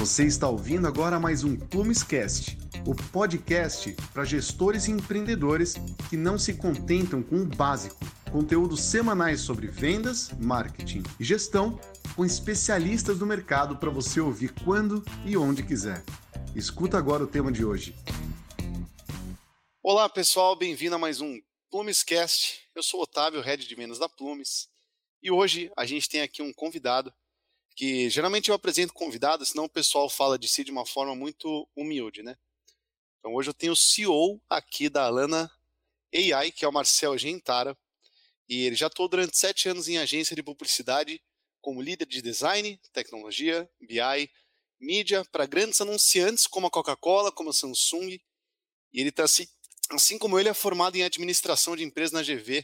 Você 0.00 0.24
está 0.24 0.48
ouvindo 0.48 0.88
agora 0.88 1.20
mais 1.20 1.44
um 1.44 1.54
Plumescast, 1.54 2.56
o 2.86 2.94
podcast 3.12 3.94
para 4.14 4.24
gestores 4.24 4.88
e 4.88 4.92
empreendedores 4.92 5.74
que 6.08 6.16
não 6.16 6.38
se 6.38 6.54
contentam 6.54 7.22
com 7.22 7.42
o 7.42 7.44
básico. 7.44 8.00
Conteúdos 8.32 8.80
semanais 8.80 9.42
sobre 9.42 9.66
vendas, 9.66 10.30
marketing 10.40 11.02
e 11.20 11.22
gestão 11.22 11.78
com 12.16 12.24
especialistas 12.24 13.18
do 13.18 13.26
mercado 13.26 13.76
para 13.76 13.90
você 13.90 14.22
ouvir 14.22 14.54
quando 14.64 15.04
e 15.26 15.36
onde 15.36 15.62
quiser. 15.62 16.02
Escuta 16.56 16.96
agora 16.96 17.24
o 17.24 17.26
tema 17.28 17.52
de 17.52 17.62
hoje. 17.62 17.94
Olá 19.82 20.08
pessoal, 20.08 20.56
bem-vindo 20.56 20.94
a 20.94 20.98
mais 20.98 21.20
um 21.20 21.38
Plumescast. 21.70 22.58
Eu 22.74 22.82
sou 22.82 23.02
Otávio, 23.02 23.42
head 23.42 23.68
de 23.68 23.74
vendas 23.74 23.98
da 23.98 24.08
Plumes, 24.08 24.66
e 25.22 25.30
hoje 25.30 25.70
a 25.76 25.84
gente 25.84 26.08
tem 26.08 26.22
aqui 26.22 26.40
um 26.40 26.54
convidado 26.54 27.12
que 27.80 28.10
geralmente 28.10 28.50
eu 28.50 28.54
apresento 28.54 28.92
convidados, 28.92 29.48
senão 29.48 29.64
o 29.64 29.68
pessoal 29.68 30.06
fala 30.10 30.38
de 30.38 30.46
si 30.46 30.62
de 30.62 30.70
uma 30.70 30.84
forma 30.84 31.16
muito 31.16 31.66
humilde, 31.74 32.22
né? 32.22 32.36
Então 33.18 33.34
hoje 33.34 33.48
eu 33.48 33.54
tenho 33.54 33.72
o 33.72 33.76
CEO 33.76 34.38
aqui 34.50 34.90
da 34.90 35.06
Alana 35.06 35.50
AI, 36.14 36.52
que 36.52 36.62
é 36.62 36.68
o 36.68 36.72
Marcel 36.72 37.16
Gentara, 37.16 37.74
e 38.46 38.66
ele 38.66 38.76
já 38.76 38.88
atuou 38.88 39.08
durante 39.08 39.34
sete 39.34 39.66
anos 39.66 39.88
em 39.88 39.96
agência 39.96 40.36
de 40.36 40.42
publicidade 40.42 41.22
como 41.62 41.80
líder 41.80 42.04
de 42.04 42.20
design, 42.20 42.78
tecnologia, 42.92 43.66
BI, 43.80 44.30
mídia 44.78 45.24
para 45.32 45.46
grandes 45.46 45.80
anunciantes 45.80 46.46
como 46.46 46.66
a 46.66 46.70
Coca-Cola, 46.70 47.32
como 47.32 47.48
a 47.48 47.54
Samsung, 47.54 48.10
e 48.92 49.00
ele 49.00 49.08
está 49.08 49.24
assim, 49.24 49.46
assim 49.90 50.18
como 50.18 50.38
ele 50.38 50.50
é 50.50 50.54
formado 50.54 50.96
em 50.96 51.02
administração 51.02 51.74
de 51.74 51.82
empresas 51.82 52.12
na 52.12 52.22
GV. 52.22 52.62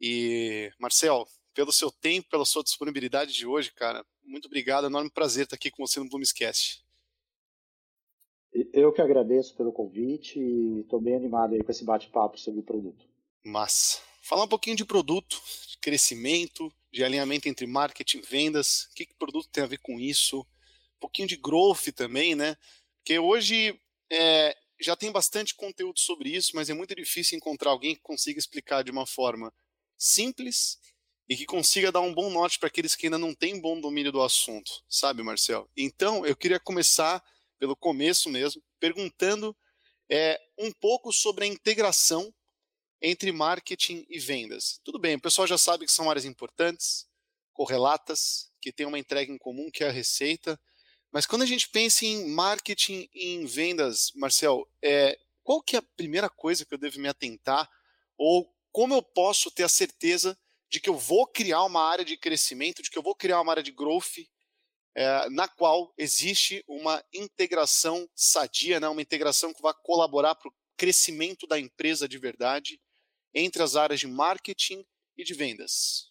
E 0.00 0.70
Marcel, 0.78 1.26
pelo 1.54 1.72
seu 1.72 1.90
tempo, 1.90 2.28
pela 2.28 2.44
sua 2.44 2.62
disponibilidade 2.62 3.32
de 3.32 3.44
hoje, 3.44 3.72
cara, 3.72 4.06
muito 4.28 4.46
obrigado, 4.46 4.84
é 4.84 4.86
um 4.86 4.90
enorme 4.90 5.10
prazer 5.10 5.44
estar 5.44 5.56
aqui 5.56 5.70
com 5.70 5.86
você 5.86 5.98
no 5.98 6.08
Bloomscast. 6.08 6.84
Eu 8.72 8.92
que 8.92 9.00
agradeço 9.00 9.56
pelo 9.56 9.72
convite 9.72 10.38
e 10.38 10.80
estou 10.80 11.00
bem 11.00 11.16
animado 11.16 11.54
aí 11.54 11.62
com 11.62 11.70
esse 11.70 11.84
bate-papo 11.84 12.38
sobre 12.38 12.60
o 12.60 12.62
produto. 12.62 13.06
Massa. 13.44 14.00
Falar 14.22 14.44
um 14.44 14.48
pouquinho 14.48 14.76
de 14.76 14.84
produto, 14.84 15.40
de 15.68 15.78
crescimento, 15.78 16.72
de 16.92 17.04
alinhamento 17.04 17.48
entre 17.48 17.66
marketing 17.66 18.18
e 18.18 18.22
vendas, 18.22 18.84
o 18.84 18.94
que, 18.94 19.06
que 19.06 19.14
produto 19.14 19.48
tem 19.48 19.64
a 19.64 19.66
ver 19.66 19.78
com 19.78 19.98
isso, 19.98 20.40
um 20.40 21.00
pouquinho 21.00 21.28
de 21.28 21.36
growth 21.36 21.92
também, 21.94 22.34
né? 22.34 22.56
Porque 22.96 23.18
hoje 23.18 23.78
é, 24.10 24.56
já 24.80 24.96
tem 24.96 25.10
bastante 25.10 25.54
conteúdo 25.54 25.98
sobre 25.98 26.30
isso, 26.30 26.52
mas 26.54 26.68
é 26.68 26.74
muito 26.74 26.94
difícil 26.94 27.36
encontrar 27.36 27.70
alguém 27.70 27.94
que 27.94 28.02
consiga 28.02 28.38
explicar 28.38 28.82
de 28.82 28.90
uma 28.90 29.06
forma 29.06 29.52
simples 29.96 30.78
e 31.28 31.36
que 31.36 31.44
consiga 31.44 31.92
dar 31.92 32.00
um 32.00 32.14
bom 32.14 32.30
norte 32.30 32.58
para 32.58 32.68
aqueles 32.68 32.94
que 32.94 33.06
ainda 33.06 33.18
não 33.18 33.34
têm 33.34 33.60
bom 33.60 33.78
domínio 33.78 34.10
do 34.10 34.22
assunto, 34.22 34.82
sabe, 34.88 35.22
Marcel? 35.22 35.68
Então, 35.76 36.24
eu 36.24 36.34
queria 36.34 36.58
começar 36.58 37.22
pelo 37.58 37.76
começo 37.76 38.30
mesmo, 38.30 38.62
perguntando 38.80 39.54
é, 40.10 40.40
um 40.58 40.72
pouco 40.72 41.12
sobre 41.12 41.44
a 41.44 41.48
integração 41.48 42.32
entre 43.02 43.30
marketing 43.30 44.06
e 44.08 44.18
vendas. 44.18 44.80
Tudo 44.82 44.98
bem, 44.98 45.16
o 45.16 45.20
pessoal 45.20 45.46
já 45.46 45.58
sabe 45.58 45.84
que 45.84 45.92
são 45.92 46.08
áreas 46.08 46.24
importantes, 46.24 47.06
correlatas, 47.52 48.50
que 48.60 48.72
têm 48.72 48.86
uma 48.86 48.98
entrega 48.98 49.30
em 49.30 49.38
comum, 49.38 49.70
que 49.70 49.84
é 49.84 49.88
a 49.88 49.92
receita. 49.92 50.58
Mas 51.12 51.26
quando 51.26 51.42
a 51.42 51.46
gente 51.46 51.68
pensa 51.68 52.04
em 52.04 52.28
marketing 52.30 53.08
e 53.14 53.34
em 53.34 53.44
vendas, 53.44 54.12
Marcel, 54.14 54.66
é, 54.82 55.18
qual 55.42 55.62
que 55.62 55.76
é 55.76 55.78
a 55.78 55.86
primeira 55.96 56.30
coisa 56.30 56.64
que 56.64 56.74
eu 56.74 56.78
devo 56.78 57.00
me 57.00 57.08
atentar? 57.08 57.68
Ou 58.16 58.50
como 58.72 58.94
eu 58.94 59.02
posso 59.02 59.50
ter 59.50 59.64
a 59.64 59.68
certeza 59.68 60.38
de 60.70 60.80
que 60.80 60.88
eu 60.88 60.96
vou 60.96 61.26
criar 61.26 61.64
uma 61.64 61.82
área 61.82 62.04
de 62.04 62.16
crescimento, 62.16 62.82
de 62.82 62.90
que 62.90 62.98
eu 62.98 63.02
vou 63.02 63.14
criar 63.14 63.40
uma 63.40 63.52
área 63.52 63.62
de 63.62 63.72
growth, 63.72 64.18
é, 64.94 65.30
na 65.30 65.46
qual 65.48 65.92
existe 65.96 66.64
uma 66.66 67.02
integração 67.12 68.08
sadia, 68.14 68.80
né, 68.80 68.88
uma 68.88 69.02
integração 69.02 69.54
que 69.54 69.62
vai 69.62 69.72
colaborar 69.82 70.34
para 70.34 70.48
o 70.48 70.54
crescimento 70.76 71.46
da 71.46 71.58
empresa 71.58 72.08
de 72.08 72.18
verdade 72.18 72.80
entre 73.34 73.62
as 73.62 73.76
áreas 73.76 74.00
de 74.00 74.06
marketing 74.06 74.84
e 75.16 75.24
de 75.24 75.34
vendas. 75.34 76.08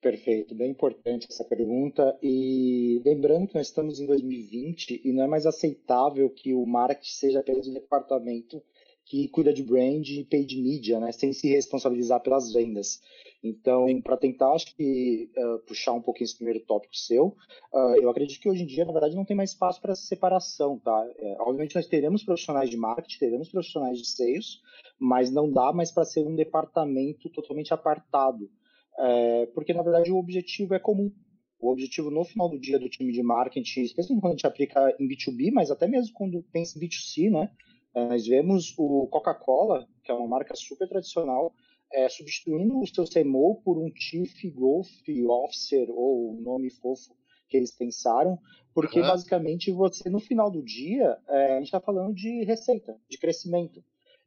Perfeito, 0.00 0.54
bem 0.54 0.70
importante 0.70 1.26
essa 1.30 1.44
pergunta. 1.44 2.18
E 2.22 3.02
lembrando 3.04 3.48
que 3.48 3.54
nós 3.54 3.66
estamos 3.66 4.00
em 4.00 4.06
2020 4.06 5.02
e 5.04 5.12
não 5.12 5.24
é 5.24 5.26
mais 5.26 5.44
aceitável 5.44 6.30
que 6.30 6.54
o 6.54 6.64
marketing 6.64 7.12
seja 7.12 7.40
apenas 7.40 7.68
um 7.68 7.74
departamento 7.74 8.62
que 9.10 9.26
cuida 9.26 9.52
de 9.52 9.64
brand 9.64 10.08
e 10.08 10.24
paid 10.24 10.56
media, 10.62 11.00
né, 11.00 11.10
sem 11.10 11.32
se 11.32 11.48
responsabilizar 11.48 12.20
pelas 12.20 12.52
vendas. 12.52 13.00
Então, 13.42 14.00
para 14.02 14.16
tentar, 14.16 14.52
acho 14.52 14.72
que 14.76 15.28
uh, 15.36 15.58
puxar 15.66 15.94
um 15.94 16.00
pouquinho 16.00 16.26
esse 16.26 16.36
primeiro 16.36 16.60
tópico 16.60 16.96
seu, 16.96 17.36
uh, 17.74 17.96
eu 18.00 18.08
acredito 18.08 18.40
que 18.40 18.48
hoje 18.48 18.62
em 18.62 18.66
dia, 18.66 18.84
na 18.84 18.92
verdade, 18.92 19.16
não 19.16 19.24
tem 19.24 19.36
mais 19.36 19.50
espaço 19.50 19.80
para 19.80 19.90
essa 19.92 20.02
separação, 20.02 20.78
tá? 20.78 21.10
É, 21.18 21.36
obviamente, 21.40 21.74
nós 21.74 21.88
teremos 21.88 22.22
profissionais 22.22 22.70
de 22.70 22.76
marketing, 22.76 23.18
teremos 23.18 23.48
profissionais 23.48 23.98
de 23.98 24.06
sales, 24.06 24.60
mas 24.96 25.28
não 25.28 25.50
dá 25.50 25.72
mais 25.72 25.90
para 25.90 26.04
ser 26.04 26.24
um 26.24 26.36
departamento 26.36 27.28
totalmente 27.30 27.74
apartado, 27.74 28.48
é, 28.96 29.46
porque, 29.46 29.74
na 29.74 29.82
verdade, 29.82 30.12
o 30.12 30.18
objetivo 30.18 30.72
é 30.74 30.78
comum. 30.78 31.10
O 31.58 31.72
objetivo 31.72 32.12
no 32.12 32.24
final 32.24 32.48
do 32.48 32.60
dia 32.60 32.78
do 32.78 32.88
time 32.88 33.12
de 33.12 33.24
marketing, 33.24 33.82
especialmente 33.82 34.22
quando 34.22 34.32
a 34.34 34.36
gente 34.36 34.46
aplica 34.46 34.96
em 35.00 35.08
B2B, 35.08 35.50
mas 35.52 35.68
até 35.68 35.88
mesmo 35.88 36.14
quando 36.14 36.44
pensa 36.52 36.78
em 36.78 36.82
B2C, 36.82 37.28
né? 37.28 37.50
Nós 37.94 38.26
vemos 38.26 38.74
o 38.78 39.06
Coca-Cola, 39.08 39.88
que 40.04 40.10
é 40.10 40.14
uma 40.14 40.28
marca 40.28 40.54
super 40.54 40.88
tradicional, 40.88 41.52
é, 41.92 42.08
substituindo 42.08 42.78
o 42.78 42.86
seu 42.86 43.04
CMO 43.04 43.60
por 43.64 43.76
um 43.76 43.90
Chief 43.94 44.44
Growth 44.54 44.88
Officer, 45.28 45.88
ou 45.90 46.40
nome 46.40 46.70
fofo 46.70 47.14
que 47.48 47.56
eles 47.56 47.72
pensaram, 47.72 48.38
porque 48.72 49.00
uhum. 49.00 49.08
basicamente 49.08 49.72
você, 49.72 50.08
no 50.08 50.20
final 50.20 50.50
do 50.50 50.62
dia, 50.62 51.18
é, 51.28 51.54
a 51.54 51.56
gente 51.56 51.64
está 51.64 51.80
falando 51.80 52.14
de 52.14 52.44
receita, 52.44 52.96
de 53.08 53.18
crescimento. 53.18 53.82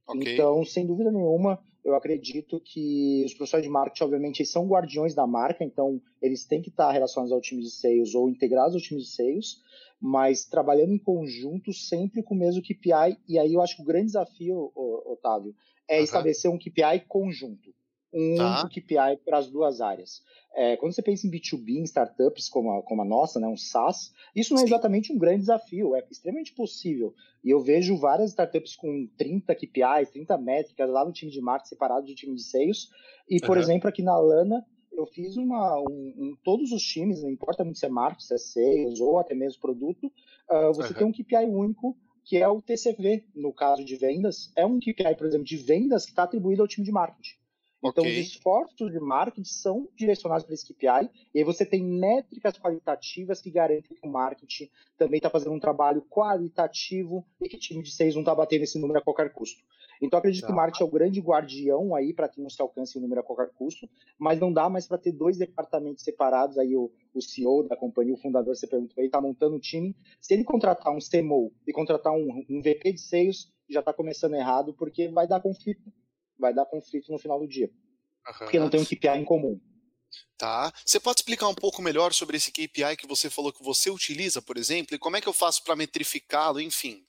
Okay. 0.07 0.33
Então, 0.33 0.65
sem 0.65 0.85
dúvida 0.85 1.11
nenhuma, 1.11 1.59
eu 1.83 1.95
acredito 1.95 2.59
que 2.59 3.23
os 3.25 3.33
profissionais 3.33 3.65
de 3.65 3.71
marketing, 3.71 4.03
obviamente, 4.03 4.45
são 4.45 4.67
guardiões 4.67 5.13
da 5.13 5.27
marca, 5.27 5.63
então 5.63 6.01
eles 6.21 6.45
têm 6.45 6.61
que 6.61 6.69
estar 6.69 6.91
relacionados 6.91 7.31
ao 7.31 7.41
time 7.41 7.61
de 7.61 7.69
sales 7.69 8.15
ou 8.15 8.29
integrados 8.29 8.75
ao 8.75 8.81
time 8.81 9.01
de 9.01 9.07
sales, 9.07 9.61
mas 9.99 10.45
trabalhando 10.45 10.93
em 10.93 10.97
conjunto 10.97 11.73
sempre 11.73 12.23
com 12.23 12.35
o 12.35 12.37
mesmo 12.37 12.61
KPI. 12.61 13.17
E 13.27 13.37
aí 13.37 13.53
eu 13.53 13.61
acho 13.61 13.75
que 13.75 13.81
o 13.81 13.85
grande 13.85 14.07
desafio, 14.07 14.71
Otávio, 14.75 15.55
é 15.87 15.97
uhum. 15.97 16.03
estabelecer 16.03 16.51
um 16.51 16.57
KPI 16.57 17.05
conjunto. 17.07 17.73
Um 18.13 18.35
tá. 18.35 18.61
único 18.61 18.69
KPI 18.69 19.17
para 19.25 19.37
as 19.37 19.49
duas 19.49 19.81
áreas. 19.81 20.21
É, 20.55 20.77
quando 20.77 20.93
você 20.93 21.01
pensa 21.01 21.25
em 21.25 21.31
B2B, 21.31 21.77
em 21.77 21.83
startups 21.83 22.47
como 22.47 22.71
a, 22.71 22.83
como 22.83 23.01
a 23.01 23.05
nossa, 23.05 23.39
né, 23.39 23.47
um 23.47 23.57
SaaS, 23.57 24.13
isso 24.35 24.53
não 24.53 24.61
é 24.61 24.65
Sim. 24.65 24.69
exatamente 24.69 25.11
um 25.11 25.17
grande 25.17 25.39
desafio, 25.39 25.95
é 25.95 26.05
extremamente 26.11 26.53
possível. 26.53 27.13
E 27.43 27.49
eu 27.49 27.59
vejo 27.59 27.97
várias 27.97 28.29
startups 28.29 28.75
com 28.75 29.07
30 29.17 29.55
KPIs, 29.55 30.11
30 30.11 30.37
métricas 30.37 30.89
lá 30.89 31.03
no 31.03 31.11
time 31.11 31.31
de 31.31 31.41
marketing 31.41 31.69
separado 31.69 32.05
do 32.05 32.15
time 32.15 32.35
de 32.35 32.43
sales. 32.43 32.89
E, 33.27 33.39
por 33.39 33.57
uhum. 33.57 33.63
exemplo, 33.63 33.89
aqui 33.89 34.03
na 34.03 34.17
Lana, 34.17 34.63
eu 34.91 35.07
fiz 35.07 35.35
uma, 35.37 35.79
um, 35.79 36.13
um, 36.17 36.37
todos 36.43 36.71
os 36.71 36.83
times, 36.83 37.23
não 37.23 37.31
importa 37.31 37.63
muito 37.63 37.79
se 37.79 37.85
é 37.85 37.89
marketing, 37.89 38.25
se 38.25 38.33
é 38.35 38.37
sales 38.37 38.99
ou 38.99 39.17
até 39.17 39.33
mesmo 39.33 39.59
produto, 39.59 40.05
uh, 40.05 40.73
você 40.73 40.93
uhum. 40.93 40.99
tem 40.99 41.07
um 41.07 41.11
KPI 41.11 41.45
único 41.49 41.97
que 42.23 42.37
é 42.37 42.47
o 42.47 42.61
TCV, 42.61 43.25
no 43.35 43.51
caso 43.51 43.83
de 43.83 43.95
vendas, 43.95 44.51
é 44.55 44.65
um 44.65 44.79
KPI, 44.79 45.15
por 45.17 45.27
exemplo, 45.27 45.45
de 45.45 45.57
vendas 45.57 46.05
que 46.05 46.11
está 46.11 46.23
atribuído 46.23 46.61
ao 46.61 46.67
time 46.67 46.85
de 46.85 46.91
marketing. 46.91 47.35
Então, 47.83 48.03
okay. 48.03 48.21
os 48.21 48.27
esforços 48.27 48.91
de 48.91 48.99
marketing 48.99 49.43
são 49.43 49.89
direcionados 49.95 50.45
para 50.45 50.53
esse 50.53 50.65
KPI, 50.65 51.09
e 51.33 51.39
aí 51.39 51.43
você 51.43 51.65
tem 51.65 51.83
métricas 51.83 52.57
qualitativas 52.57 53.41
que 53.41 53.51
garantem 53.51 53.95
que 53.95 54.07
o 54.07 54.09
marketing 54.09 54.69
também 54.97 55.17
está 55.17 55.29
fazendo 55.29 55.51
um 55.51 55.59
trabalho 55.59 56.01
qualitativo 56.09 57.25
e 57.41 57.49
que 57.49 57.57
o 57.57 57.59
time 57.59 57.83
de 57.83 57.91
sales 57.91 58.15
não 58.15 58.21
está 58.21 58.33
batendo 58.33 58.63
esse 58.63 58.79
número 58.79 58.99
a 58.99 59.03
qualquer 59.03 59.33
custo. 59.33 59.61
Então, 60.01 60.19
acredito 60.19 60.41
tá. 60.41 60.47
que 60.47 60.53
o 60.53 60.55
marketing 60.55 60.83
é 60.83 60.85
o 60.85 60.91
grande 60.91 61.19
guardião 61.21 61.95
aí 61.95 62.13
para 62.13 62.27
que 62.27 62.41
não 62.41 62.49
se 62.49 62.61
alcance 62.61 62.97
o 62.97 63.01
número 63.01 63.21
a 63.21 63.23
qualquer 63.23 63.49
custo, 63.53 63.87
mas 64.17 64.39
não 64.39 64.51
dá 64.51 64.69
mais 64.69 64.87
para 64.87 64.97
ter 64.97 65.11
dois 65.11 65.37
departamentos 65.37 66.03
separados. 66.03 66.57
Aí 66.57 66.75
o, 66.75 66.91
o 67.13 67.21
CEO 67.21 67.67
da 67.67 67.75
companhia, 67.75 68.13
o 68.13 68.17
fundador, 68.17 68.55
você 68.55 68.67
perguntou 68.67 68.95
aí, 68.99 69.05
está 69.05 69.21
montando 69.21 69.55
um 69.55 69.59
time. 69.59 69.95
Se 70.19 70.33
ele 70.33 70.43
contratar 70.43 70.93
um 70.93 70.99
CMO 70.99 71.53
e 71.65 71.71
contratar 71.71 72.13
um, 72.13 72.45
um 72.49 72.61
VP 72.61 72.93
de 72.93 73.01
sales, 73.01 73.51
já 73.69 73.79
está 73.79 73.93
começando 73.93 74.35
errado, 74.35 74.73
porque 74.73 75.07
vai 75.07 75.27
dar 75.27 75.39
conflito. 75.39 75.91
Vai 76.43 76.53
dar 76.53 76.65
conflito 76.65 77.09
no 77.09 77.17
final 77.17 77.39
do 77.39 77.47
dia. 77.47 77.71
Uhum. 78.27 78.37
Porque 78.39 78.59
não 78.59 78.69
tem 78.69 78.81
um 78.81 78.83
KPI 78.83 79.17
em 79.17 79.23
comum. 79.23 79.57
Tá. 80.37 80.73
Você 80.85 80.99
pode 80.99 81.21
explicar 81.21 81.47
um 81.47 81.55
pouco 81.55 81.81
melhor 81.81 82.11
sobre 82.11 82.35
esse 82.35 82.51
KPI 82.51 82.97
que 82.97 83.07
você 83.07 83.29
falou 83.29 83.53
que 83.53 83.63
você 83.63 83.89
utiliza, 83.89 84.41
por 84.41 84.57
exemplo, 84.57 84.93
e 84.93 84.99
como 84.99 85.15
é 85.15 85.21
que 85.21 85.29
eu 85.29 85.31
faço 85.33 85.63
para 85.63 85.73
metrificá-lo, 85.73 86.59
enfim? 86.59 87.05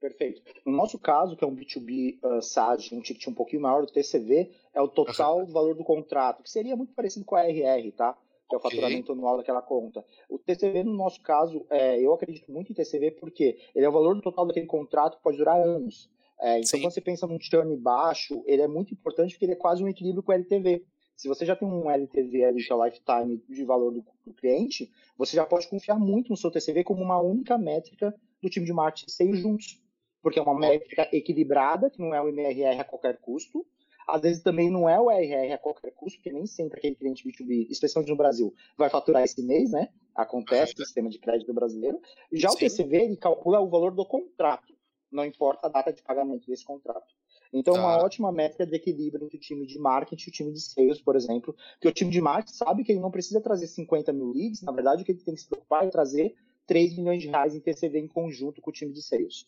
Perfeito. 0.00 0.40
No 0.64 0.70
nosso 0.70 1.00
caso, 1.00 1.36
que 1.36 1.42
é 1.42 1.46
um 1.48 1.56
B2B 1.56 2.20
uh, 2.22 2.40
SaaS, 2.40 2.92
um 2.92 3.00
ticket 3.00 3.26
um 3.26 3.34
pouquinho 3.34 3.62
maior 3.62 3.84
do 3.84 3.92
TCV, 3.92 4.52
é 4.72 4.80
o 4.80 4.86
total 4.86 5.40
uhum. 5.40 5.46
valor 5.46 5.74
do 5.74 5.82
contrato, 5.82 6.44
que 6.44 6.50
seria 6.50 6.76
muito 6.76 6.94
parecido 6.94 7.24
com 7.24 7.34
a 7.34 7.42
RR, 7.42 7.90
tá? 7.90 8.16
Que 8.48 8.54
é 8.54 8.56
o 8.56 8.60
okay. 8.60 8.70
faturamento 8.70 9.10
anual 9.10 9.38
daquela 9.38 9.60
conta. 9.60 10.04
O 10.28 10.38
TCV, 10.38 10.84
no 10.84 10.94
nosso 10.94 11.20
caso, 11.22 11.66
é, 11.68 12.00
eu 12.00 12.14
acredito 12.14 12.52
muito 12.52 12.70
em 12.70 12.74
TCV 12.74 13.10
porque 13.12 13.58
ele 13.74 13.84
é 13.84 13.88
o 13.88 13.92
valor 13.92 14.20
total 14.20 14.46
daquele 14.46 14.66
contrato 14.66 15.16
que 15.16 15.24
pode 15.24 15.38
durar 15.38 15.60
anos. 15.60 16.08
É, 16.40 16.58
então, 16.58 16.64
Sim. 16.64 16.80
quando 16.82 16.92
você 16.92 17.00
pensa 17.00 17.26
num 17.26 17.40
churn 17.40 17.76
baixo, 17.76 18.42
ele 18.46 18.62
é 18.62 18.68
muito 18.68 18.92
importante 18.92 19.32
porque 19.32 19.44
ele 19.46 19.52
é 19.52 19.56
quase 19.56 19.82
um 19.82 19.88
equilíbrio 19.88 20.22
com 20.22 20.32
o 20.32 20.34
LTV. 20.34 20.84
Se 21.16 21.28
você 21.28 21.46
já 21.46 21.56
tem 21.56 21.66
um 21.66 21.90
LTV 21.90 22.44
ali, 22.44 22.62
que 22.62 22.72
é 22.72 22.76
lifetime 22.76 23.42
de 23.48 23.64
valor 23.64 23.90
do, 23.90 24.04
do 24.24 24.34
cliente, 24.34 24.90
você 25.16 25.34
já 25.34 25.46
pode 25.46 25.66
confiar 25.66 25.98
muito 25.98 26.28
no 26.28 26.36
seu 26.36 26.50
TCV 26.50 26.84
como 26.84 27.02
uma 27.02 27.18
única 27.18 27.56
métrica 27.56 28.14
do 28.42 28.50
time 28.50 28.66
de 28.66 28.72
marketing 28.72 29.10
seis 29.10 29.38
juntos. 29.38 29.82
Porque 30.22 30.38
é 30.38 30.42
uma 30.42 30.58
métrica 30.58 31.08
equilibrada, 31.12 31.88
que 31.88 32.00
não 32.00 32.14
é 32.14 32.20
o 32.20 32.28
MRR 32.28 32.80
a 32.80 32.84
qualquer 32.84 33.18
custo. 33.18 33.64
Às 34.06 34.20
vezes 34.20 34.42
também 34.42 34.70
não 34.70 34.88
é 34.88 35.00
o 35.00 35.10
RR 35.10 35.52
a 35.52 35.58
qualquer 35.58 35.90
custo, 35.92 36.18
porque 36.18 36.32
nem 36.32 36.46
sempre 36.46 36.78
aquele 36.78 36.94
cliente 36.94 37.24
B2B, 37.26 37.66
especialmente 37.70 38.10
no 38.10 38.16
Brasil, 38.16 38.54
vai 38.76 38.88
faturar 38.88 39.24
esse 39.24 39.42
mês, 39.44 39.70
né? 39.72 39.88
Acontece 40.14 40.74
no 40.78 40.84
sistema 40.84 41.08
de 41.08 41.18
crédito 41.18 41.52
brasileiro. 41.52 42.00
Já 42.32 42.50
Sim. 42.50 42.56
o 42.56 42.58
TCV, 42.58 42.96
ele 42.96 43.16
calcula 43.16 43.60
o 43.60 43.68
valor 43.68 43.92
do 43.92 44.06
contrato, 44.06 44.75
não 45.10 45.24
importa 45.24 45.66
a 45.66 45.70
data 45.70 45.92
de 45.92 46.02
pagamento 46.02 46.46
desse 46.46 46.64
contrato. 46.64 47.14
Então, 47.52 47.74
tá. 47.74 47.80
uma 47.80 47.96
ótima 47.98 48.32
métrica 48.32 48.66
de 48.66 48.74
equilíbrio 48.74 49.24
entre 49.24 49.36
o 49.36 49.40
time 49.40 49.66
de 49.66 49.78
marketing 49.78 50.28
e 50.28 50.30
o 50.30 50.32
time 50.32 50.52
de 50.52 50.60
sales, 50.60 51.00
por 51.00 51.16
exemplo, 51.16 51.54
que 51.80 51.88
o 51.88 51.92
time 51.92 52.10
de 52.10 52.20
marketing 52.20 52.56
sabe 52.56 52.84
que 52.84 52.92
ele 52.92 53.00
não 53.00 53.10
precisa 53.10 53.40
trazer 53.40 53.66
50 53.66 54.12
mil 54.12 54.32
leads, 54.32 54.62
na 54.62 54.72
verdade, 54.72 55.02
o 55.02 55.04
que 55.04 55.12
ele 55.12 55.20
tem 55.20 55.34
que 55.34 55.40
se 55.40 55.48
preocupar 55.48 55.86
é 55.86 55.90
trazer 55.90 56.34
3 56.66 56.96
milhões 56.96 57.22
de 57.22 57.28
reais 57.28 57.54
em 57.54 57.60
TCV 57.60 58.00
em 58.00 58.08
conjunto 58.08 58.60
com 58.60 58.70
o 58.70 58.72
time 58.72 58.92
de 58.92 59.02
sales. 59.02 59.46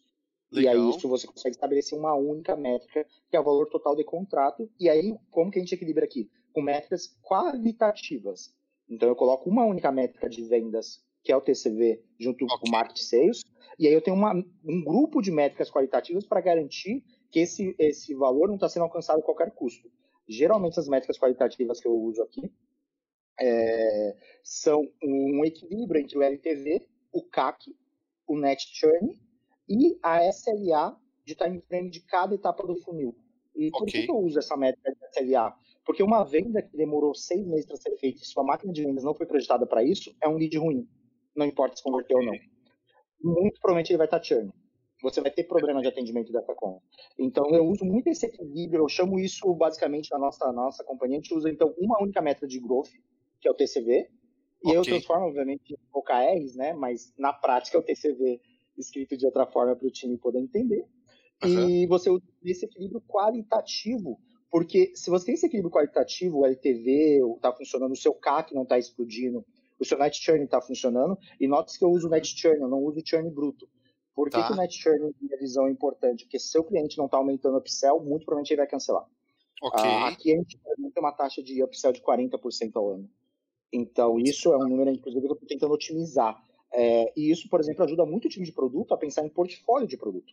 Legal. 0.51 0.75
E 0.75 0.79
aí 0.79 0.91
isso 0.91 1.09
você 1.09 1.27
consegue 1.27 1.57
estabelecer 1.57 1.99
uma 1.99 2.15
única 2.15 2.57
métrica, 2.57 3.07
que 3.29 3.37
é 3.37 3.41
o 3.41 3.45
valor 3.45 3.69
total 3.69 3.95
de 3.95 4.05
contrato. 4.05 4.71
E 4.81 4.89
aí, 4.89 5.15
como 5.31 5.51
que 5.51 5.59
a 5.59 5.63
gente 5.63 5.75
equilibra 5.75 6.05
aqui? 6.05 6.31
Com 6.53 6.63
métricas 6.63 7.15
qualitativas. 7.23 8.55
Então 8.89 9.09
eu 9.09 9.17
coloco 9.17 9.51
uma 9.51 9.65
única 9.65 9.93
métrica 9.93 10.29
de 10.29 10.43
vendas, 10.45 11.05
que 11.23 11.33
é 11.33 11.37
o 11.37 11.41
TCV, 11.41 12.03
junto 12.19 12.45
okay. 12.45 12.59
com 12.59 12.69
o 12.69 12.71
marketing 12.71 13.03
sales. 13.03 13.43
E 13.79 13.87
aí 13.87 13.93
eu 13.93 14.01
tenho 14.01 14.17
uma, 14.17 14.35
um 14.65 14.83
grupo 14.83 15.23
de 15.23 15.31
métricas 15.31 15.71
qualitativas 15.71 16.25
para 16.25 16.41
garantir 16.41 17.05
que 17.31 17.41
esse, 17.41 17.75
esse 17.79 18.15
valor 18.15 18.49
não 18.49 18.57
está 18.57 18.69
sendo 18.69 18.85
alcançado 18.85 19.21
a 19.21 19.23
qualquer 19.23 19.51
custo. 19.53 19.91
Geralmente 20.29 20.79
as 20.79 20.89
métricas 20.89 21.19
qualitativas 21.19 21.81
que 21.81 21.87
eu 21.87 21.95
uso 21.95 22.23
aqui 22.23 22.51
é, 23.41 24.17
são 24.43 24.91
um 25.03 25.45
equilíbrio 25.45 26.01
entre 26.01 26.19
o 26.19 26.23
LTV, 26.23 26.87
o 27.13 27.23
CAC, 27.23 27.75
o 28.27 28.39
Net 28.39 28.67
Churn 28.75 29.17
e 29.69 29.99
a 30.03 30.29
SLA 30.29 30.99
de 31.25 31.35
time 31.35 31.61
frame 31.61 31.91
de 31.91 32.01
cada 32.01 32.35
etapa 32.35 32.67
do 32.67 32.77
funil. 32.77 33.15
E 33.55 33.71
por 33.71 33.83
okay. 33.83 34.05
que 34.05 34.11
eu 34.11 34.19
uso 34.19 34.39
essa 34.39 34.57
métrica 34.57 34.91
de 34.91 35.07
SLA? 35.09 35.55
Porque 35.85 36.03
uma 36.03 36.23
venda 36.25 36.63
que 36.63 36.77
demorou 36.77 37.15
seis 37.15 37.47
meses 37.47 37.67
para 37.67 37.77
ser 37.77 37.97
feita 37.97 38.21
e 38.23 38.27
sua 38.27 38.45
máquina 38.45 38.73
de 38.73 38.83
vendas 38.83 39.05
não 39.05 39.15
foi 39.15 39.27
projetada 39.27 39.67
para 39.67 39.83
isso, 39.83 40.15
é 40.23 40.29
um 40.29 40.37
lead 40.37 40.57
ruim. 40.59 40.87
Não 41.39 41.47
importa 41.47 41.77
se 41.77 41.83
converteu 41.83 42.19
ou 42.19 42.25
não. 42.25 42.35
Muito 43.23 43.61
provavelmente 43.61 43.91
ele 43.91 43.99
vai 43.99 44.07
estar 44.07 44.23
churn 44.23 44.53
você 45.03 45.21
vai 45.21 45.31
ter 45.31 45.45
problema 45.45 45.81
de 45.81 45.89
atendimento 45.89 46.33
dessa 46.33 46.55
conta. 46.55 46.83
Então, 47.19 47.49
eu 47.55 47.65
uso 47.67 47.85
muito 47.85 48.09
esse 48.09 48.27
equilíbrio, 48.27 48.83
eu 48.83 48.89
chamo 48.89 49.19
isso 49.19 49.53
basicamente 49.55 50.11
na 50.11 50.19
nossa, 50.19 50.53
nossa 50.53 50.85
companhia, 50.85 51.19
a 51.19 51.21
gente 51.21 51.35
usa 51.35 51.49
então 51.49 51.75
uma 51.79 52.03
única 52.03 52.21
métrica 52.21 52.47
de 52.47 52.59
growth, 52.59 52.91
que 53.41 53.49
é 53.49 53.51
o 53.51 53.55
TCV, 53.55 54.09
e 54.65 54.69
okay. 54.69 54.77
eu 54.77 54.83
transformo, 54.83 55.27
obviamente, 55.27 55.73
em 55.73 55.79
OKRs, 55.93 56.57
né? 56.57 56.73
Mas 56.73 57.13
na 57.17 57.33
prática 57.33 57.77
é 57.77 57.81
o 57.81 57.83
TCV 57.83 58.41
escrito 58.77 59.17
de 59.17 59.25
outra 59.25 59.47
forma 59.47 59.77
para 59.77 59.87
o 59.87 59.91
time 59.91 60.19
poder 60.19 60.41
entender. 60.41 60.85
Uhum. 61.45 61.69
E 61.71 61.87
você 61.87 62.11
usa 62.11 62.25
esse 62.45 62.67
equilíbrio 62.67 63.01
qualitativo, 63.03 64.19
porque 64.51 64.93
se 64.97 65.11
você 65.11 65.27
tem 65.27 65.35
esse 65.35 65.47
equilíbrio 65.47 65.71
qualitativo, 65.71 66.39
o 66.39 66.47
LTV 66.47 67.21
está 67.37 67.53
funcionando, 67.53 67.93
o 67.93 67.97
seu 67.97 68.13
CAC 68.15 68.53
não 68.53 68.65
está 68.65 68.77
explodindo, 68.77 69.45
o 69.79 69.85
seu 69.85 69.99
net 69.99 70.19
churn 70.19 70.45
está 70.45 70.61
funcionando, 70.61 71.19
e 71.41 71.47
note 71.47 71.79
que 71.79 71.85
eu 71.85 71.91
uso 71.91 72.07
o 72.07 72.11
net 72.11 72.27
churn, 72.27 72.61
eu 72.61 72.69
não 72.69 72.83
uso 72.83 72.99
o 72.99 73.07
churn 73.07 73.31
bruto. 73.31 73.69
Por 74.15 74.31
tá. 74.31 74.47
que, 74.47 74.53
o 74.53 74.57
net 74.57 74.75
churn, 74.75 74.99
na 74.99 75.11
minha 75.21 75.39
visão, 75.39 75.67
é 75.67 75.71
importante? 75.71 76.25
Porque 76.25 76.41
se 76.41 76.49
seu 76.49 76.65
cliente 76.65 76.99
não 76.99 77.05
está 77.05 77.19
aumentando 77.19 77.55
o 77.55 77.59
upsell, 77.59 78.01
muito 78.01 78.25
provavelmente 78.25 78.51
ele 78.51 78.63
vai 78.63 78.67
cancelar. 78.67 79.07
Okay. 79.63 79.85
Ah, 79.85 80.09
aqui 80.09 80.33
a 80.33 80.37
gente 80.37 80.59
tem 80.59 80.93
uma 80.99 81.13
taxa 81.13 81.43
de 81.43 81.63
upsell 81.63 81.93
de 81.93 82.01
40% 82.01 82.73
ao 82.75 82.91
ano. 82.91 83.09
Então, 83.73 84.19
isso 84.19 84.53
é 84.53 84.57
um 84.57 84.69
número, 84.69 84.91
inclusive, 84.91 85.25
que 85.25 85.31
eu 85.31 85.35
estou 85.35 85.49
tentando 85.49 85.75
otimizar. 85.75 86.43
É, 86.73 87.13
e 87.17 87.31
isso, 87.31 87.49
por 87.49 87.61
exemplo, 87.61 87.85
ajuda 87.85 88.05
muito 88.05 88.27
o 88.27 88.29
time 88.29 88.45
de 88.45 88.53
produto 88.53 88.93
a 88.93 88.99
pensar 88.99 89.25
em 89.25 89.29
portfólio 89.29 89.87
de 89.87 89.97
produto. 89.97 90.33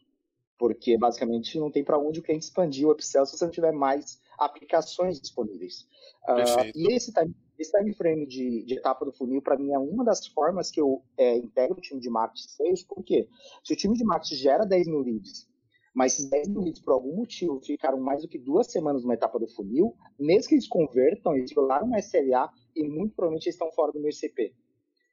Porque, 0.58 0.98
basicamente, 0.98 1.60
não 1.60 1.70
tem 1.70 1.84
para 1.84 2.00
onde 2.00 2.20
o 2.20 2.24
cliente 2.24 2.46
expandir 2.46 2.88
o 2.88 2.92
upsell 2.92 3.26
se 3.26 3.38
você 3.38 3.46
não 3.46 3.52
tiver 3.52 3.74
mais 3.74 4.20
aplicações 4.38 5.20
disponíveis. 5.20 5.88
Uh, 6.28 6.72
e 6.74 6.94
esse 6.94 7.12
time 7.12 7.36
esse 7.58 7.72
time 7.72 7.94
frame 7.94 8.26
de, 8.26 8.64
de 8.64 8.74
etapa 8.76 9.06
do 9.06 9.12
funil, 9.12 9.42
para 9.42 9.58
mim, 9.58 9.72
é 9.72 9.80
uma 9.80 10.04
das 10.04 10.28
formas 10.28 10.70
que 10.70 10.80
eu 10.80 11.04
é, 11.18 11.38
integro 11.38 11.78
o 11.78 11.82
time 11.82 12.00
de 12.00 12.10
marketing 12.10 12.48
sales, 12.48 12.84
porque 12.84 13.28
se 13.64 13.74
o 13.74 13.76
time 13.76 13.98
de 13.98 14.04
marketing 14.04 14.36
gera 14.36 14.66
10 14.66 14.88
mil 14.88 15.02
leads, 15.02 15.48
mas 15.94 16.14
esses 16.14 16.30
10 16.30 16.50
mil 16.50 16.62
leads, 16.62 16.82
por 16.82 16.92
algum 16.94 17.16
motivo, 17.16 17.60
ficaram 17.62 17.98
mais 17.98 18.22
do 18.22 18.28
que 18.28 18.38
duas 18.38 18.68
semanas 18.68 19.04
numa 19.04 19.14
etapa 19.14 19.40
do 19.40 19.48
funil, 19.48 19.96
mesmo 20.20 20.50
que 20.50 20.56
eles 20.56 20.68
convertam, 20.68 21.36
eles 21.36 21.52
violaram 21.52 21.88
uma 21.88 22.00
SLA 22.00 22.52
e 22.76 22.84
muito 22.84 23.16
provavelmente 23.16 23.48
eles 23.48 23.56
estão 23.56 23.72
fora 23.72 23.94
do 23.94 24.00
meu 24.00 24.10
ICP. 24.10 24.54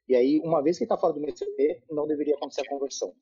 E 0.09 0.15
aí, 0.15 0.41
uma 0.43 0.61
vez 0.61 0.77
que 0.77 0.83
está 0.83 0.97
fora 0.97 1.13
do 1.13 1.21
meu 1.21 1.29
ICP, 1.29 1.83
não 1.89 2.05
deveria 2.05 2.35
acontecer 2.35 2.61
a 2.61 2.69
conversão. 2.69 3.15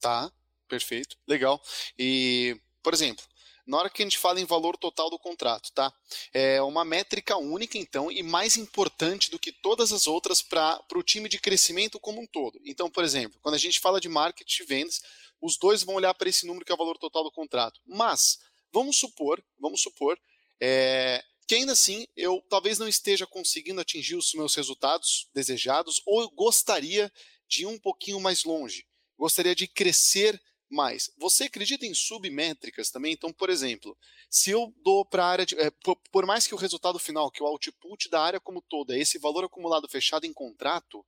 Tá, 0.00 0.32
perfeito, 0.66 1.18
legal. 1.28 1.60
E, 1.98 2.58
por 2.82 2.94
exemplo, 2.94 3.22
na 3.68 3.76
hora 3.76 3.90
que 3.90 4.02
a 4.02 4.06
gente 4.06 4.16
fala 4.16 4.40
em 4.40 4.46
valor 4.46 4.78
total 4.78 5.10
do 5.10 5.18
contrato, 5.18 5.70
tá? 5.72 5.92
É 6.32 6.60
uma 6.62 6.86
métrica 6.86 7.36
única, 7.36 7.76
então, 7.76 8.10
e 8.10 8.22
mais 8.22 8.56
importante 8.56 9.30
do 9.30 9.38
que 9.38 9.52
todas 9.52 9.92
as 9.92 10.06
outras 10.06 10.40
para 10.40 10.82
o 10.96 11.02
time 11.02 11.28
de 11.28 11.38
crescimento 11.38 12.00
como 12.00 12.20
um 12.20 12.26
todo. 12.26 12.58
Então, 12.64 12.90
por 12.90 13.04
exemplo, 13.04 13.38
quando 13.42 13.56
a 13.56 13.58
gente 13.58 13.78
fala 13.78 14.00
de 14.00 14.08
marketing 14.08 14.62
e 14.62 14.66
vendas, 14.66 15.02
os 15.40 15.58
dois 15.58 15.82
vão 15.82 15.96
olhar 15.96 16.14
para 16.14 16.30
esse 16.30 16.46
número 16.46 16.64
que 16.64 16.72
é 16.72 16.74
o 16.74 16.78
valor 16.78 16.96
total 16.96 17.22
do 17.22 17.30
contrato. 17.30 17.78
Mas, 17.86 18.38
vamos 18.72 18.96
supor, 18.96 19.44
vamos 19.60 19.82
supor, 19.82 20.18
é, 20.60 21.22
que 21.46 21.54
ainda 21.54 21.72
assim 21.72 22.06
eu 22.16 22.42
talvez 22.48 22.78
não 22.78 22.88
esteja 22.88 23.26
conseguindo 23.26 23.82
atingir 23.82 24.16
os 24.16 24.32
meus 24.32 24.54
resultados 24.54 25.28
desejados 25.34 26.00
ou 26.06 26.22
eu 26.22 26.30
gostaria 26.30 27.12
de 27.46 27.62
ir 27.62 27.66
um 27.66 27.78
pouquinho 27.78 28.18
mais 28.18 28.44
longe. 28.44 28.86
Gostaria 29.18 29.54
de 29.54 29.66
crescer 29.66 30.40
mais. 30.70 31.10
Você 31.16 31.44
acredita 31.44 31.86
em 31.86 31.94
submétricas 31.94 32.90
também? 32.90 33.12
Então, 33.12 33.32
por 33.32 33.50
exemplo, 33.50 33.96
se 34.28 34.50
eu 34.50 34.72
dou 34.82 35.04
para 35.04 35.24
a 35.24 35.28
área 35.28 35.46
de. 35.46 35.58
É, 35.58 35.70
por, 35.82 35.96
por, 36.10 36.26
mais 36.26 36.46
que 36.46 36.54
o 36.54 36.58
resultado 36.58 36.98
final, 36.98 37.30
que 37.30 37.42
o 37.42 37.46
output 37.46 38.08
da 38.08 38.20
área 38.20 38.40
como 38.40 38.62
toda, 38.62 38.96
esse 38.96 39.18
valor 39.18 39.44
acumulado 39.44 39.88
fechado 39.88 40.26
em 40.26 40.32
contrato, 40.32 41.04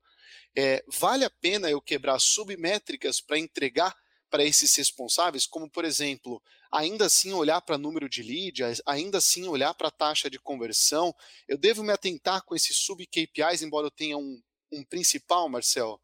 é, 0.56 0.84
vale 0.88 1.24
a 1.24 1.30
pena 1.30 1.70
eu 1.70 1.80
quebrar 1.80 2.18
submétricas 2.18 3.20
para 3.20 3.38
entregar 3.38 3.96
para 4.30 4.44
esses 4.44 4.74
responsáveis, 4.76 5.44
como 5.44 5.68
por 5.68 5.84
exemplo, 5.84 6.40
ainda 6.70 7.06
assim 7.06 7.32
olhar 7.32 7.60
para 7.60 7.76
número 7.76 8.08
de 8.08 8.22
leads, 8.22 8.80
ainda 8.86 9.18
assim 9.18 9.48
olhar 9.48 9.74
para 9.74 9.88
a 9.88 9.92
taxa 9.92 10.30
de 10.30 10.38
conversão. 10.38 11.14
Eu 11.48 11.58
devo 11.58 11.82
me 11.82 11.92
atentar 11.92 12.42
com 12.44 12.54
esses 12.54 12.76
sub-KPIs, 12.76 13.62
embora 13.62 13.88
eu 13.88 13.90
tenha 13.90 14.16
um, 14.16 14.40
um 14.72 14.84
principal, 14.84 15.48
Marcel? 15.48 16.00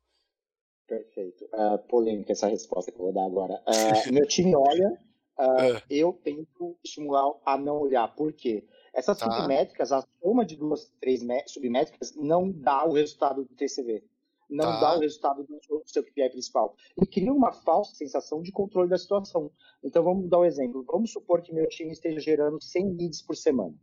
Perfeito. 0.87 1.45
Uh, 1.47 1.79
polêmica 1.89 2.33
essa 2.33 2.47
resposta 2.47 2.93
que 2.93 2.99
eu 2.99 3.05
vou 3.05 3.13
dar 3.13 3.25
agora. 3.25 3.63
Uh, 3.67 4.13
meu 4.13 4.27
time 4.27 4.55
olha, 4.55 4.99
uh, 5.39 5.83
eu 5.91 6.13
tento 6.13 6.77
estimular 6.85 7.33
a 7.45 7.59
não 7.59 7.81
olhar. 7.81 8.07
Por 8.15 8.33
quê? 8.33 8.65
Essas 8.95 9.19
tá. 9.19 9.31
submétricas, 9.31 9.93
a 9.93 10.03
soma 10.23 10.45
de 10.45 10.57
duas, 10.57 10.91
três 11.01 11.21
submétricas 11.49 12.15
não 12.17 12.51
dá 12.51 12.85
o 12.87 12.93
resultado 12.93 13.45
do 13.45 13.55
TCV. 13.55 14.03
Não 14.49 14.65
tá. 14.65 14.81
dá 14.81 14.97
o 14.97 15.01
resultado 15.01 15.45
do 15.45 15.59
seu, 15.87 16.05
KPI 16.05 16.31
principal. 16.31 16.75
E 17.01 17.05
cria 17.05 17.33
uma 17.33 17.53
falsa 17.53 17.95
sensação 17.97 18.41
de 18.41 18.53
controle 18.53 18.89
da 18.89 18.97
situação. 18.97 19.51
Então 19.83 20.05
vamos 20.05 20.31
dar 20.31 20.39
um 20.39 20.45
exemplo. 20.45 20.85
Vamos 20.91 21.11
supor 21.11 21.43
que 21.43 21.53
meu 21.53 21.69
time 21.69 21.93
esteja 21.93 22.21
gerando 22.21 22.63
100 22.63 22.97
leads 22.97 23.23
por 23.23 23.37
semana. 23.37 23.75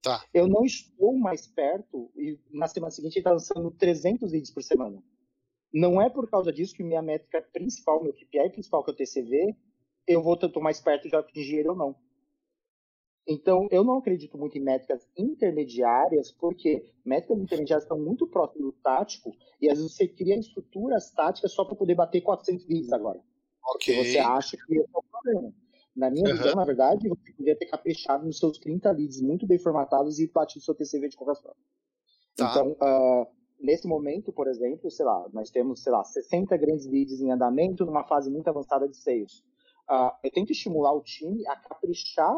Tá. 0.00 0.22
Eu 0.32 0.46
não 0.46 0.64
estou 0.64 1.14
mais 1.14 1.46
perto 1.46 2.12
e 2.16 2.38
na 2.50 2.68
semana 2.68 2.90
seguinte 2.90 3.14
ele 3.16 3.20
está 3.20 3.32
lançando 3.32 3.70
300 3.72 4.30
leads 4.30 4.50
por 4.52 4.62
semana. 4.62 5.02
Não 5.74 6.00
é 6.00 6.08
por 6.08 6.30
causa 6.30 6.52
disso 6.52 6.72
que 6.72 6.84
minha 6.84 7.02
métrica 7.02 7.42
principal, 7.52 8.00
meu 8.00 8.12
KPI 8.12 8.50
principal, 8.50 8.84
que 8.84 8.90
é 8.92 8.94
o 8.94 8.96
TCV, 8.96 9.56
eu 10.06 10.22
vou 10.22 10.34
estar 10.34 10.48
mais 10.60 10.80
perto 10.80 11.08
de 11.08 11.16
atingir 11.16 11.68
ou 11.68 11.74
não. 11.74 11.96
Então, 13.26 13.66
eu 13.72 13.82
não 13.82 13.98
acredito 13.98 14.38
muito 14.38 14.56
em 14.56 14.60
métricas 14.60 15.08
intermediárias, 15.16 16.30
porque 16.30 16.84
métricas 17.04 17.38
intermediárias 17.38 17.84
estão 17.84 17.98
muito 17.98 18.24
próximas 18.26 18.66
do 18.66 18.72
tático, 18.72 19.34
e 19.60 19.68
às 19.68 19.78
vezes 19.78 19.96
você 19.96 20.06
cria 20.06 20.38
estruturas 20.38 21.10
táticas 21.10 21.52
só 21.52 21.64
para 21.64 21.74
poder 21.74 21.96
bater 21.96 22.20
400 22.20 22.68
leads 22.68 22.92
agora. 22.92 23.18
Ok. 23.64 23.94
Porque 23.96 24.04
você 24.04 24.18
acha 24.18 24.56
que 24.56 24.76
esse 24.76 24.90
é 24.94 24.98
o 24.98 25.02
problema. 25.02 25.52
Na 25.96 26.10
minha 26.10 26.30
uhum. 26.30 26.36
visão, 26.36 26.54
na 26.54 26.64
verdade, 26.64 27.08
você 27.08 27.32
poderia 27.32 27.56
ter 27.56 27.66
caprichado 27.66 28.24
nos 28.26 28.38
seus 28.38 28.58
30 28.58 28.92
leads 28.92 29.20
muito 29.20 29.46
bem 29.46 29.58
formatados 29.58 30.20
e 30.20 30.30
batido 30.30 30.64
seu 30.64 30.74
TCV 30.74 31.08
de 31.08 31.16
qualquer 31.16 31.40
forma. 31.40 31.56
Tá. 32.36 32.50
Então, 32.50 32.72
uh, 32.72 33.26
nesse 33.60 33.86
momento, 33.86 34.32
por 34.32 34.46
exemplo, 34.48 34.90
sei 34.90 35.04
lá, 35.04 35.28
nós 35.32 35.50
temos, 35.50 35.82
sei 35.82 35.92
lá, 35.92 36.02
60 36.04 36.56
grandes 36.56 36.86
leads 36.86 37.20
em 37.20 37.30
andamento 37.30 37.84
numa 37.84 38.04
fase 38.04 38.30
muito 38.30 38.48
avançada 38.48 38.88
de 38.88 38.96
sales. 38.96 39.40
Uh, 39.88 40.10
eu 40.22 40.30
tento 40.30 40.50
estimular 40.50 40.92
o 40.92 41.02
time 41.02 41.46
a 41.46 41.56
caprichar 41.56 42.34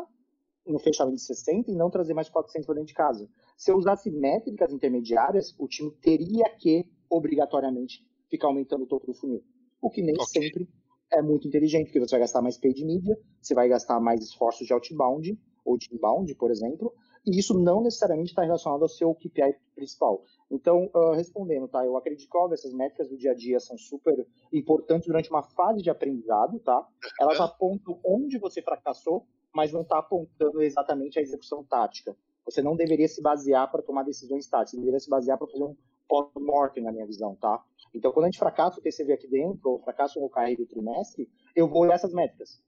no 0.66 0.78
fechamento 0.78 1.16
de 1.16 1.22
60 1.22 1.70
e 1.70 1.76
não 1.76 1.90
trazer 1.90 2.12
mais 2.12 2.28
400 2.28 2.66
para 2.66 2.74
dentro 2.74 2.88
de 2.88 2.94
casa. 2.94 3.28
Se 3.56 3.70
eu 3.70 3.76
usasse 3.76 4.10
métricas 4.10 4.72
intermediárias, 4.72 5.54
o 5.58 5.68
time 5.68 5.90
teria 6.02 6.48
que, 6.58 6.84
obrigatoriamente, 7.08 8.04
ficar 8.28 8.48
aumentando 8.48 8.82
o 8.84 8.86
topo 8.86 9.06
do 9.06 9.14
funil. 9.14 9.44
O 9.80 9.88
que 9.88 10.02
nem 10.02 10.14
okay. 10.14 10.42
sempre 10.42 10.68
é 11.12 11.22
muito 11.22 11.46
inteligente, 11.46 11.86
porque 11.86 12.00
você 12.00 12.10
vai 12.10 12.20
gastar 12.20 12.42
mais 12.42 12.58
paid 12.58 12.84
media, 12.84 13.16
você 13.40 13.54
vai 13.54 13.68
gastar 13.68 14.00
mais 14.00 14.22
esforços 14.22 14.66
de 14.66 14.72
outbound 14.72 15.38
ou 15.64 15.78
de 15.78 15.88
inbound, 15.94 16.34
por 16.34 16.50
exemplo, 16.50 16.92
e 17.26 17.38
isso 17.38 17.58
não 17.58 17.82
necessariamente 17.82 18.30
está 18.30 18.42
relacionado 18.42 18.82
ao 18.82 18.88
seu 18.88 19.12
KPI 19.14 19.56
principal. 19.74 20.22
Então, 20.50 20.90
uh, 20.94 21.12
respondendo, 21.12 21.66
tá? 21.66 21.84
Eu 21.84 21.96
acredito 21.96 22.30
que, 22.30 22.38
óbvio, 22.38 22.54
essas 22.54 22.72
métricas 22.72 23.08
do 23.08 23.16
dia 23.16 23.32
a 23.32 23.34
dia 23.34 23.58
são 23.58 23.76
super 23.76 24.26
importantes 24.52 25.08
durante 25.08 25.28
uma 25.28 25.42
fase 25.42 25.82
de 25.82 25.90
aprendizado, 25.90 26.58
tá? 26.60 26.86
Elas 27.20 27.40
apontam 27.40 27.98
onde 28.04 28.38
você 28.38 28.62
fracassou, 28.62 29.26
mas 29.52 29.72
não 29.72 29.80
está 29.82 29.98
apontando 29.98 30.62
exatamente 30.62 31.18
a 31.18 31.22
execução 31.22 31.64
tática. 31.64 32.16
Você 32.44 32.62
não 32.62 32.76
deveria 32.76 33.08
se 33.08 33.20
basear 33.20 33.68
para 33.72 33.82
tomar 33.82 34.04
decisões 34.04 34.46
táticas, 34.46 34.70
você 34.70 34.76
deveria 34.76 35.00
se 35.00 35.10
basear 35.10 35.36
para 35.36 35.48
fazer 35.48 35.64
um 35.64 35.76
post-mortem, 36.08 36.84
na 36.84 36.92
minha 36.92 37.06
visão, 37.06 37.34
tá? 37.34 37.60
Então, 37.92 38.12
quando 38.12 38.26
a 38.26 38.28
gente 38.28 38.38
fracassa 38.38 38.78
o 38.78 38.82
TCV 38.82 39.14
aqui 39.14 39.26
dentro, 39.26 39.70
ou 39.70 39.80
fracassa 39.80 40.18
o 40.20 40.24
OKR 40.24 40.56
do 40.56 40.66
trimestre, 40.66 41.28
eu 41.56 41.66
vou 41.66 41.82
olhar 41.82 41.94
essas 41.94 42.12
métricas. 42.12 42.62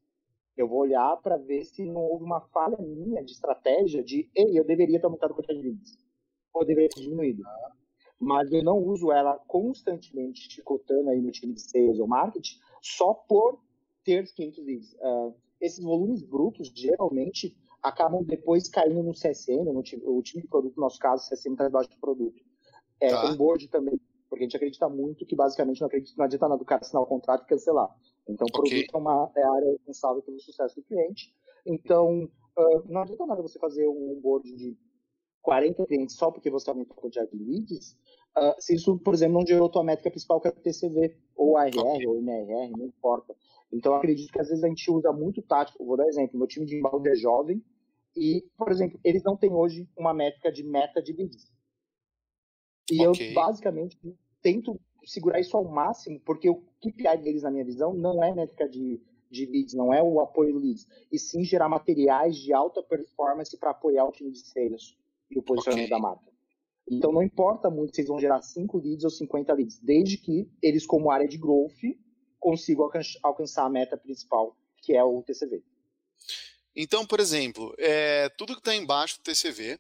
Eu 0.59 0.67
vou 0.67 0.81
olhar 0.81 1.17
para 1.19 1.37
ver 1.37 1.65
se 1.65 1.85
não 1.85 2.03
houve 2.03 2.25
uma 2.25 2.41
falha 2.41 2.77
minha 2.79 3.23
de 3.23 3.31
estratégia 3.31 4.03
de, 4.03 4.29
ei, 4.35 4.59
eu 4.59 4.65
deveria 4.65 4.99
ter 4.99 5.07
aumentado 5.07 5.33
a 5.33 5.37
quantidade 5.37 5.61
de 5.63 5.69
leads. 5.69 5.97
Ou 6.53 6.63
eu 6.63 6.67
deveria 6.67 6.89
ter 6.89 7.01
diminuído. 7.01 7.45
Mas 8.21 8.51
eu 8.51 8.65
não 8.65 8.77
uso 8.77 9.13
ela 9.13 9.39
constantemente 9.47 10.51
chicotando 10.51 11.11
aí 11.11 11.23
no 11.23 11.31
time 11.31 11.55
de 11.55 11.61
sales 11.61 12.01
ou 12.01 12.09
marketing 12.09 12.59
só 12.83 13.15
por 13.15 13.61
ter 14.03 14.27
500 14.35 14.65
leads. 14.65 14.93
Uh, 14.95 15.35
esses 15.61 15.85
volumes 15.85 16.23
brutos, 16.23 16.73
geralmente, 16.75 17.57
acabam 17.81 18.25
depois 18.25 18.69
caindo 18.69 19.03
no 19.03 19.13
CSM, 19.13 19.65
no 19.73 19.83
time, 19.83 20.03
o 20.05 20.21
time 20.23 20.43
de 20.43 20.49
produto, 20.49 20.77
no 20.77 20.83
nosso 20.83 20.99
caso, 20.99 21.25
o 21.25 21.29
CSM 21.29 21.53
está 21.53 21.67
debaixo 21.67 21.91
do 21.91 21.99
produto. 21.99 22.43
É, 23.01 23.11
tá. 23.11 23.31
onboard 23.31 23.69
também, 23.69 24.01
porque 24.29 24.43
a 24.43 24.47
gente 24.47 24.57
acredita 24.57 24.89
muito 24.89 25.25
que 25.25 25.37
basicamente 25.37 25.81
não, 25.81 25.87
acredita, 25.87 26.15
não 26.19 26.25
adianta 26.25 26.49
nada 26.49 26.63
o 26.63 26.67
cara 26.67 26.81
assinar 26.81 27.03
o 27.03 27.07
contrato 27.07 27.45
e 27.45 27.47
cancelar. 27.47 27.95
Então, 28.29 28.47
o 28.47 28.59
okay. 28.59 28.85
produto 28.85 28.95
é, 28.95 28.99
uma, 28.99 29.33
é 29.37 29.43
a 29.43 29.53
área 29.53 29.71
responsável 29.73 30.23
pelo 30.23 30.39
sucesso 30.39 30.77
do 30.77 30.83
cliente. 30.83 31.35
Então, 31.65 32.25
uh, 32.25 32.83
não 32.87 33.03
adianta 33.03 33.27
nada 33.27 33.43
você 33.43 33.59
fazer 33.59 33.89
um 33.89 34.13
onboard 34.13 34.55
de 34.55 34.77
40 35.43 35.87
clientes 35.87 36.17
só 36.17 36.31
porque 36.31 36.51
você 36.51 36.69
aumentou 36.69 36.97
a 36.97 37.01
quantidade 37.01 37.31
de 37.31 37.43
leads, 37.43 37.97
uh, 38.37 38.55
se 38.59 38.75
isso, 38.75 38.99
por 38.99 39.15
exemplo, 39.15 39.39
não 39.39 39.47
gerou 39.47 39.69
tua 39.71 39.83
métrica 39.83 40.11
principal, 40.11 40.41
que 40.41 40.49
é 40.49 40.51
o 40.51 40.55
TCV, 40.55 41.17
ou 41.35 41.57
ARR, 41.57 41.79
okay. 41.79 42.07
ou 42.07 42.19
MRR, 42.19 42.73
não 42.77 42.87
importa. 42.87 43.35
Então, 43.73 43.95
acredito 43.95 44.33
que 44.33 44.41
às 44.41 44.49
vezes 44.49 44.63
a 44.63 44.69
gente 44.69 44.91
usa 44.91 45.13
muito 45.13 45.43
tático. 45.43 45.85
Vou 45.85 45.97
dar 45.97 46.07
exemplo: 46.07 46.39
meu 46.39 46.47
time 46.47 46.67
de 46.67 46.77
inbound 46.77 47.09
é 47.09 47.15
jovem 47.15 47.63
e, 48.17 48.45
por 48.57 48.71
exemplo, 48.71 48.99
eles 49.05 49.23
não 49.23 49.37
têm 49.37 49.53
hoje 49.53 49.89
uma 49.97 50.13
métrica 50.13 50.51
de 50.51 50.65
meta 50.65 51.03
de 51.03 51.13
leads. 51.13 51.51
E 52.91 53.07
okay. 53.07 53.31
eu, 53.31 53.35
basicamente, 53.35 53.99
tento 54.43 54.81
segurar 55.05 55.41
isso 55.41 55.57
ao 55.57 55.65
máximo, 55.65 56.21
porque 56.21 56.49
o 56.49 56.63
KPI 56.81 57.19
deles, 57.23 57.43
na 57.43 57.51
minha 57.51 57.65
visão, 57.65 57.93
não 57.93 58.23
é 58.23 58.35
métrica 58.35 58.69
de, 58.69 59.01
de 59.31 59.47
leads, 59.47 59.75
não 59.75 59.93
é 59.93 60.03
o 60.03 60.21
apoio 60.21 60.53
do 60.53 60.59
leads, 60.59 60.87
e 61.11 61.19
sim 61.19 61.45
gerar 61.45 61.69
materiais 61.69 62.37
de 62.37 62.53
alta 62.53 62.83
performance 62.83 63.57
para 63.57 63.71
apoiar 63.71 64.05
o 64.05 64.13
time 64.13 64.31
de 64.31 64.41
sales 64.41 64.97
e 65.31 65.39
o 65.39 65.43
posicionamento 65.43 65.87
okay. 65.87 65.97
da 65.97 66.03
marca. 66.03 66.29
Então, 66.91 67.13
não 67.13 67.23
importa 67.23 67.69
muito 67.69 67.95
se 67.95 68.01
eles 68.01 68.09
vão 68.09 68.19
gerar 68.19 68.41
5 68.41 68.79
leads 68.79 69.05
ou 69.05 69.11
50 69.11 69.53
leads, 69.53 69.79
desde 69.79 70.17
que 70.17 70.51
eles, 70.63 70.87
como 70.87 71.11
área 71.11 71.29
de 71.29 71.37
growth, 71.37 71.77
consigo 72.41 72.91
alcançar 73.23 73.67
a 73.67 73.71
meta 73.71 73.97
principal, 73.97 74.57
que 74.79 74.97
é 74.97 75.05
o 75.05 75.23
TCV. 75.23 75.63
Então, 76.75 77.05
por 77.05 77.21
exemplo, 77.21 77.75
é, 77.79 78.29
tudo 78.31 78.55
que 78.55 78.61
está 78.61 78.75
embaixo 78.75 79.19
do 79.19 79.23
TCV, 79.23 79.79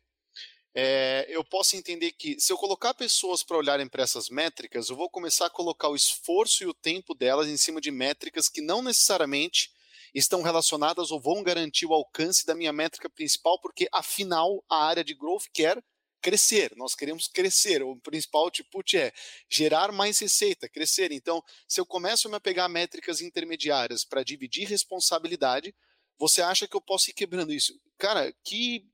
é, 0.74 1.26
eu 1.28 1.44
posso 1.44 1.76
entender 1.76 2.12
que 2.12 2.38
se 2.38 2.52
eu 2.52 2.56
colocar 2.56 2.94
pessoas 2.94 3.42
para 3.42 3.56
olharem 3.56 3.88
para 3.88 4.02
essas 4.02 4.28
métricas, 4.28 4.88
eu 4.88 4.96
vou 4.96 5.10
começar 5.10 5.46
a 5.46 5.50
colocar 5.50 5.88
o 5.88 5.96
esforço 5.96 6.62
e 6.62 6.66
o 6.66 6.74
tempo 6.74 7.14
delas 7.14 7.48
em 7.48 7.56
cima 7.56 7.80
de 7.80 7.90
métricas 7.90 8.48
que 8.48 8.60
não 8.60 8.82
necessariamente 8.82 9.72
estão 10.14 10.42
relacionadas 10.42 11.10
ou 11.10 11.20
vão 11.20 11.42
garantir 11.42 11.86
o 11.86 11.92
alcance 11.92 12.46
da 12.46 12.54
minha 12.54 12.72
métrica 12.72 13.10
principal, 13.10 13.60
porque 13.60 13.88
afinal 13.92 14.64
a 14.68 14.84
área 14.84 15.04
de 15.04 15.14
growth 15.14 15.44
quer 15.52 15.82
crescer, 16.20 16.72
nós 16.76 16.94
queremos 16.94 17.28
crescer. 17.28 17.82
O 17.82 17.96
principal 18.00 18.44
output 18.44 18.96
é 18.96 19.12
gerar 19.48 19.92
mais 19.92 20.18
receita, 20.18 20.68
crescer. 20.68 21.12
Então, 21.12 21.42
se 21.66 21.80
eu 21.80 21.86
começo 21.86 22.28
a 22.28 22.30
me 22.30 22.40
pegar 22.40 22.68
métricas 22.68 23.20
intermediárias 23.20 24.04
para 24.04 24.24
dividir 24.24 24.68
responsabilidade, 24.68 25.74
você 26.18 26.42
acha 26.42 26.66
que 26.66 26.76
eu 26.76 26.80
posso 26.80 27.10
ir 27.10 27.14
quebrando 27.14 27.52
isso? 27.52 27.78
Cara, 27.96 28.32
que 28.44 28.84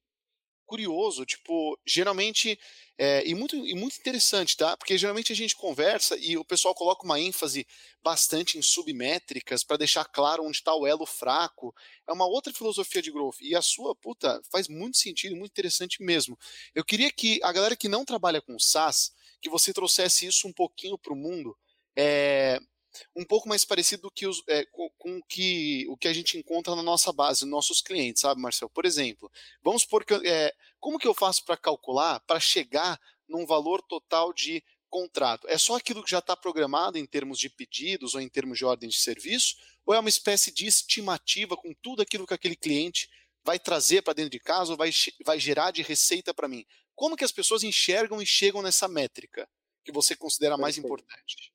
curioso, 0.64 1.24
tipo, 1.24 1.78
geralmente, 1.86 2.58
é, 2.98 3.26
e, 3.26 3.34
muito, 3.34 3.56
e 3.56 3.74
muito 3.74 3.96
interessante, 3.98 4.56
tá? 4.56 4.76
Porque 4.76 4.96
geralmente 4.98 5.32
a 5.32 5.36
gente 5.36 5.56
conversa 5.56 6.16
e 6.16 6.36
o 6.36 6.44
pessoal 6.44 6.74
coloca 6.74 7.04
uma 7.04 7.20
ênfase 7.20 7.66
bastante 8.02 8.58
em 8.58 8.62
submétricas 8.62 9.62
para 9.64 9.76
deixar 9.76 10.04
claro 10.04 10.44
onde 10.44 10.56
está 10.56 10.74
o 10.74 10.86
elo 10.86 11.06
fraco. 11.06 11.74
É 12.08 12.12
uma 12.12 12.26
outra 12.26 12.52
filosofia 12.52 13.02
de 13.02 13.10
growth. 13.10 13.40
E 13.40 13.54
a 13.54 13.62
sua, 13.62 13.94
puta, 13.94 14.40
faz 14.50 14.68
muito 14.68 14.96
sentido, 14.96 15.36
muito 15.36 15.52
interessante 15.52 16.02
mesmo. 16.02 16.38
Eu 16.74 16.84
queria 16.84 17.10
que 17.10 17.40
a 17.42 17.52
galera 17.52 17.76
que 17.76 17.88
não 17.88 18.04
trabalha 18.04 18.40
com 18.40 18.58
SaaS, 18.58 19.12
que 19.40 19.50
você 19.50 19.72
trouxesse 19.72 20.26
isso 20.26 20.48
um 20.48 20.52
pouquinho 20.52 20.98
para 20.98 21.12
o 21.12 21.16
mundo. 21.16 21.56
É, 21.96 22.58
um 23.14 23.24
pouco 23.24 23.48
mais 23.48 23.64
parecido 23.64 24.02
do 24.02 24.10
que 24.10 24.26
os, 24.26 24.42
é, 24.48 24.64
com, 24.66 24.90
com 24.98 25.22
que, 25.22 25.86
o 25.88 25.96
que 25.96 26.08
a 26.08 26.12
gente 26.12 26.38
encontra 26.38 26.74
na 26.74 26.82
nossa 26.82 27.12
base, 27.12 27.44
nossos 27.44 27.80
clientes, 27.80 28.22
sabe, 28.22 28.40
Marcel? 28.40 28.68
Por 28.68 28.84
exemplo, 28.84 29.30
vamos 29.62 29.82
supor 29.82 30.04
que 30.04 30.14
é, 30.14 30.52
como 30.80 30.98
que 30.98 31.08
eu 31.08 31.14
faço 31.14 31.44
para 31.44 31.56
calcular, 31.56 32.20
para 32.20 32.40
chegar 32.40 33.00
num 33.28 33.46
valor 33.46 33.82
total 33.82 34.32
de 34.32 34.62
contrato? 34.88 35.48
É 35.48 35.58
só 35.58 35.76
aquilo 35.76 36.04
que 36.04 36.10
já 36.10 36.18
está 36.18 36.36
programado 36.36 36.98
em 36.98 37.06
termos 37.06 37.38
de 37.38 37.48
pedidos 37.48 38.14
ou 38.14 38.20
em 38.20 38.28
termos 38.28 38.58
de 38.58 38.64
ordem 38.64 38.88
de 38.88 38.96
serviço? 38.96 39.56
Ou 39.86 39.94
é 39.94 39.98
uma 39.98 40.08
espécie 40.08 40.52
de 40.52 40.66
estimativa 40.66 41.56
com 41.56 41.74
tudo 41.82 42.02
aquilo 42.02 42.26
que 42.26 42.34
aquele 42.34 42.56
cliente 42.56 43.08
vai 43.42 43.58
trazer 43.58 44.02
para 44.02 44.14
dentro 44.14 44.30
de 44.30 44.40
casa 44.40 44.72
ou 44.72 44.78
vai, 44.78 44.90
vai 45.24 45.38
gerar 45.38 45.70
de 45.70 45.82
receita 45.82 46.32
para 46.32 46.48
mim? 46.48 46.64
Como 46.94 47.16
que 47.16 47.24
as 47.24 47.32
pessoas 47.32 47.62
enxergam 47.62 48.22
e 48.22 48.26
chegam 48.26 48.62
nessa 48.62 48.86
métrica 48.86 49.48
que 49.84 49.92
você 49.92 50.16
considera 50.16 50.56
mais 50.56 50.78
importante? 50.78 51.53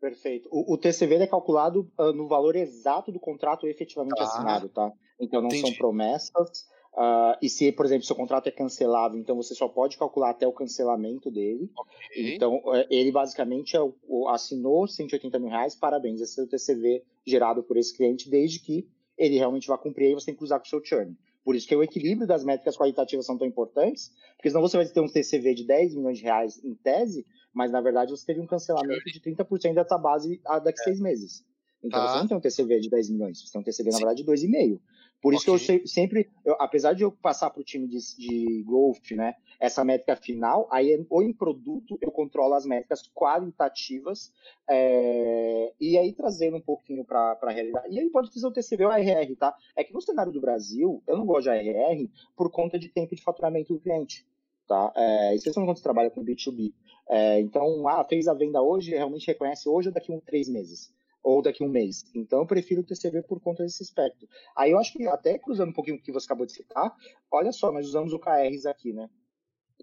Perfeito. 0.00 0.48
O, 0.52 0.74
o 0.74 0.78
TCV 0.78 1.16
é 1.16 1.26
calculado 1.26 1.90
uh, 1.98 2.12
no 2.12 2.28
valor 2.28 2.54
exato 2.54 3.10
do 3.10 3.18
contrato 3.18 3.66
efetivamente 3.66 4.20
ah, 4.20 4.24
assinado, 4.24 4.68
tá? 4.68 4.92
Então 5.18 5.40
não 5.40 5.48
entendi. 5.48 5.62
são 5.62 5.74
promessas. 5.74 6.66
Uh, 6.96 7.36
e 7.42 7.50
se, 7.50 7.70
por 7.72 7.84
exemplo, 7.84 8.06
seu 8.06 8.16
contrato 8.16 8.46
é 8.46 8.50
cancelado, 8.50 9.18
então 9.18 9.36
você 9.36 9.54
só 9.54 9.68
pode 9.68 9.98
calcular 9.98 10.30
até 10.30 10.46
o 10.46 10.52
cancelamento 10.52 11.30
dele. 11.30 11.70
Okay. 11.76 12.34
Então, 12.34 12.62
é, 12.74 12.86
ele 12.88 13.12
basicamente 13.12 13.76
é 13.76 13.80
assinou 14.28 14.88
180 14.88 15.38
mil 15.38 15.50
reais, 15.50 15.74
parabéns, 15.74 16.22
esse 16.22 16.40
é 16.40 16.44
o 16.44 16.46
TCV 16.46 17.02
gerado 17.26 17.62
por 17.62 17.76
esse 17.76 17.94
cliente, 17.94 18.30
desde 18.30 18.60
que 18.60 18.88
ele 19.18 19.36
realmente 19.36 19.68
vá 19.68 19.76
cumprir, 19.76 20.06
aí 20.06 20.14
você 20.14 20.26
tem 20.26 20.34
que 20.34 20.38
cruzar 20.38 20.58
com 20.58 20.64
o 20.64 20.68
seu 20.68 20.82
churn. 20.82 21.14
Por 21.44 21.54
isso 21.54 21.68
que 21.68 21.76
o 21.76 21.82
equilíbrio 21.82 22.26
das 22.26 22.42
métricas 22.42 22.76
qualitativas 22.76 23.26
são 23.26 23.36
tão 23.36 23.46
importantes, 23.46 24.10
porque 24.36 24.48
senão 24.48 24.62
você 24.62 24.78
vai 24.78 24.86
ter 24.86 25.00
um 25.00 25.06
TCV 25.06 25.54
de 25.54 25.64
10 25.64 25.94
milhões 25.94 26.18
de 26.18 26.24
reais 26.24 26.64
em 26.64 26.74
tese, 26.74 27.26
mas 27.56 27.72
na 27.72 27.80
verdade 27.80 28.10
você 28.10 28.26
teve 28.26 28.38
um 28.38 28.46
cancelamento 28.46 29.06
de 29.06 29.18
30% 29.18 29.72
dessa 29.72 29.96
base 29.96 30.42
daqui 30.62 30.78
a 30.78 30.82
é. 30.82 30.84
seis 30.84 31.00
meses. 31.00 31.42
Então 31.82 32.06
você 32.06 32.18
não 32.18 32.28
tem 32.28 32.36
um 32.36 32.40
TCV 32.40 32.80
de 32.80 32.90
10 32.90 33.10
milhões, 33.10 33.40
você 33.40 33.52
tem 33.52 33.60
um 33.60 33.64
TCV, 33.64 33.90
na 33.92 33.98
verdade, 33.98 34.22
de 34.22 34.30
2,5. 34.30 34.78
Por 35.22 35.32
isso 35.32 35.50
okay. 35.50 35.78
que 35.78 35.82
eu 35.84 35.88
sempre, 35.88 36.30
eu, 36.44 36.54
apesar 36.58 36.92
de 36.92 37.02
eu 37.02 37.10
passar 37.10 37.48
para 37.48 37.60
o 37.60 37.64
time 37.64 37.88
de, 37.88 37.98
de 38.18 38.62
golf, 38.64 39.10
né, 39.12 39.34
essa 39.58 39.82
métrica 39.82 40.14
final, 40.16 40.68
aí 40.70 41.06
ou 41.08 41.22
em 41.22 41.32
produto 41.32 41.96
eu 42.02 42.10
controlo 42.10 42.52
as 42.52 42.66
métricas 42.66 43.10
qualitativas 43.14 44.30
é, 44.68 45.72
e 45.80 45.96
aí 45.96 46.12
trazendo 46.12 46.58
um 46.58 46.60
pouquinho 46.60 47.04
para 47.04 47.38
a 47.40 47.50
realidade. 47.50 47.94
E 47.94 47.98
aí 47.98 48.10
pode 48.10 48.30
fazer 48.30 48.46
o 48.46 48.52
TCV 48.52 48.84
ou 48.84 48.90
ARR, 48.90 49.34
tá? 49.38 49.56
É 49.74 49.82
que 49.82 49.94
no 49.94 50.02
cenário 50.02 50.30
do 50.30 50.40
Brasil, 50.40 51.02
eu 51.06 51.16
não 51.16 51.24
gosto 51.24 51.44
de 51.44 51.50
ARR 51.50 52.10
por 52.36 52.50
conta 52.50 52.78
de 52.78 52.90
tempo 52.90 53.16
de 53.16 53.22
faturamento 53.22 53.72
do 53.72 53.80
cliente. 53.80 54.26
Tá? 54.66 54.92
É, 54.96 55.34
especialmente 55.34 55.68
quando 55.68 55.76
você 55.78 55.82
trabalha 55.82 56.10
com 56.10 56.24
B2B. 56.24 56.72
É, 57.08 57.40
então, 57.40 57.86
ah, 57.86 58.04
fez 58.04 58.26
a 58.26 58.34
venda 58.34 58.60
hoje, 58.60 58.90
realmente 58.90 59.26
reconhece 59.26 59.68
hoje 59.68 59.88
ou 59.88 59.94
daqui 59.94 60.12
a 60.12 60.16
um, 60.16 60.20
três 60.20 60.48
meses 60.48 60.92
ou 61.22 61.42
daqui 61.42 61.62
a 61.62 61.66
um 61.66 61.68
mês. 61.68 62.04
Então, 62.14 62.38
eu 62.38 62.46
prefiro 62.46 62.82
o 62.82 62.84
TCV 62.84 63.22
por 63.22 63.40
conta 63.40 63.64
desse 63.64 63.82
aspecto. 63.82 64.28
Aí 64.56 64.70
eu 64.70 64.78
acho 64.78 64.92
que, 64.92 65.08
até 65.08 65.36
cruzando 65.36 65.70
um 65.70 65.72
pouquinho 65.72 65.96
o 65.96 66.00
que 66.00 66.12
você 66.12 66.24
acabou 66.24 66.46
de 66.46 66.52
citar, 66.52 66.94
olha 67.30 67.50
só, 67.50 67.72
nós 67.72 67.84
usamos 67.86 68.12
o 68.12 68.18
KRs 68.18 68.64
aqui, 68.64 68.92
né? 68.92 69.10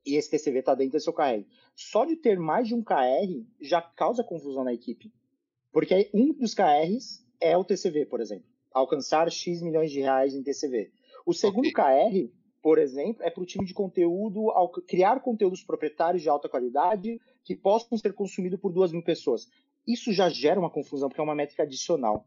E 0.05 0.15
esse 0.15 0.31
TCV 0.31 0.59
está 0.59 0.73
dentro 0.73 0.93
desse 0.93 1.11
KR. 1.11 1.45
Só 1.75 2.05
de 2.05 2.15
ter 2.15 2.39
mais 2.39 2.67
de 2.67 2.75
um 2.75 2.81
KR 2.81 3.45
já 3.59 3.81
causa 3.81 4.23
confusão 4.23 4.63
na 4.63 4.73
equipe. 4.73 5.11
Porque 5.71 6.09
um 6.13 6.33
dos 6.33 6.53
KRs 6.53 7.25
é 7.41 7.57
o 7.57 7.63
TCV, 7.63 8.05
por 8.05 8.21
exemplo. 8.21 8.45
Alcançar 8.71 9.29
X 9.29 9.61
milhões 9.61 9.91
de 9.91 9.99
reais 9.99 10.33
em 10.33 10.43
TCV. 10.43 10.91
O 11.25 11.33
segundo 11.33 11.67
okay. 11.67 11.73
KR, 11.73 12.33
por 12.63 12.79
exemplo, 12.79 13.21
é 13.21 13.29
para 13.29 13.43
o 13.43 13.45
time 13.45 13.65
de 13.65 13.73
conteúdo 13.75 14.47
criar 14.87 15.19
conteúdos 15.19 15.63
proprietários 15.63 16.23
de 16.23 16.29
alta 16.29 16.49
qualidade 16.49 17.21
que 17.43 17.55
possam 17.55 17.95
ser 17.97 18.13
consumidos 18.13 18.59
por 18.59 18.71
duas 18.71 18.91
mil 18.91 19.03
pessoas 19.03 19.47
isso 19.87 20.11
já 20.11 20.29
gera 20.29 20.59
uma 20.59 20.69
confusão, 20.69 21.09
porque 21.09 21.21
é 21.21 21.23
uma 21.23 21.35
métrica 21.35 21.63
adicional. 21.63 22.25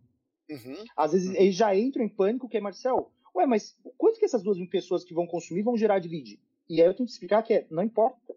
Uhum. 0.49 0.85
Às 0.97 1.13
vezes 1.13 1.29
uhum. 1.29 1.37
eles 1.37 1.57
já 1.57 1.75
entram 1.75 2.05
em 2.05 2.09
pânico, 2.09 2.49
que 2.49 2.57
é, 2.57 2.61
Marcel, 2.61 3.11
ué, 3.35 3.47
mas 3.47 3.77
quanto 3.97 4.19
que 4.19 4.25
essas 4.25 4.43
duas 4.43 4.59
mil 4.59 4.69
pessoas 4.69 5.05
que 5.05 5.15
vão 5.15 5.27
consumir 5.27 5.63
vão 5.63 5.77
gerar 5.77 5.99
de 5.99 6.09
lead? 6.09 6.41
E 6.69 6.81
aí 6.81 6.87
eu 6.87 6.95
tenho 6.95 7.07
que 7.07 7.13
explicar 7.13 7.43
que 7.43 7.55
é, 7.55 7.67
não 7.71 7.83
importa. 7.83 8.37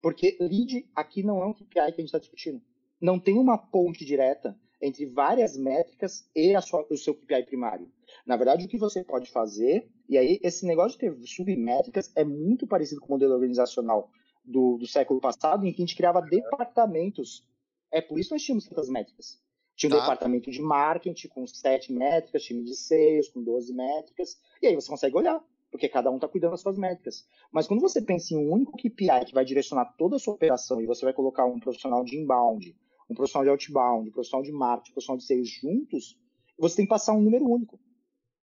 Porque 0.00 0.36
lead 0.40 0.88
aqui 0.94 1.22
não 1.22 1.42
é 1.42 1.46
um 1.46 1.54
KPI 1.54 1.66
que 1.72 1.78
a 1.78 1.88
gente 1.88 2.04
está 2.04 2.18
discutindo. 2.18 2.62
Não 3.00 3.18
tem 3.18 3.38
uma 3.38 3.58
ponte 3.58 4.04
direta 4.04 4.58
entre 4.80 5.06
várias 5.06 5.56
métricas 5.56 6.28
e 6.34 6.60
sua, 6.60 6.86
o 6.90 6.96
seu 6.96 7.14
KPI 7.14 7.44
primário. 7.44 7.90
Na 8.26 8.36
verdade, 8.36 8.66
o 8.66 8.68
que 8.68 8.76
você 8.76 9.02
pode 9.02 9.30
fazer 9.30 9.88
E 10.08 10.18
aí, 10.18 10.38
esse 10.42 10.66
negócio 10.66 10.98
de 10.98 11.06
ter 11.06 11.26
submétricas 11.26 12.12
é 12.14 12.24
muito 12.24 12.66
parecido 12.66 13.00
com 13.00 13.08
o 13.08 13.10
modelo 13.10 13.34
organizacional 13.34 14.10
do, 14.44 14.76
do 14.76 14.86
século 14.86 15.20
passado, 15.20 15.66
em 15.66 15.72
que 15.72 15.82
a 15.82 15.86
gente 15.86 15.96
criava 15.96 16.20
departamentos. 16.20 17.46
É 17.90 18.00
por 18.00 18.18
isso 18.18 18.28
que 18.28 18.34
nós 18.34 18.42
tínhamos 18.42 18.68
tantas 18.68 18.88
métricas. 18.88 19.42
Tinha 19.76 19.90
um 19.90 19.96
tá. 19.96 20.02
departamento 20.02 20.50
de 20.50 20.60
marketing 20.60 21.28
com 21.28 21.46
sete 21.46 21.92
métricas, 21.92 22.44
time 22.44 22.62
de 22.62 22.76
sales 22.76 23.28
com 23.28 23.42
12 23.42 23.72
métricas, 23.72 24.38
e 24.62 24.66
aí 24.66 24.74
você 24.74 24.88
consegue 24.88 25.16
olhar, 25.16 25.42
porque 25.70 25.88
cada 25.88 26.10
um 26.10 26.16
está 26.16 26.28
cuidando 26.28 26.52
das 26.52 26.60
suas 26.60 26.78
métricas. 26.78 27.26
Mas 27.50 27.66
quando 27.66 27.80
você 27.80 28.00
pensa 28.00 28.34
em 28.34 28.36
um 28.36 28.52
único 28.52 28.76
KPI 28.76 29.24
que 29.26 29.34
vai 29.34 29.44
direcionar 29.44 29.86
toda 29.96 30.16
a 30.16 30.18
sua 30.18 30.34
operação 30.34 30.80
e 30.80 30.86
você 30.86 31.04
vai 31.04 31.12
colocar 31.12 31.44
um 31.46 31.58
profissional 31.58 32.04
de 32.04 32.16
inbound, 32.16 32.76
um 33.10 33.14
profissional 33.14 33.44
de 33.44 33.50
outbound, 33.50 34.08
um 34.08 34.12
profissional 34.12 34.42
de 34.42 34.52
marketing, 34.52 34.90
um 34.90 34.94
profissional 34.94 35.18
de 35.18 35.26
sales 35.26 35.48
juntos, 35.48 36.18
você 36.58 36.76
tem 36.76 36.84
que 36.84 36.90
passar 36.90 37.12
um 37.12 37.20
número 37.20 37.44
único. 37.44 37.78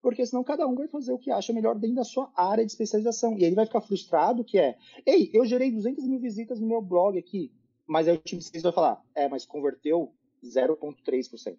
Porque 0.02 0.26
senão 0.26 0.44
cada 0.44 0.66
um 0.66 0.76
vai 0.76 0.88
fazer 0.88 1.12
o 1.12 1.18
que 1.18 1.30
acha 1.30 1.52
melhor 1.52 1.76
dentro 1.76 1.98
da 1.98 2.04
sua 2.04 2.32
área 2.36 2.66
de 2.66 2.72
especialização. 2.72 3.38
E 3.38 3.44
ele 3.44 3.56
vai 3.56 3.66
ficar 3.66 3.82
frustrado 3.82 4.44
que 4.44 4.58
é, 4.58 4.78
ei, 5.06 5.30
eu 5.34 5.46
gerei 5.46 5.72
200 5.72 6.06
mil 6.08 6.20
visitas 6.20 6.60
no 6.60 6.68
meu 6.68 6.82
blog 6.82 7.18
aqui, 7.18 7.52
mas 7.86 8.08
aí 8.08 8.16
o 8.16 8.18
time 8.18 8.42
de 8.42 8.60
vai 8.60 8.72
falar, 8.72 9.04
é, 9.14 9.28
mas 9.28 9.46
converteu 9.46 10.14
0,3%. 10.44 11.58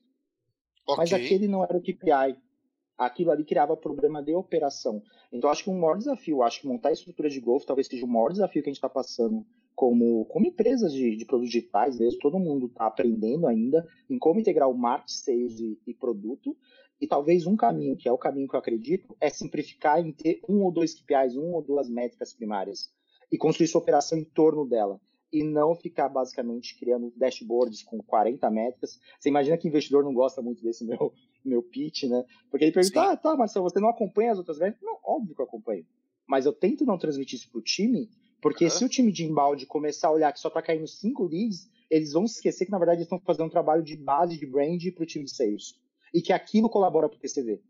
Okay. 0.87 0.97
Mas 0.97 1.12
aquele 1.12 1.47
não 1.49 1.62
era 1.62 1.76
o 1.76 1.80
KPI. 1.80 2.37
Aquilo 2.97 3.30
ali 3.30 3.44
criava 3.44 3.76
problema 3.76 4.23
de 4.23 4.35
operação. 4.35 5.02
Então, 5.32 5.49
acho 5.49 5.64
que 5.64 5.70
um 5.70 5.78
maior 5.78 5.97
desafio, 5.97 6.42
acho 6.42 6.61
que 6.61 6.68
montar 6.68 6.90
a 6.90 6.92
estrutura 6.92 7.30
de 7.30 7.40
golfe 7.40 7.66
talvez 7.66 7.87
seja 7.87 8.04
o 8.04 8.09
maior 8.09 8.30
desafio 8.30 8.62
que 8.62 8.68
a 8.68 8.73
gente 8.73 8.76
está 8.76 8.90
passando 8.90 9.47
como, 9.75 10.26
como 10.26 10.47
empresas 10.47 10.92
de, 10.92 11.16
de 11.16 11.25
produtos 11.25 11.50
digitais 11.50 11.99
mesmo. 11.99 12.20
Todo 12.20 12.38
mundo 12.38 12.66
está 12.66 12.87
aprendendo 12.87 13.47
ainda 13.47 13.87
em 14.09 14.18
como 14.18 14.38
integrar 14.38 14.68
o 14.68 14.76
marketing, 14.76 15.14
sales 15.14 15.61
e, 15.61 15.78
e 15.87 15.94
produto. 15.94 16.54
E 17.00 17.07
talvez 17.07 17.47
um 17.47 17.57
caminho, 17.57 17.97
que 17.97 18.09
é 18.09 18.12
o 18.12 18.19
caminho 18.19 18.47
que 18.47 18.54
eu 18.54 18.61
acredito, 18.61 19.16
é 19.21 19.30
simplificar 19.30 19.99
em 20.00 20.12
ter 20.12 20.40
um 20.49 20.62
ou 20.62 20.71
dois 20.71 20.95
KPIs, 20.95 21.37
um 21.37 21.52
ou 21.54 21.62
duas 21.62 21.88
métricas 21.88 22.33
primárias 22.33 22.92
e 23.33 23.38
construir 23.38 23.69
sua 23.69 23.80
operação 23.80 24.19
em 24.19 24.25
torno 24.25 24.66
dela 24.66 25.00
e 25.33 25.45
não 25.45 25.75
ficar 25.75 26.09
basicamente 26.09 26.76
criando 26.78 27.12
dashboards 27.16 27.83
com 27.83 28.02
40 28.02 28.50
métricas. 28.50 28.99
Você 29.19 29.28
imagina 29.28 29.57
que 29.57 29.69
investidor 29.69 30.04
não 30.04 30.12
gosta 30.12 30.42
muito 30.42 30.62
desse 30.62 30.85
meu, 30.85 31.12
meu 31.45 31.62
pitch, 31.62 32.04
né? 32.04 32.25
Porque 32.50 32.64
ele 32.64 32.73
pergunta, 32.73 33.00
Sim. 33.00 33.07
ah, 33.07 33.16
tá, 33.16 33.37
Marcelo, 33.37 33.69
você 33.69 33.80
não 33.80 33.88
acompanha 33.88 34.33
as 34.33 34.38
outras 34.38 34.59
métricas? 34.59 34.83
Não, 34.83 34.99
óbvio 35.04 35.35
que 35.35 35.40
eu 35.40 35.47
acompanho. 35.47 35.87
Mas 36.26 36.47
eu 36.47 36.52
tento 36.52 36.85
não 36.85 36.99
transmitir 36.99 37.38
isso 37.38 37.50
para 37.50 37.59
o 37.59 37.62
time, 37.62 38.11
porque 38.42 38.64
uhum. 38.64 38.71
se 38.71 38.85
o 38.85 38.88
time 38.88 39.12
de 39.12 39.25
embalde 39.25 39.66
começar 39.66 40.09
a 40.09 40.12
olhar 40.12 40.33
que 40.33 40.40
só 40.40 40.49
está 40.49 40.61
caindo 40.61 40.87
cinco 40.87 41.25
leads, 41.25 41.69
eles 41.88 42.12
vão 42.12 42.26
se 42.26 42.37
esquecer 42.37 42.64
que, 42.64 42.71
na 42.71 42.78
verdade, 42.78 42.99
eles 42.99 43.07
estão 43.07 43.21
fazendo 43.21 43.47
um 43.47 43.50
trabalho 43.50 43.83
de 43.83 43.97
base 43.97 44.38
de 44.38 44.47
brand 44.47 44.80
para 44.95 45.02
o 45.02 45.07
time 45.07 45.25
de 45.25 45.35
sales. 45.35 45.75
E 46.12 46.21
que 46.21 46.33
aquilo 46.33 46.69
colabora 46.69 47.09
para 47.09 47.17
o 47.17 47.21
PCV. 47.21 47.61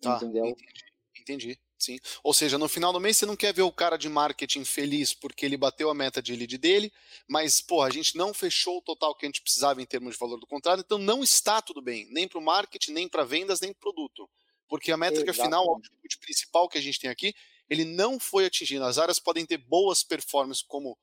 Tá, 0.00 0.16
Entendeu? 0.16 0.46
Entendi. 0.46 0.84
entendi. 1.20 1.60
Sim. 1.82 1.98
Ou 2.22 2.32
seja, 2.32 2.56
no 2.58 2.68
final 2.68 2.92
do 2.92 3.00
mês 3.00 3.16
você 3.16 3.26
não 3.26 3.34
quer 3.34 3.52
ver 3.52 3.62
o 3.62 3.72
cara 3.72 3.96
de 3.96 4.08
marketing 4.08 4.64
feliz 4.64 5.12
porque 5.12 5.44
ele 5.44 5.56
bateu 5.56 5.90
a 5.90 5.94
meta 5.94 6.22
de 6.22 6.36
lead 6.36 6.56
dele, 6.56 6.92
mas, 7.26 7.60
pô, 7.60 7.82
a 7.82 7.90
gente 7.90 8.16
não 8.16 8.32
fechou 8.32 8.78
o 8.78 8.82
total 8.82 9.16
que 9.16 9.26
a 9.26 9.28
gente 9.28 9.42
precisava 9.42 9.82
em 9.82 9.84
termos 9.84 10.12
de 10.12 10.18
valor 10.18 10.38
do 10.38 10.46
contrato, 10.46 10.80
então 10.80 10.96
não 10.96 11.24
está 11.24 11.60
tudo 11.60 11.82
bem, 11.82 12.06
nem 12.12 12.28
para 12.28 12.38
o 12.38 12.42
marketing, 12.42 12.92
nem 12.92 13.08
para 13.08 13.24
vendas, 13.24 13.60
nem 13.60 13.72
para 13.72 13.78
o 13.78 13.80
produto. 13.80 14.30
Porque 14.68 14.92
a 14.92 14.96
métrica 14.96 15.32
Exatamente. 15.32 15.44
final, 15.44 15.66
o 15.66 15.70
output 15.70 16.18
principal 16.18 16.68
que 16.68 16.78
a 16.78 16.80
gente 16.80 17.00
tem 17.00 17.10
aqui, 17.10 17.34
ele 17.68 17.84
não 17.84 18.20
foi 18.20 18.46
atingido. 18.46 18.84
As 18.84 18.98
áreas 18.98 19.18
podem 19.18 19.44
ter 19.44 19.58
boas 19.58 20.04
performances 20.04 20.62
como 20.62 20.96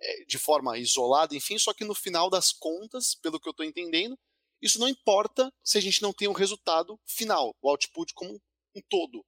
é, 0.00 0.24
de 0.24 0.36
forma 0.36 0.76
isolada, 0.76 1.36
enfim, 1.36 1.58
só 1.58 1.72
que 1.72 1.84
no 1.84 1.94
final 1.94 2.28
das 2.28 2.50
contas, 2.50 3.14
pelo 3.14 3.38
que 3.38 3.48
eu 3.48 3.52
estou 3.52 3.64
entendendo, 3.64 4.18
isso 4.66 4.80
não 4.80 4.88
importa 4.88 5.52
se 5.62 5.78
a 5.78 5.80
gente 5.80 6.02
não 6.02 6.12
tem 6.12 6.28
o 6.28 6.32
resultado 6.32 6.98
final, 7.04 7.54
o 7.62 7.68
output 7.68 8.12
como 8.14 8.34
um 8.34 8.80
todo, 8.88 9.24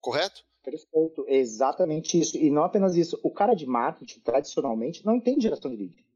correto? 0.00 0.44
Perfeito, 0.62 1.24
exatamente 1.28 2.18
isso. 2.18 2.36
E 2.36 2.50
não 2.50 2.62
apenas 2.62 2.96
isso, 2.96 3.18
o 3.22 3.30
cara 3.30 3.54
de 3.54 3.66
marketing, 3.66 4.20
tradicionalmente, 4.20 5.04
não 5.04 5.16
entende 5.16 5.42
geração 5.42 5.70
de 5.70 5.76
lead. 5.76 6.06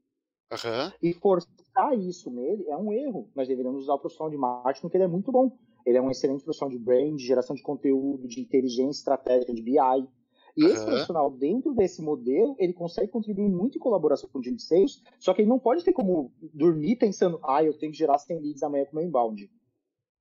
Uhum. 0.51 0.91
E 1.01 1.13
forçar 1.13 1.97
isso 1.97 2.29
nele 2.29 2.67
é 2.67 2.77
um 2.77 2.93
erro. 2.93 3.31
Nós 3.35 3.47
deveríamos 3.47 3.83
usar 3.83 3.95
o 3.95 3.99
profissional 3.99 4.29
de 4.29 4.37
marketing, 4.37 4.81
porque 4.81 4.97
ele 4.97 5.05
é 5.05 5.07
muito 5.07 5.31
bom. 5.31 5.57
Ele 5.85 5.97
é 5.97 6.01
um 6.01 6.11
excelente 6.11 6.43
profissional 6.43 6.71
de 6.71 6.83
brand, 6.83 7.15
de 7.15 7.25
geração 7.25 7.55
de 7.55 7.63
conteúdo, 7.63 8.27
de 8.27 8.39
inteligência 8.39 8.99
estratégica, 8.99 9.53
de 9.53 9.61
BI. 9.61 10.07
E 10.55 10.65
esse 10.65 10.79
uhum. 10.79 10.85
profissional, 10.85 11.31
dentro 11.31 11.73
desse 11.73 12.01
modelo, 12.01 12.55
ele 12.59 12.73
consegue 12.73 13.11
contribuir 13.11 13.49
muito 13.49 13.77
em 13.77 13.81
colaboração 13.81 14.29
com 14.29 14.37
o 14.37 14.41
time 14.41 14.55
de 14.55 14.63
sales, 14.63 15.01
só 15.19 15.33
que 15.33 15.41
ele 15.41 15.49
não 15.49 15.59
pode 15.59 15.83
ter 15.83 15.93
como 15.93 16.31
dormir 16.53 16.95
pensando, 16.95 17.39
ah, 17.43 17.63
eu 17.63 17.77
tenho 17.77 17.91
que 17.91 17.97
gerar 17.97 18.19
100 18.19 18.39
leads 18.39 18.63
amanhã 18.63 18.85
com 18.85 18.91
o 18.91 18.95
meu 18.95 19.05
inbound. 19.07 19.49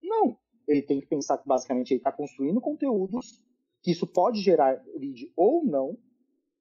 Não. 0.02 0.36
Ele 0.66 0.80
tem 0.80 1.00
que 1.00 1.06
pensar 1.06 1.36
que, 1.36 1.46
basicamente, 1.46 1.90
ele 1.90 2.00
está 2.00 2.10
construindo 2.10 2.60
conteúdos 2.60 3.44
que 3.82 3.90
isso 3.90 4.06
pode 4.06 4.40
gerar 4.40 4.82
lead 4.94 5.30
ou 5.36 5.64
não, 5.64 5.98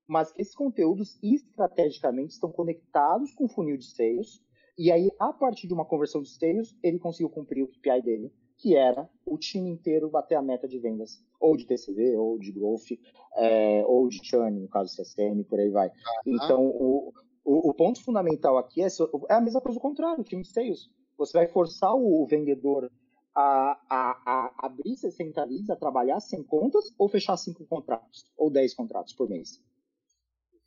mas 0.07 0.33
que 0.33 0.41
esses 0.41 0.55
conteúdos 0.55 1.17
estrategicamente 1.23 2.33
estão 2.33 2.51
conectados 2.51 3.33
com 3.33 3.45
o 3.45 3.49
funil 3.49 3.77
de 3.77 3.85
sales, 3.85 4.41
e 4.77 4.91
aí, 4.91 5.09
a 5.19 5.31
partir 5.31 5.67
de 5.67 5.73
uma 5.73 5.85
conversão 5.85 6.21
de 6.21 6.29
sales, 6.29 6.75
ele 6.83 6.99
conseguiu 6.99 7.29
cumprir 7.29 7.63
o 7.63 7.67
KPI 7.67 8.01
dele, 8.01 8.33
que 8.61 8.75
era 8.75 9.09
o 9.25 9.39
time 9.39 9.71
inteiro 9.71 10.07
bater 10.07 10.35
a 10.35 10.41
meta 10.41 10.67
de 10.67 10.77
vendas, 10.77 11.19
ou 11.39 11.57
de 11.57 11.65
TCV, 11.65 12.15
ou 12.15 12.37
de 12.37 12.51
growth, 12.51 12.91
é, 13.35 13.83
ou 13.87 14.07
de 14.07 14.23
churn, 14.23 14.59
no 14.59 14.67
caso 14.67 14.95
CSM, 14.95 15.43
por 15.43 15.59
aí 15.59 15.69
vai. 15.69 15.87
Uhum. 15.87 16.35
Então, 16.35 16.65
o, 16.67 17.13
o, 17.43 17.69
o, 17.69 17.73
ponto 17.73 18.03
fundamental 18.03 18.59
aqui 18.59 18.83
é, 18.83 18.87
é 19.29 19.33
a 19.33 19.41
mesma 19.41 19.59
coisa 19.59 19.79
do 19.79 19.81
contrário, 19.81 20.21
o 20.21 20.23
time 20.23 20.43
de 20.43 20.49
sales. 20.49 20.91
Você 21.17 21.33
vai 21.35 21.47
forçar 21.47 21.95
o 21.95 22.23
vendedor 22.27 22.91
a, 23.33 23.79
a, 23.89 24.21
a 24.25 24.67
abrir 24.67 24.95
60 24.95 25.43
leads, 25.43 25.69
a 25.71 25.75
trabalhar 25.75 26.19
sem 26.19 26.43
contas, 26.43 26.93
ou 26.99 27.09
fechar 27.09 27.37
5 27.37 27.65
contratos, 27.65 28.25
ou 28.37 28.51
10 28.51 28.75
contratos 28.75 29.13
por 29.13 29.27
mês? 29.27 29.59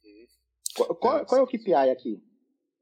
Uhum. 0.05 0.27
Qual, 0.77 0.95
qual, 0.97 1.27
qual, 1.27 1.41
é 1.41 1.45
o 1.45 1.47
KPI 1.47 1.91
aqui? 1.91 2.21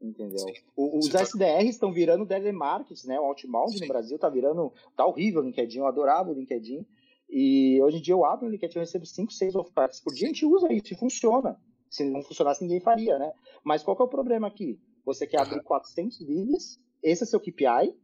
Entendeu? 0.02 0.44
Os 0.76 1.08
tá... 1.08 1.22
SDRs 1.22 1.70
estão 1.70 1.92
virando 1.92 2.26
telemarketing, 2.26 3.06
né? 3.06 3.20
O 3.20 3.24
outbound 3.24 3.80
no 3.80 3.86
Brasil 3.86 4.18
tá 4.18 4.28
virando. 4.28 4.72
tá 4.96 5.06
horrível 5.06 5.40
o 5.40 5.44
LinkedIn, 5.44 5.78
eu 5.78 5.86
adorava 5.86 6.30
o 6.30 6.34
LinkedIn. 6.34 6.84
E 7.30 7.80
hoje 7.80 7.98
em 7.98 8.02
dia 8.02 8.14
eu 8.14 8.24
abro 8.24 8.46
o 8.46 8.50
LinkedIn, 8.50 8.76
eu 8.76 8.82
recebo 8.82 9.06
5, 9.06 9.32
6 9.32 9.54
ofertas 9.54 10.00
por 10.00 10.12
dia, 10.12 10.26
a 10.26 10.28
gente 10.28 10.44
usa 10.44 10.72
isso 10.72 10.92
e 10.92 10.96
funciona. 10.96 11.58
Se 11.88 12.04
não 12.04 12.22
funcionasse, 12.22 12.62
ninguém 12.62 12.80
faria, 12.80 13.18
né? 13.18 13.32
Mas 13.62 13.82
qual 13.82 13.96
que 13.96 14.02
é 14.02 14.04
o 14.04 14.08
problema 14.08 14.48
aqui? 14.48 14.80
Você 15.04 15.26
quer 15.26 15.40
abrir 15.40 15.62
400 15.62 16.20
leads, 16.20 16.80
esse 17.02 17.22
é 17.22 17.26
seu 17.26 17.40
KPI, 17.40 17.94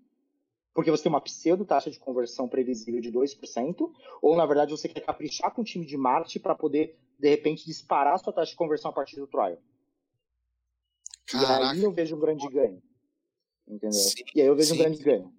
porque 0.74 0.90
você 0.90 1.02
tem 1.02 1.10
uma 1.10 1.20
pseudo 1.20 1.64
taxa 1.64 1.90
de 1.90 1.98
conversão 1.98 2.48
previsível 2.48 3.00
de 3.00 3.10
2%, 3.10 3.90
ou 4.22 4.36
na 4.36 4.46
verdade 4.46 4.70
você 4.70 4.88
quer 4.88 5.00
caprichar 5.00 5.52
com 5.52 5.62
o 5.62 5.64
time 5.64 5.84
de 5.84 5.96
marketing 5.96 6.38
para 6.38 6.54
poder, 6.54 6.96
de 7.18 7.28
repente, 7.28 7.66
disparar 7.66 8.14
a 8.14 8.18
sua 8.18 8.32
taxa 8.32 8.52
de 8.52 8.56
conversão 8.56 8.90
a 8.90 8.94
partir 8.94 9.16
do 9.16 9.26
trial. 9.26 9.58
Caraca. 11.28 11.64
E 11.74 11.78
aí 11.78 11.82
eu 11.82 11.92
vejo 11.92 12.16
um 12.16 12.20
grande 12.20 12.48
ganho. 12.48 12.82
Entendeu? 13.66 13.92
Sim, 13.92 14.22
e 14.34 14.40
aí 14.40 14.46
eu 14.46 14.56
vejo 14.56 14.68
sim. 14.68 14.74
um 14.74 14.78
grande 14.78 15.02
ganho. 15.02 15.32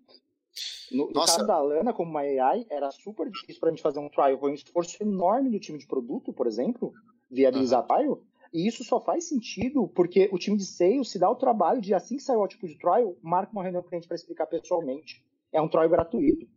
No, 0.92 1.08
no 1.08 1.14
caso 1.14 1.46
da 1.46 1.60
Lana, 1.60 1.94
como 1.94 2.10
uma 2.10 2.22
AI, 2.22 2.66
era 2.70 2.92
super 2.92 3.30
difícil 3.30 3.60
para 3.60 3.70
a 3.70 3.72
gente 3.72 3.82
fazer 3.82 4.00
um 4.00 4.10
trial. 4.10 4.40
Foi 4.40 4.52
um 4.52 4.56
esforço 4.56 5.02
enorme 5.02 5.50
do 5.50 5.60
time 5.60 5.78
de 5.78 5.88
produto, 5.88 6.34
por 6.34 6.48
exemplo, 6.48 6.94
viabilizar 7.30 7.82
uhum. 7.82 7.88
trial. 7.88 8.22
E 8.52 8.68
isso 8.68 8.84
só 8.84 9.00
faz 9.00 9.30
sentido 9.30 9.88
porque 9.88 10.28
o 10.32 10.40
time 10.40 10.58
de 10.58 10.66
sales 10.66 11.12
se 11.12 11.20
dá 11.20 11.30
o 11.30 11.36
trabalho 11.36 11.80
de, 11.80 11.94
assim 11.94 12.18
que 12.18 12.24
sair 12.24 12.38
o 12.38 12.48
tipo 12.48 12.68
de 12.68 12.78
trial, 12.78 13.16
marca 13.22 13.52
uma 13.52 13.62
reunião 13.62 13.82
com 13.82 13.88
o 13.88 13.90
cliente 13.90 14.08
para 14.08 14.16
explicar 14.16 14.48
pessoalmente 14.48 15.24
é 15.52 15.62
um 15.62 15.68
trial 15.68 15.90
gratuito. 15.90 16.48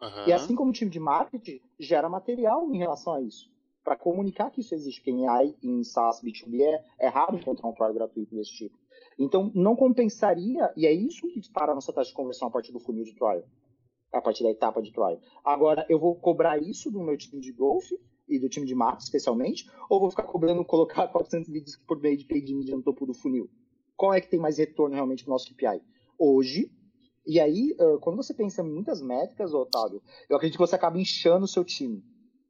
Uhum. 0.00 0.26
E 0.26 0.32
assim 0.32 0.54
como 0.54 0.70
o 0.70 0.74
time 0.74 0.90
de 0.90 1.00
marketing 1.00 1.60
gera 1.78 2.08
material 2.08 2.70
em 2.72 2.78
relação 2.78 3.14
a 3.14 3.22
isso, 3.22 3.50
para 3.86 3.96
comunicar 3.96 4.50
que 4.50 4.60
isso 4.60 4.74
existe. 4.74 5.08
Em 5.08 5.28
AI, 5.28 5.54
em 5.62 5.84
SaaS, 5.84 6.20
B2B, 6.20 6.60
é, 6.60 6.84
é 6.98 7.06
raro 7.06 7.36
encontrar 7.36 7.68
um 7.68 7.72
trial 7.72 7.94
gratuito 7.94 8.34
desse 8.34 8.50
tipo. 8.50 8.76
Então, 9.16 9.52
não 9.54 9.76
compensaria, 9.76 10.72
e 10.76 10.84
é 10.88 10.92
isso 10.92 11.28
que 11.28 11.38
dispara 11.38 11.70
a 11.70 11.74
nossa 11.76 11.92
taxa 11.92 12.10
de 12.10 12.16
conversão 12.16 12.48
a 12.48 12.50
partir 12.50 12.72
do 12.72 12.80
funil 12.80 13.04
de 13.04 13.14
trial, 13.14 13.44
a 14.12 14.20
partir 14.20 14.42
da 14.42 14.50
etapa 14.50 14.82
de 14.82 14.92
trial. 14.92 15.20
Agora, 15.44 15.86
eu 15.88 16.00
vou 16.00 16.16
cobrar 16.16 16.60
isso 16.60 16.90
do 16.90 17.00
meu 17.00 17.16
time 17.16 17.40
de 17.40 17.52
golfe 17.52 17.96
e 18.28 18.40
do 18.40 18.48
time 18.48 18.66
de 18.66 18.74
marketing, 18.74 19.04
especialmente, 19.04 19.70
ou 19.88 20.00
vou 20.00 20.10
ficar 20.10 20.24
cobrando 20.24 20.64
colocar 20.66 21.06
400 21.06 21.48
vídeos 21.48 21.76
por 21.76 22.00
meio 22.00 22.16
de 22.16 22.24
paid 22.24 22.52
media 22.52 22.74
no 22.74 22.82
topo 22.82 23.06
do 23.06 23.14
funil? 23.14 23.48
Qual 23.96 24.12
é 24.12 24.20
que 24.20 24.28
tem 24.28 24.40
mais 24.40 24.58
retorno 24.58 24.96
realmente 24.96 25.22
para 25.22 25.30
o 25.30 25.34
nosso 25.34 25.54
KPI? 25.54 25.80
Hoje, 26.18 26.72
e 27.24 27.38
aí, 27.38 27.76
quando 28.00 28.16
você 28.16 28.34
pensa 28.34 28.62
em 28.62 28.68
muitas 28.68 29.00
métricas, 29.00 29.54
Otávio, 29.54 30.02
eu 30.28 30.36
acredito 30.36 30.58
que 30.58 30.66
você 30.66 30.74
acaba 30.74 30.98
inchando 30.98 31.44
o 31.44 31.48
seu 31.48 31.64
time, 31.64 32.04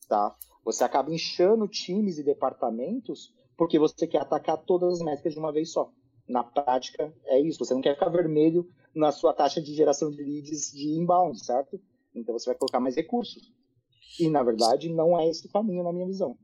tá? 0.09 0.35
Você 0.67 0.83
acaba 0.83 1.15
inchando 1.15 1.69
times 1.69 2.19
e 2.19 2.25
departamentos 2.25 3.33
porque 3.57 3.79
você 3.79 4.05
quer 4.05 4.19
atacar 4.19 4.59
todas 4.59 4.95
as 4.95 5.01
métricas 5.01 5.33
de 5.33 5.39
uma 5.39 5.53
vez 5.53 5.71
só. 5.71 5.93
Na 6.29 6.43
prática, 6.43 7.15
é 7.27 7.41
isso. 7.41 7.65
Você 7.65 7.73
não 7.73 7.81
quer 7.81 7.95
ficar 7.95 8.09
vermelho 8.09 8.69
na 8.93 9.13
sua 9.13 9.33
taxa 9.33 9.63
de 9.63 9.73
geração 9.73 10.11
de 10.11 10.21
leads 10.21 10.73
de 10.73 10.89
inbound, 10.89 11.39
certo? 11.39 11.81
Então 12.13 12.37
você 12.37 12.51
vai 12.51 12.59
colocar 12.59 12.81
mais 12.81 12.97
recursos. 12.97 13.53
E, 14.19 14.29
na 14.29 14.43
verdade, 14.43 14.93
não 14.93 15.17
é 15.17 15.29
esse 15.29 15.47
o 15.47 15.53
caminho, 15.53 15.85
na 15.85 15.93
minha 15.93 16.07
visão. 16.07 16.37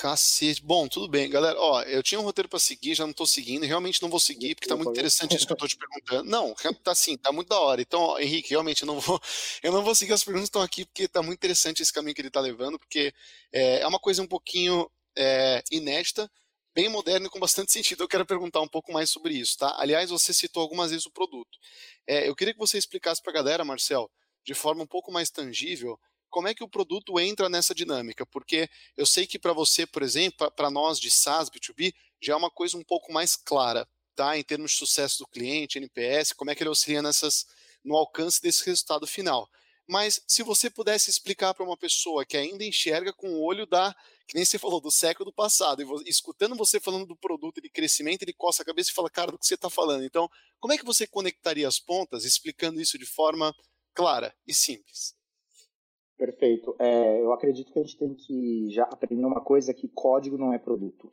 Cacete. 0.00 0.64
Bom, 0.64 0.88
tudo 0.88 1.06
bem, 1.06 1.28
galera. 1.28 1.60
Ó, 1.60 1.82
eu 1.82 2.02
tinha 2.02 2.18
um 2.18 2.24
roteiro 2.24 2.48
para 2.48 2.58
seguir, 2.58 2.94
já 2.94 3.06
não 3.06 3.12
tô 3.12 3.26
seguindo, 3.26 3.66
realmente 3.66 4.00
não 4.00 4.08
vou 4.08 4.18
seguir, 4.18 4.54
porque 4.54 4.66
tá 4.66 4.74
muito 4.74 4.90
interessante 4.92 5.36
isso 5.36 5.46
que 5.46 5.52
eu 5.52 5.56
tô 5.58 5.68
te 5.68 5.76
perguntando. 5.76 6.24
Não, 6.24 6.54
tá 6.82 6.92
assim, 6.92 7.18
tá 7.18 7.30
muito 7.30 7.48
da 7.48 7.60
hora. 7.60 7.82
Então, 7.82 8.00
ó, 8.00 8.18
Henrique, 8.18 8.48
realmente 8.48 8.82
eu 8.82 8.86
não 8.86 8.98
vou, 8.98 9.20
eu 9.62 9.70
não 9.70 9.84
vou 9.84 9.94
seguir 9.94 10.14
as 10.14 10.24
perguntas 10.24 10.48
que 10.48 10.56
estão 10.56 10.62
aqui, 10.62 10.86
porque 10.86 11.06
tá 11.06 11.22
muito 11.22 11.36
interessante 11.36 11.82
esse 11.82 11.92
caminho 11.92 12.14
que 12.14 12.22
ele 12.22 12.30
tá 12.30 12.40
levando, 12.40 12.78
porque 12.78 13.12
é, 13.52 13.80
é 13.80 13.86
uma 13.86 13.98
coisa 13.98 14.22
um 14.22 14.26
pouquinho 14.26 14.90
é, 15.14 15.62
inédita, 15.70 16.30
bem 16.74 16.88
moderna 16.88 17.26
e 17.26 17.30
com 17.30 17.38
bastante 17.38 17.70
sentido. 17.70 18.02
Eu 18.02 18.08
quero 18.08 18.24
perguntar 18.24 18.62
um 18.62 18.68
pouco 18.68 18.90
mais 18.94 19.10
sobre 19.10 19.34
isso, 19.34 19.58
tá? 19.58 19.76
Aliás, 19.78 20.08
você 20.08 20.32
citou 20.32 20.62
algumas 20.62 20.92
vezes 20.92 21.04
o 21.04 21.10
produto. 21.10 21.58
É, 22.06 22.26
eu 22.26 22.34
queria 22.34 22.54
que 22.54 22.58
você 22.58 22.78
explicasse 22.78 23.22
pra 23.22 23.34
galera, 23.34 23.66
Marcel, 23.66 24.10
de 24.46 24.54
forma 24.54 24.82
um 24.82 24.86
pouco 24.86 25.12
mais 25.12 25.28
tangível, 25.28 26.00
como 26.30 26.48
é 26.48 26.54
que 26.54 26.64
o 26.64 26.68
produto 26.68 27.18
entra 27.18 27.48
nessa 27.48 27.74
dinâmica? 27.74 28.24
Porque 28.24 28.68
eu 28.96 29.04
sei 29.04 29.26
que 29.26 29.38
para 29.38 29.52
você, 29.52 29.86
por 29.86 30.02
exemplo, 30.02 30.50
para 30.52 30.70
nós 30.70 30.98
de 30.98 31.10
SaaS 31.10 31.50
B2B, 31.50 31.92
já 32.22 32.32
é 32.34 32.36
uma 32.36 32.50
coisa 32.50 32.76
um 32.76 32.84
pouco 32.84 33.12
mais 33.12 33.36
clara, 33.36 33.86
tá? 34.14 34.38
Em 34.38 34.42
termos 34.42 34.72
de 34.72 34.78
sucesso 34.78 35.18
do 35.18 35.26
cliente, 35.26 35.78
NPS, 35.78 36.32
como 36.32 36.50
é 36.50 36.54
que 36.54 36.62
ele 36.62 36.68
auxilia 36.68 37.02
nessas, 37.02 37.46
no 37.84 37.96
alcance 37.96 38.40
desse 38.40 38.64
resultado 38.64 39.06
final. 39.06 39.48
Mas 39.90 40.22
se 40.24 40.44
você 40.44 40.70
pudesse 40.70 41.10
explicar 41.10 41.52
para 41.52 41.64
uma 41.64 41.76
pessoa 41.76 42.24
que 42.24 42.36
ainda 42.36 42.64
enxerga 42.64 43.12
com 43.12 43.28
o 43.28 43.42
olho 43.42 43.66
da, 43.66 43.92
que 44.28 44.36
nem 44.36 44.44
você 44.44 44.56
falou, 44.56 44.80
do 44.80 44.90
século 44.90 45.24
do 45.24 45.34
passado, 45.34 45.82
e 45.82 46.08
escutando 46.08 46.54
você 46.54 46.78
falando 46.78 47.06
do 47.06 47.16
produto 47.16 47.60
de 47.60 47.68
crescimento, 47.68 48.22
ele 48.22 48.32
coça 48.32 48.62
a 48.62 48.64
cabeça 48.64 48.90
e 48.90 48.94
fala, 48.94 49.10
cara, 49.10 49.32
do 49.32 49.38
que 49.38 49.44
você 49.44 49.54
está 49.54 49.68
falando. 49.68 50.04
Então, 50.04 50.30
como 50.60 50.72
é 50.72 50.78
que 50.78 50.84
você 50.84 51.08
conectaria 51.08 51.66
as 51.66 51.80
pontas 51.80 52.24
explicando 52.24 52.80
isso 52.80 52.96
de 52.96 53.04
forma 53.04 53.52
clara 53.92 54.32
e 54.46 54.54
simples? 54.54 55.16
Perfeito. 56.20 56.76
É, 56.78 57.22
eu 57.22 57.32
acredito 57.32 57.72
que 57.72 57.78
a 57.78 57.82
gente 57.82 57.96
tem 57.96 58.14
que 58.14 58.68
já 58.68 58.82
aprender 58.84 59.24
uma 59.24 59.40
coisa 59.40 59.72
que 59.72 59.88
código 59.88 60.36
não 60.36 60.52
é 60.52 60.58
produto. 60.58 61.10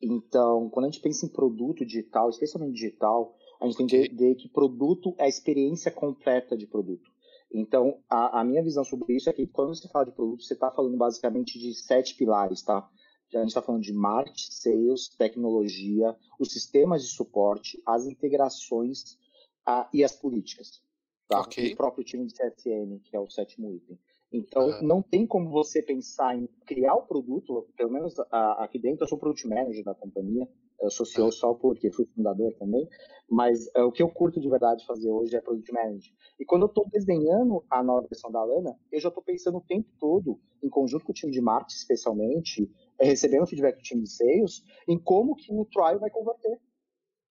Então, 0.00 0.70
quando 0.70 0.86
a 0.86 0.88
gente 0.88 1.02
pensa 1.02 1.26
em 1.26 1.28
produto 1.28 1.84
digital, 1.84 2.30
especialmente 2.30 2.74
digital, 2.74 3.34
a 3.60 3.66
gente 3.66 3.76
tem 3.76 3.86
que 3.88 3.96
entender 3.96 4.36
que 4.36 4.48
produto 4.48 5.12
é 5.18 5.24
a 5.24 5.28
experiência 5.28 5.90
completa 5.90 6.56
de 6.56 6.68
produto. 6.68 7.10
Então, 7.52 7.98
a, 8.08 8.42
a 8.42 8.44
minha 8.44 8.62
visão 8.62 8.84
sobre 8.84 9.16
isso 9.16 9.28
é 9.28 9.32
que 9.32 9.44
quando 9.44 9.74
você 9.74 9.88
fala 9.88 10.04
de 10.04 10.12
produto, 10.12 10.44
você 10.44 10.54
está 10.54 10.70
falando 10.70 10.96
basicamente 10.96 11.58
de 11.58 11.74
sete 11.74 12.14
pilares, 12.14 12.62
tá? 12.62 12.88
A 13.34 13.38
gente 13.38 13.48
está 13.48 13.60
falando 13.60 13.82
de 13.82 13.92
marketing, 13.92 14.52
sales, 14.52 15.08
tecnologia, 15.18 16.16
os 16.38 16.52
sistemas 16.52 17.02
de 17.02 17.08
suporte, 17.08 17.82
as 17.84 18.06
integrações 18.06 19.18
a, 19.66 19.88
e 19.92 20.04
as 20.04 20.12
políticas. 20.12 20.80
Tá? 21.26 21.40
Okay. 21.40 21.72
O 21.72 21.76
próprio 21.76 22.04
time 22.04 22.24
de 22.24 22.34
CSM, 22.34 23.00
que 23.00 23.16
é 23.16 23.18
o 23.18 23.28
sétimo 23.28 23.72
item. 23.72 23.98
Então, 24.34 24.66
uhum. 24.66 24.82
não 24.82 25.00
tem 25.00 25.24
como 25.24 25.48
você 25.48 25.80
pensar 25.80 26.36
em 26.36 26.48
criar 26.66 26.96
o 26.96 27.06
produto, 27.06 27.68
pelo 27.76 27.92
menos 27.92 28.18
a, 28.32 28.64
aqui 28.64 28.80
dentro, 28.80 29.04
eu 29.04 29.08
sou 29.08 29.16
Product 29.16 29.46
Manager 29.46 29.84
da 29.84 29.94
companhia, 29.94 30.48
eu 30.82 30.90
sou 30.90 31.06
CEO 31.06 31.30
só 31.30 31.54
porque 31.54 31.92
fui 31.92 32.04
fundador 32.06 32.52
também, 32.54 32.88
mas 33.30 33.68
uh, 33.76 33.82
o 33.82 33.92
que 33.92 34.02
eu 34.02 34.08
curto 34.08 34.40
de 34.40 34.50
verdade 34.50 34.84
fazer 34.84 35.08
hoje 35.08 35.36
é 35.36 35.40
Product 35.40 35.72
Manager. 35.72 36.12
E 36.40 36.44
quando 36.44 36.62
eu 36.62 36.66
estou 36.66 36.84
desenhando 36.90 37.64
a 37.70 37.80
nova 37.80 38.08
versão 38.08 38.28
da 38.28 38.42
Lana, 38.42 38.76
eu 38.90 38.98
já 38.98 39.08
estou 39.08 39.22
pensando 39.22 39.58
o 39.58 39.60
tempo 39.60 39.88
todo, 40.00 40.40
em 40.60 40.68
conjunto 40.68 41.04
com 41.04 41.12
o 41.12 41.14
time 41.14 41.30
de 41.30 41.40
marketing 41.40 41.76
especialmente, 41.76 42.68
é, 42.98 43.04
recebendo 43.04 43.46
feedback 43.46 43.76
do 43.76 43.82
time 43.82 44.02
de 44.02 44.10
sales, 44.10 44.64
em 44.88 44.98
como 44.98 45.36
que 45.36 45.54
o 45.54 45.64
trial 45.64 46.00
vai 46.00 46.10
converter. 46.10 46.60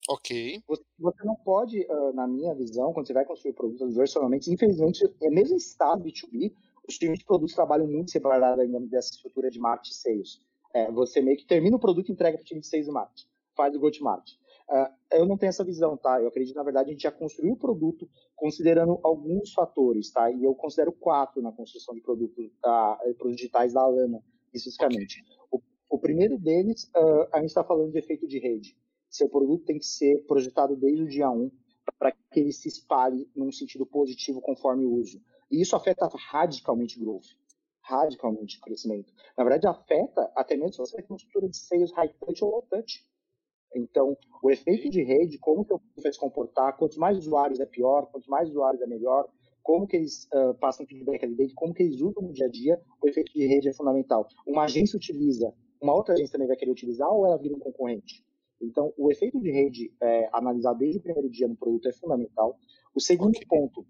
Ok. 0.09 0.63
Você, 0.67 1.23
não 1.25 1.35
pode, 1.35 1.81
uh, 1.81 2.13
na 2.13 2.27
minha 2.27 2.55
visão, 2.55 2.93
quando 2.93 3.07
você 3.07 3.13
vai 3.13 3.25
construir 3.25 3.53
produtos 3.53 3.93
versionalmente, 3.93 4.51
infelizmente, 4.51 5.03
é 5.21 5.29
mesmo 5.29 5.55
em 5.55 5.57
estado 5.57 6.03
B2B, 6.03 6.53
os 6.87 6.97
times 6.97 7.19
de 7.19 7.25
produtos 7.25 7.55
trabalham 7.55 7.87
muito 7.87 8.11
separado 8.11 8.61
ainda 8.61 8.79
dessa 8.81 9.11
estrutura 9.11 9.49
de 9.49 9.59
marketing 9.59 9.91
e 9.91 9.95
sales. 9.95 10.41
É, 10.73 10.91
você 10.91 11.21
meio 11.21 11.37
que 11.37 11.45
termina 11.45 11.75
o 11.75 11.79
produto 11.79 12.09
e 12.09 12.11
entrega 12.11 12.37
para 12.37 12.43
o 12.43 12.45
time 12.45 12.61
de 12.61 12.67
sales 12.67 12.87
e 12.87 12.91
marketing. 12.91 13.27
Faz 13.55 13.75
o 13.75 13.79
go-to-market. 13.79 14.33
Uh, 14.69 14.89
eu 15.11 15.25
não 15.25 15.37
tenho 15.37 15.49
essa 15.49 15.63
visão, 15.63 15.97
tá? 15.97 16.21
Eu 16.21 16.27
acredito, 16.27 16.55
na 16.55 16.63
verdade, 16.63 16.89
a 16.89 16.93
gente 16.93 17.03
já 17.03 17.11
construiu 17.11 17.53
o 17.53 17.57
produto 17.57 18.09
considerando 18.35 18.99
alguns 19.03 19.53
fatores, 19.53 20.11
tá? 20.11 20.31
E 20.31 20.43
eu 20.43 20.55
considero 20.55 20.91
quatro 20.91 21.41
na 21.41 21.51
construção 21.51 21.93
de 21.93 22.01
produtos, 22.01 22.45
uh, 22.45 23.13
produtos 23.15 23.35
digitais 23.35 23.73
da 23.73 23.81
Alana, 23.81 24.23
especificamente. 24.53 25.23
O, 25.51 25.61
o 25.89 25.99
primeiro 25.99 26.39
deles, 26.39 26.89
uh, 26.95 27.27
a 27.33 27.39
gente 27.39 27.49
está 27.49 27.63
falando 27.63 27.91
de 27.91 27.99
efeito 27.99 28.27
de 28.27 28.39
rede. 28.39 28.75
Seu 29.09 29.29
produto 29.29 29.65
tem 29.65 29.77
que 29.77 29.85
ser 29.85 30.25
projetado 30.25 30.75
desde 30.75 31.03
o 31.03 31.07
dia 31.07 31.29
1 31.29 31.51
para 31.99 32.11
que 32.11 32.39
ele 32.39 32.51
se 32.51 32.67
espalhe 32.67 33.29
num 33.35 33.51
sentido 33.51 33.85
positivo 33.85 34.41
conforme 34.41 34.85
o 34.85 34.93
uso. 34.93 35.21
E 35.53 35.61
isso 35.61 35.75
afeta 35.75 36.09
radicalmente 36.31 36.97
o 36.97 37.03
growth, 37.03 37.27
radicalmente 37.83 38.57
o 38.57 38.61
crescimento. 38.61 39.13
Na 39.37 39.43
verdade, 39.43 39.67
afeta 39.67 40.31
até 40.35 40.55
mesmo 40.55 40.73
se 40.73 40.79
você 40.79 40.97
ter 40.97 41.05
uma 41.07 41.15
estrutura 41.15 41.47
de 41.47 41.55
sales 41.55 41.91
high 41.91 42.11
touch 42.19 42.43
ou 42.43 42.49
low 42.49 42.61
touch. 42.63 43.05
Então, 43.75 44.17
o 44.41 44.49
efeito 44.49 44.89
de 44.89 45.03
rede, 45.03 45.37
como 45.37 45.63
que 45.63 45.71
eu 45.71 45.79
vai 46.01 46.11
se 46.11 46.17
comportar, 46.17 46.75
quantos 46.75 46.97
mais 46.97 47.19
usuários 47.19 47.59
é 47.59 47.67
pior, 47.67 48.07
quantos 48.07 48.27
mais 48.27 48.49
usuários 48.49 48.81
é 48.81 48.87
melhor, 48.87 49.29
como 49.61 49.85
que 49.85 49.95
eles 49.95 50.27
uh, 50.33 50.55
passam 50.55 50.87
feedback 50.87 51.23
ali 51.23 51.35
dentro, 51.35 51.53
como 51.53 51.71
que 51.71 51.83
eles 51.83 52.01
usam 52.01 52.23
no 52.23 52.33
dia 52.33 52.47
a 52.47 52.49
dia, 52.49 52.81
o 52.99 53.07
efeito 53.07 53.31
de 53.31 53.45
rede 53.45 53.69
é 53.69 53.73
fundamental. 53.73 54.27
Uma 54.47 54.63
agência 54.63 54.97
utiliza, 54.97 55.53
uma 55.79 55.93
outra 55.93 56.15
agência 56.15 56.31
também 56.31 56.47
vai 56.47 56.57
querer 56.57 56.71
utilizar 56.71 57.11
ou 57.11 57.27
ela 57.27 57.37
vira 57.37 57.55
um 57.55 57.59
concorrente? 57.59 58.25
Então, 58.59 58.91
o 58.97 59.11
efeito 59.11 59.39
de 59.39 59.51
rede 59.51 59.93
é, 60.01 60.29
analisar 60.33 60.73
desde 60.73 60.97
o 60.97 61.01
primeiro 61.01 61.29
dia 61.29 61.47
no 61.47 61.55
produto 61.55 61.87
é 61.87 61.91
fundamental. 61.91 62.57
O 62.95 62.99
segundo 62.99 63.37
ponto 63.47 63.85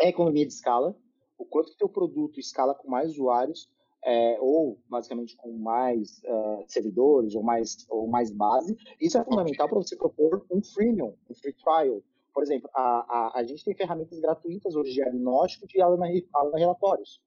é 0.00 0.08
economia 0.08 0.46
de 0.46 0.52
escala, 0.52 0.96
o 1.38 1.44
quanto 1.44 1.70
que 1.70 1.78
teu 1.78 1.88
produto 1.88 2.38
escala 2.38 2.74
com 2.74 2.88
mais 2.88 3.10
usuários, 3.10 3.68
é, 4.04 4.38
ou 4.40 4.78
basicamente 4.88 5.34
com 5.36 5.50
mais 5.56 6.20
uh, 6.24 6.62
servidores, 6.68 7.34
ou 7.34 7.42
mais, 7.42 7.86
ou 7.88 8.06
mais 8.06 8.30
base. 8.30 8.76
Isso 9.00 9.16
é 9.16 9.24
fundamental 9.24 9.68
para 9.68 9.78
você 9.78 9.96
propor 9.96 10.44
um 10.50 10.62
freemium, 10.62 11.16
um 11.28 11.34
free 11.34 11.54
trial. 11.54 12.02
Por 12.32 12.42
exemplo, 12.42 12.68
a, 12.74 12.82
a, 12.82 13.38
a 13.38 13.44
gente 13.44 13.64
tem 13.64 13.74
ferramentas 13.74 14.18
gratuitas 14.20 14.74
hoje 14.74 14.90
de 14.90 14.96
diagnóstico 14.96 15.66
de 15.66 15.80
Alana, 15.80 16.06
Alana 16.34 16.58
Relatórios. 16.58 17.22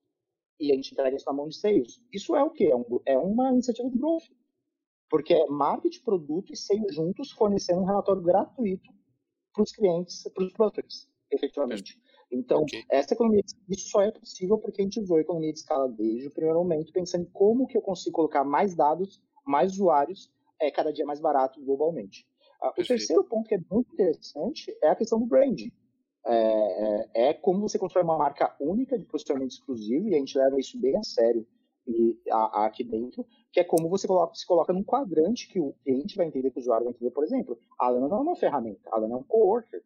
E 0.60 0.72
a 0.72 0.76
gente 0.76 0.92
entrega 0.92 1.16
isso 1.16 1.26
na 1.26 1.34
mão 1.34 1.48
de 1.48 1.56
sales. 1.56 2.02
Isso 2.12 2.36
é 2.36 2.44
o 2.44 2.50
quê? 2.50 2.66
É, 2.66 2.76
um, 2.76 2.86
é 3.06 3.18
uma 3.18 3.52
iniciativa 3.52 3.90
de 3.90 3.98
growth. 3.98 4.26
Porque 5.10 5.34
é 5.34 5.48
marketing, 5.48 6.04
produto 6.04 6.52
e 6.52 6.58
sales 6.58 6.94
juntos 6.94 7.32
fornecendo 7.32 7.82
um 7.82 7.86
relatório 7.86 8.22
gratuito 8.22 8.92
para 9.54 9.64
os 9.64 9.72
clientes, 9.72 10.24
para 10.34 10.44
os 10.44 10.54
prospects, 10.54 11.10
efetivamente. 11.32 11.98
Então, 12.32 12.62
okay. 12.62 12.84
essa 12.90 13.14
economia, 13.14 13.42
isso 13.70 13.90
só 13.90 14.02
é 14.02 14.12
possível 14.12 14.58
porque 14.58 14.82
a 14.82 14.84
gente 14.84 15.00
usou 15.00 15.18
a 15.18 15.22
economia 15.22 15.54
de 15.54 15.60
escala 15.60 15.88
desde 15.88 16.28
o 16.28 16.32
primeiro 16.32 16.60
momento, 16.60 16.92
pensando 16.92 17.24
em 17.24 17.32
como 17.32 17.68
que 17.68 17.78
eu 17.78 17.82
consigo 17.82 18.16
colocar 18.16 18.44
mais 18.44 18.76
dados, 18.76 19.22
mais 19.46 19.74
usuários, 19.74 20.32
é 20.60 20.70
cada 20.70 20.92
dia 20.92 21.06
mais 21.06 21.22
barato 21.22 21.64
globalmente. 21.64 22.28
Uh, 22.62 22.82
o 22.82 22.86
terceiro 22.86 23.24
ponto 23.24 23.48
que 23.48 23.56
é 23.56 23.60
muito 23.72 23.94
interessante 23.94 24.76
é 24.84 24.90
a 24.90 24.96
questão 24.96 25.20
do 25.20 25.26
branding. 25.26 25.72
É, 26.26 26.34
é, 26.34 27.30
é, 27.30 27.34
como 27.34 27.62
você 27.62 27.80
constrói 27.80 28.04
uma 28.04 28.18
marca 28.18 28.54
única 28.60 28.98
de 28.98 29.06
posicionamento 29.06 29.52
exclusivo, 29.52 30.10
e 30.10 30.16
a 30.16 30.18
gente 30.18 30.38
leva 30.38 30.60
isso 30.60 30.78
bem 30.80 30.98
a 30.98 31.04
sério 31.04 31.48
e, 31.88 32.20
a, 32.30 32.62
a, 32.62 32.66
aqui 32.66 32.84
dentro, 32.84 33.26
que 33.52 33.62
é 33.62 33.64
como 33.64 33.88
você 33.88 34.06
coloca, 34.08 34.36
se 34.36 34.46
coloca 34.46 34.74
num 34.74 34.84
quadrante 34.84 35.48
que 35.48 35.60
o 35.60 35.74
cliente 35.84 36.18
vai 36.18 36.28
entender, 36.28 36.52
que 36.52 36.58
o 36.58 36.62
usuário 36.62 36.84
vai 36.84 36.94
entender. 36.94 37.12
Por 37.12 37.24
exemplo, 37.24 37.58
a 37.80 37.90
Lana 37.90 38.10
não 38.10 38.18
é 38.18 38.22
uma 38.22 38.36
ferramenta, 38.36 38.90
a 38.92 39.00
Lana 39.00 39.14
é 39.14 39.18
um 39.18 39.24
coworker 39.24 39.82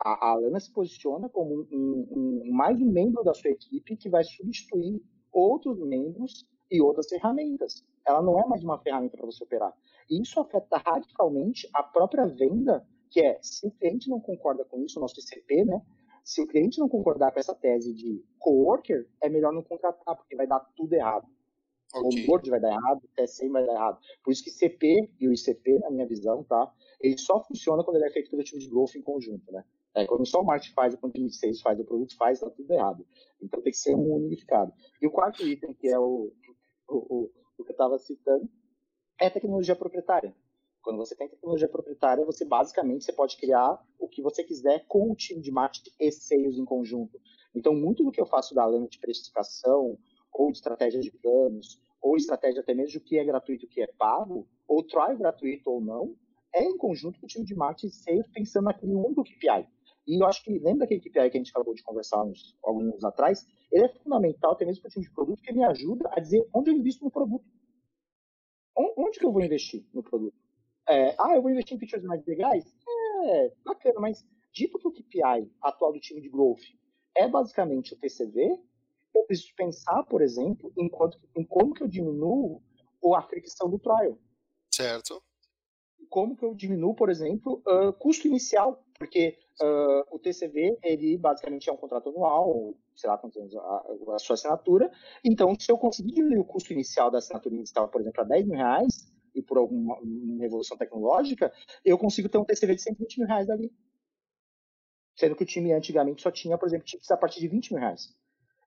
a, 0.00 0.28
a 0.28 0.30
Alana 0.30 0.58
se 0.58 0.72
posiciona 0.72 1.28
como 1.28 1.66
um, 1.70 2.08
um, 2.10 2.50
mais 2.52 2.80
um 2.80 2.90
membro 2.90 3.22
da 3.22 3.34
sua 3.34 3.50
equipe 3.50 3.96
que 3.96 4.08
vai 4.08 4.24
substituir 4.24 5.02
outros 5.30 5.78
membros 5.78 6.46
e 6.70 6.80
outras 6.80 7.08
ferramentas. 7.08 7.84
Ela 8.06 8.22
não 8.22 8.40
é 8.40 8.46
mais 8.46 8.64
uma 8.64 8.78
ferramenta 8.78 9.16
para 9.16 9.26
você 9.26 9.44
operar. 9.44 9.74
E 10.08 10.20
isso 10.20 10.40
afeta 10.40 10.78
radicalmente 10.78 11.68
a 11.74 11.82
própria 11.82 12.26
venda, 12.26 12.86
que 13.10 13.20
é, 13.20 13.38
se 13.42 13.66
o 13.66 13.70
cliente 13.70 14.08
não 14.08 14.20
concorda 14.20 14.64
com 14.64 14.82
isso, 14.82 14.98
o 14.98 15.02
nosso 15.02 15.20
ICP, 15.20 15.64
né? 15.64 15.82
Se 16.24 16.40
o 16.40 16.46
cliente 16.46 16.78
não 16.78 16.88
concordar 16.88 17.32
com 17.32 17.40
essa 17.40 17.54
tese 17.54 17.92
de 17.92 18.24
coworker, 18.38 19.06
é 19.22 19.28
melhor 19.28 19.52
não 19.52 19.62
contratar, 19.62 20.16
porque 20.16 20.36
vai 20.36 20.46
dar 20.46 20.60
tudo 20.76 20.92
errado. 20.92 21.26
Okay. 21.92 22.22
O 22.22 22.26
board 22.26 22.48
vai 22.48 22.60
dar 22.60 22.70
errado, 22.70 23.02
o 23.02 23.08
TSM 23.16 23.50
vai 23.50 23.66
dar 23.66 23.74
errado. 23.74 23.98
Por 24.22 24.30
isso 24.30 24.44
que 24.44 24.50
CP 24.50 25.10
e 25.18 25.28
o 25.28 25.32
ICP, 25.32 25.80
na 25.80 25.90
minha 25.90 26.06
visão, 26.06 26.44
tá? 26.44 26.72
Ele 27.00 27.18
só 27.18 27.42
funciona 27.42 27.82
quando 27.82 27.96
ele 27.96 28.06
é 28.06 28.10
feito 28.10 28.30
pelo 28.30 28.44
time 28.44 28.60
de 28.60 28.68
growth 28.68 28.94
em 28.94 29.02
conjunto, 29.02 29.50
né? 29.50 29.64
É, 29.94 30.06
quando 30.06 30.26
só 30.26 30.40
o 30.40 30.44
marketing 30.44 30.74
faz, 30.74 30.94
quando 30.94 31.10
o 31.10 31.14
time 31.14 31.28
de 31.28 31.36
sales 31.36 31.60
faz, 31.60 31.80
o 31.80 31.84
produto 31.84 32.16
faz, 32.16 32.38
está 32.38 32.50
tudo 32.50 32.70
errado. 32.72 33.04
Então 33.42 33.60
tem 33.60 33.72
que 33.72 33.78
ser 33.78 33.94
um 33.94 34.14
unificado. 34.14 34.72
E 35.02 35.06
o 35.06 35.10
quarto 35.10 35.46
item, 35.46 35.74
que 35.74 35.88
é 35.88 35.98
o, 35.98 36.32
o, 36.88 36.96
o, 36.96 37.30
o 37.58 37.64
que 37.64 37.70
eu 37.70 37.74
estava 37.74 37.98
citando, 37.98 38.48
é 39.18 39.28
tecnologia 39.28 39.74
proprietária. 39.74 40.34
Quando 40.82 40.96
você 40.96 41.14
tem 41.14 41.28
tecnologia 41.28 41.68
proprietária, 41.68 42.24
você 42.24 42.44
basicamente 42.44 43.04
você 43.04 43.12
pode 43.12 43.36
criar 43.36 43.78
o 43.98 44.08
que 44.08 44.22
você 44.22 44.42
quiser 44.42 44.86
com 44.86 45.10
o 45.10 45.14
time 45.14 45.42
de 45.42 45.50
marketing 45.50 45.90
e 46.00 46.10
sales 46.10 46.56
em 46.56 46.64
conjunto. 46.64 47.20
Então, 47.54 47.74
muito 47.74 48.02
do 48.02 48.10
que 48.10 48.20
eu 48.20 48.26
faço 48.26 48.54
da 48.54 48.64
lâmina 48.64 48.88
de 48.88 48.98
precificação, 48.98 49.98
ou 50.32 50.50
de 50.50 50.58
estratégia 50.58 51.00
de 51.00 51.10
planos, 51.10 51.80
ou 52.00 52.16
estratégia 52.16 52.60
até 52.62 52.72
mesmo 52.72 52.98
do 52.98 53.04
que 53.04 53.18
é 53.18 53.24
gratuito 53.24 53.64
e 53.64 53.66
o 53.66 53.68
que 53.68 53.82
é 53.82 53.86
pago, 53.86 54.48
ou 54.66 54.82
try 54.82 55.16
gratuito 55.16 55.70
ou 55.70 55.80
não, 55.80 56.16
é 56.54 56.64
em 56.64 56.76
conjunto 56.76 57.20
com 57.20 57.26
o 57.26 57.28
time 57.28 57.44
de 57.44 57.54
marketing 57.54 57.88
e 57.88 57.90
sales 57.90 58.26
pensando 58.32 58.64
naquele 58.64 58.94
único 58.94 59.24
KPI. 59.24 59.68
E 60.10 60.20
eu 60.20 60.26
acho 60.26 60.42
que, 60.42 60.58
lembra 60.58 60.80
daquele 60.80 61.00
KPI 61.00 61.12
que 61.12 61.18
a 61.36 61.40
gente 61.40 61.50
acabou 61.50 61.72
de 61.72 61.84
conversar 61.84 62.24
uns, 62.24 62.58
alguns 62.64 62.88
anos 62.88 63.04
atrás? 63.04 63.46
Ele 63.70 63.84
é 63.84 63.88
fundamental, 63.88 64.52
até 64.52 64.64
mesmo 64.64 64.82
para 64.82 64.88
o 64.88 64.92
time 64.92 65.04
de 65.04 65.12
produto, 65.12 65.36
porque 65.36 65.52
me 65.52 65.62
ajuda 65.62 66.10
a 66.12 66.18
dizer 66.18 66.44
onde 66.52 66.70
eu 66.70 66.74
invisto 66.74 67.04
no 67.04 67.12
produto. 67.12 67.44
onde 68.76 69.20
que 69.20 69.24
eu 69.24 69.32
vou 69.32 69.40
investir 69.40 69.86
no 69.94 70.02
produto? 70.02 70.36
É, 70.88 71.14
ah, 71.16 71.36
eu 71.36 71.42
vou 71.42 71.50
investir 71.52 71.76
em 71.76 71.78
features 71.78 72.02
mais 72.02 72.26
legais? 72.26 72.64
É, 73.22 73.52
bacana, 73.64 74.00
mas 74.00 74.26
dito 74.52 74.80
que 74.80 74.88
o 74.88 74.90
KPI 74.90 75.48
atual 75.62 75.92
do 75.92 76.00
time 76.00 76.20
de 76.20 76.28
growth 76.28 76.62
é 77.16 77.28
basicamente 77.28 77.94
o 77.94 77.96
TCV, 77.96 78.58
eu 79.14 79.22
preciso 79.24 79.54
pensar, 79.54 80.02
por 80.04 80.22
exemplo, 80.22 80.72
em, 80.76 80.88
quanto, 80.88 81.20
em 81.36 81.44
como 81.44 81.72
que 81.72 81.84
eu 81.84 81.88
diminuo 81.88 82.60
a 83.14 83.22
fricção 83.22 83.70
do 83.70 83.78
trial. 83.78 84.18
Certo. 84.72 85.22
Como 86.08 86.36
que 86.36 86.44
eu 86.44 86.52
diminuo, 86.52 86.94
por 86.94 87.10
exemplo, 87.10 87.62
o 87.64 87.88
uh, 87.88 87.92
custo 87.92 88.26
inicial, 88.26 88.84
porque 88.98 89.38
uh, 89.62 90.14
o 90.14 90.18
TCV, 90.18 90.78
ele 90.82 91.16
basicamente 91.16 91.68
é 91.68 91.72
um 91.72 91.76
contrato 91.76 92.08
anual, 92.08 92.74
sei 92.94 93.08
lá 93.08 93.18
quantos 93.18 93.38
anos 93.38 93.54
a, 93.56 93.84
a, 94.14 94.18
sua 94.18 94.34
assinatura, 94.34 94.90
então 95.24 95.54
se 95.58 95.70
eu 95.70 95.78
conseguir 95.78 96.12
diminuir 96.12 96.40
o 96.40 96.44
custo 96.44 96.72
inicial 96.72 97.10
da 97.10 97.18
assinatura 97.18 97.54
inicial, 97.54 97.88
por 97.88 98.00
exemplo, 98.00 98.20
a 98.20 98.24
10 98.24 98.46
mil 98.46 98.56
reais, 98.56 99.10
e 99.34 99.42
por 99.42 99.58
alguma 99.58 99.96
revolução 100.40 100.76
tecnológica, 100.76 101.52
eu 101.84 101.96
consigo 101.96 102.28
ter 102.28 102.38
um 102.38 102.44
TCV 102.44 102.74
de 102.74 102.82
120 102.82 103.18
mil 103.18 103.28
reais 103.28 103.48
ali. 103.48 103.72
Sendo 105.16 105.36
que 105.36 105.42
o 105.42 105.46
time 105.46 105.72
antigamente 105.72 106.22
só 106.22 106.30
tinha, 106.30 106.58
por 106.58 106.66
exemplo, 106.66 106.86
tickets 106.86 107.10
a 107.10 107.16
partir 107.16 107.40
de 107.40 107.48
20 107.48 107.72
mil 107.72 107.80
reais. 107.80 108.14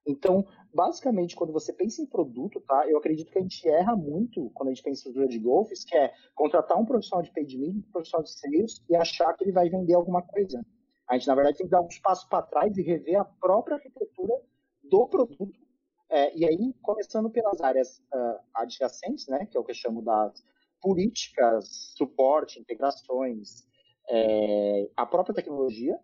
Então, 0.06 0.46
basicamente, 0.72 1.34
quando 1.34 1.52
você 1.52 1.72
pensa 1.72 2.02
em 2.02 2.06
produto, 2.06 2.60
tá? 2.60 2.86
Eu 2.88 2.98
acredito 2.98 3.32
que 3.32 3.38
a 3.38 3.42
gente 3.42 3.66
erra 3.66 3.96
muito 3.96 4.50
quando 4.50 4.68
a 4.68 4.74
gente 4.74 4.82
pensa 4.82 4.98
em 4.98 5.00
estrutura 5.00 5.26
de 5.26 5.38
golfes, 5.38 5.82
que 5.84 5.96
é 5.96 6.12
contratar 6.34 6.78
um 6.78 6.84
profissional 6.84 7.22
de 7.22 7.32
paid 7.32 7.56
media, 7.56 7.80
um 7.80 7.90
profissional 7.90 8.22
de 8.22 8.30
sales 8.30 8.84
e 8.88 8.94
achar 8.94 9.32
que 9.34 9.44
ele 9.44 9.52
vai 9.52 9.68
vender 9.70 9.94
alguma 9.94 10.22
coisa. 10.22 10.64
A 11.08 11.16
gente, 11.16 11.26
na 11.26 11.34
verdade, 11.34 11.58
tem 11.58 11.66
que 11.66 11.70
dar 11.70 11.82
uns 11.82 11.98
passos 11.98 12.24
para 12.24 12.42
trás 12.42 12.76
e 12.76 12.82
rever 12.82 13.20
a 13.20 13.24
própria 13.24 13.76
arquitetura 13.76 14.34
do 14.82 15.06
produto. 15.06 15.64
É, 16.08 16.36
e 16.36 16.44
aí, 16.44 16.74
começando 16.82 17.30
pelas 17.30 17.60
áreas 17.60 17.98
uh, 18.14 18.38
adjacentes, 18.54 19.26
né, 19.26 19.46
que 19.46 19.56
é 19.56 19.60
o 19.60 19.64
que 19.64 19.72
eu 19.72 19.74
chamo 19.74 20.02
das 20.02 20.44
políticas, 20.80 21.94
suporte, 21.96 22.60
integrações, 22.60 23.66
é, 24.08 24.88
a 24.96 25.06
própria 25.06 25.34
tecnologia, 25.34 25.98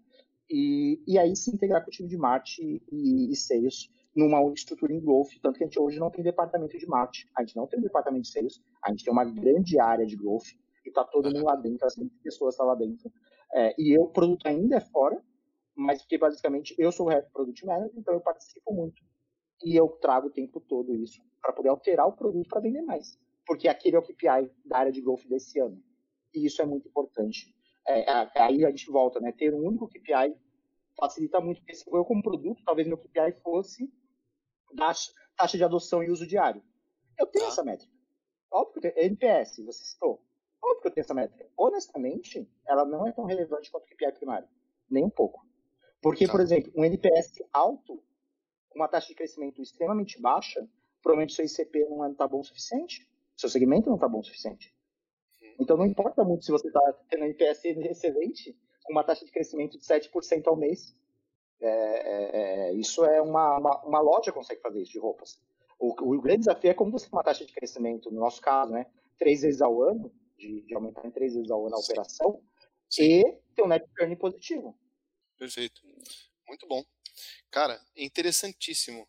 e, 0.48 1.02
e 1.06 1.18
aí 1.18 1.36
se 1.36 1.54
integrar 1.54 1.82
com 1.84 1.88
o 1.88 1.92
time 1.92 2.08
de 2.08 2.16
marketing 2.16 2.80
e, 2.90 3.30
e 3.30 3.36
sales 3.36 3.88
numa 4.16 4.42
estrutura 4.52 4.92
em 4.92 5.00
growth, 5.00 5.28
tanto 5.40 5.58
que 5.58 5.64
a 5.64 5.66
gente 5.66 5.78
hoje 5.78 6.00
não 6.00 6.10
tem 6.10 6.24
departamento 6.24 6.76
de 6.76 6.86
marketing, 6.86 7.28
a 7.36 7.42
gente 7.42 7.56
não 7.56 7.66
tem 7.66 7.80
departamento 7.80 8.22
de 8.22 8.32
sales, 8.32 8.60
a 8.82 8.90
gente 8.90 9.04
tem 9.04 9.12
uma 9.12 9.24
grande 9.24 9.78
área 9.78 10.04
de 10.04 10.16
growth, 10.16 10.48
e 10.84 10.88
está 10.88 11.04
todo 11.04 11.30
mundo 11.30 11.44
lá 11.44 11.54
dentro, 11.54 11.86
as 11.86 11.94
20 11.94 12.10
pessoas 12.22 12.54
estão 12.54 12.66
lá 12.66 12.74
dentro, 12.74 13.12
é, 13.54 13.74
e 13.78 13.96
eu, 13.96 14.02
o 14.02 14.08
produto 14.08 14.46
ainda 14.46 14.76
é 14.76 14.80
fora, 14.80 15.22
mas 15.74 16.02
porque 16.02 16.18
basicamente 16.18 16.74
eu 16.78 16.92
sou 16.92 17.06
o 17.06 17.08
Head 17.10 17.28
Product 17.32 17.64
Manager, 17.64 17.92
então 17.96 18.14
eu 18.14 18.20
participo 18.20 18.72
muito, 18.72 19.02
e 19.62 19.76
eu 19.76 19.88
trago 19.88 20.28
o 20.28 20.32
tempo 20.32 20.60
todo 20.60 20.94
isso 20.94 21.20
para 21.40 21.52
poder 21.52 21.68
alterar 21.68 22.06
o 22.06 22.12
produto 22.12 22.48
para 22.48 22.60
vender 22.60 22.82
mais, 22.82 23.18
porque 23.46 23.68
aquele 23.68 23.96
é 23.96 23.98
o 23.98 24.02
KPI 24.02 24.50
da 24.64 24.78
área 24.78 24.92
de 24.92 25.00
growth 25.00 25.26
desse 25.26 25.58
ano, 25.58 25.82
e 26.34 26.46
isso 26.46 26.60
é 26.62 26.66
muito 26.66 26.88
importante 26.88 27.54
é, 27.86 28.40
aí 28.40 28.64
a 28.64 28.70
gente 28.70 28.90
volta, 28.90 29.20
né? 29.20 29.32
Ter 29.32 29.52
um 29.54 29.66
único 29.66 29.88
KPI 29.88 30.36
facilita 30.98 31.40
muito, 31.40 31.60
porque 31.60 31.72
eu 31.92 32.04
como 32.04 32.22
produto, 32.22 32.62
talvez 32.64 32.86
meu 32.86 32.98
KPI 32.98 33.32
fosse 33.42 33.92
taxa, 34.76 35.12
taxa 35.36 35.56
de 35.56 35.64
adoção 35.64 36.02
e 36.02 36.10
uso 36.10 36.26
diário. 36.26 36.62
Eu 37.18 37.26
tenho 37.26 37.46
tá. 37.46 37.50
essa 37.50 37.64
métrica. 37.64 37.92
Óbvio 38.50 38.80
que 38.80 38.86
eu 38.86 38.94
tenho, 38.94 39.06
NPS, 39.06 39.64
você 39.64 39.84
citou. 39.84 40.22
Óbvio 40.62 40.82
que 40.82 40.88
eu 40.88 40.92
tenho 40.92 41.04
essa 41.04 41.14
métrica. 41.14 41.48
Honestamente, 41.56 42.48
ela 42.66 42.84
não 42.84 43.06
é 43.06 43.12
tão 43.12 43.24
relevante 43.24 43.70
quanto 43.70 43.84
o 43.84 43.86
KPI 43.86 44.12
primário. 44.12 44.48
Nem 44.90 45.04
um 45.04 45.10
pouco. 45.10 45.46
Porque, 46.00 46.26
por 46.26 46.40
exemplo, 46.40 46.72
um 46.74 46.84
NPS 46.84 47.42
alto, 47.52 48.02
com 48.68 48.78
uma 48.78 48.88
taxa 48.88 49.08
de 49.08 49.14
crescimento 49.14 49.60
extremamente 49.60 50.20
baixa, 50.20 50.66
provavelmente 51.02 51.34
seu 51.34 51.44
ICP 51.44 51.86
não 51.88 52.10
está 52.10 52.26
bom 52.26 52.40
o 52.40 52.44
suficiente, 52.44 53.08
seu 53.36 53.48
segmento 53.48 53.88
não 53.88 53.96
está 53.96 54.08
bom 54.08 54.20
o 54.20 54.24
suficiente. 54.24 54.74
Então 55.58 55.76
não 55.76 55.86
importa 55.86 56.24
muito 56.24 56.44
se 56.44 56.50
você 56.50 56.68
está 56.68 56.80
tendo 57.08 57.22
um 57.22 57.26
NPS 57.26 57.64
excelente, 57.64 58.56
com 58.82 58.92
uma 58.92 59.04
taxa 59.04 59.24
de 59.24 59.30
crescimento 59.30 59.78
de 59.78 59.84
7% 59.84 60.46
ao 60.46 60.56
mês. 60.56 60.96
É, 61.60 61.68
é, 61.68 62.70
é, 62.70 62.72
isso 62.72 63.04
é 63.04 63.20
uma, 63.20 63.58
uma, 63.58 63.84
uma, 63.84 64.00
loja 64.00 64.32
consegue 64.32 64.62
fazer 64.62 64.80
isso 64.80 64.92
de 64.92 64.98
roupas. 64.98 65.38
O, 65.78 65.88
o, 65.88 66.20
grande 66.20 66.40
desafio 66.40 66.70
é 66.70 66.74
como 66.74 66.90
você 66.90 67.04
tem 67.04 67.14
uma 67.14 67.22
taxa 67.22 67.44
de 67.44 67.52
crescimento, 67.52 68.10
no 68.10 68.18
nosso 68.18 68.40
caso, 68.40 68.72
né, 68.72 68.86
três 69.18 69.42
vezes 69.42 69.60
ao 69.60 69.82
ano, 69.82 70.10
de, 70.40 70.62
de 70.62 70.74
aumentar 70.74 71.06
em 71.06 71.10
três 71.10 71.34
vezes 71.34 71.50
ao 71.50 71.66
ano 71.66 71.76
a 71.76 71.78
operação, 71.78 72.42
Sim. 72.88 73.02
e 73.02 73.38
ter 73.54 73.62
um 73.62 73.68
net 73.68 73.86
return 73.86 74.16
positivo. 74.16 74.76
Perfeito. 75.38 75.82
Muito 76.48 76.66
bom. 76.66 76.84
Cara, 77.50 77.80
interessantíssimo. 77.96 79.06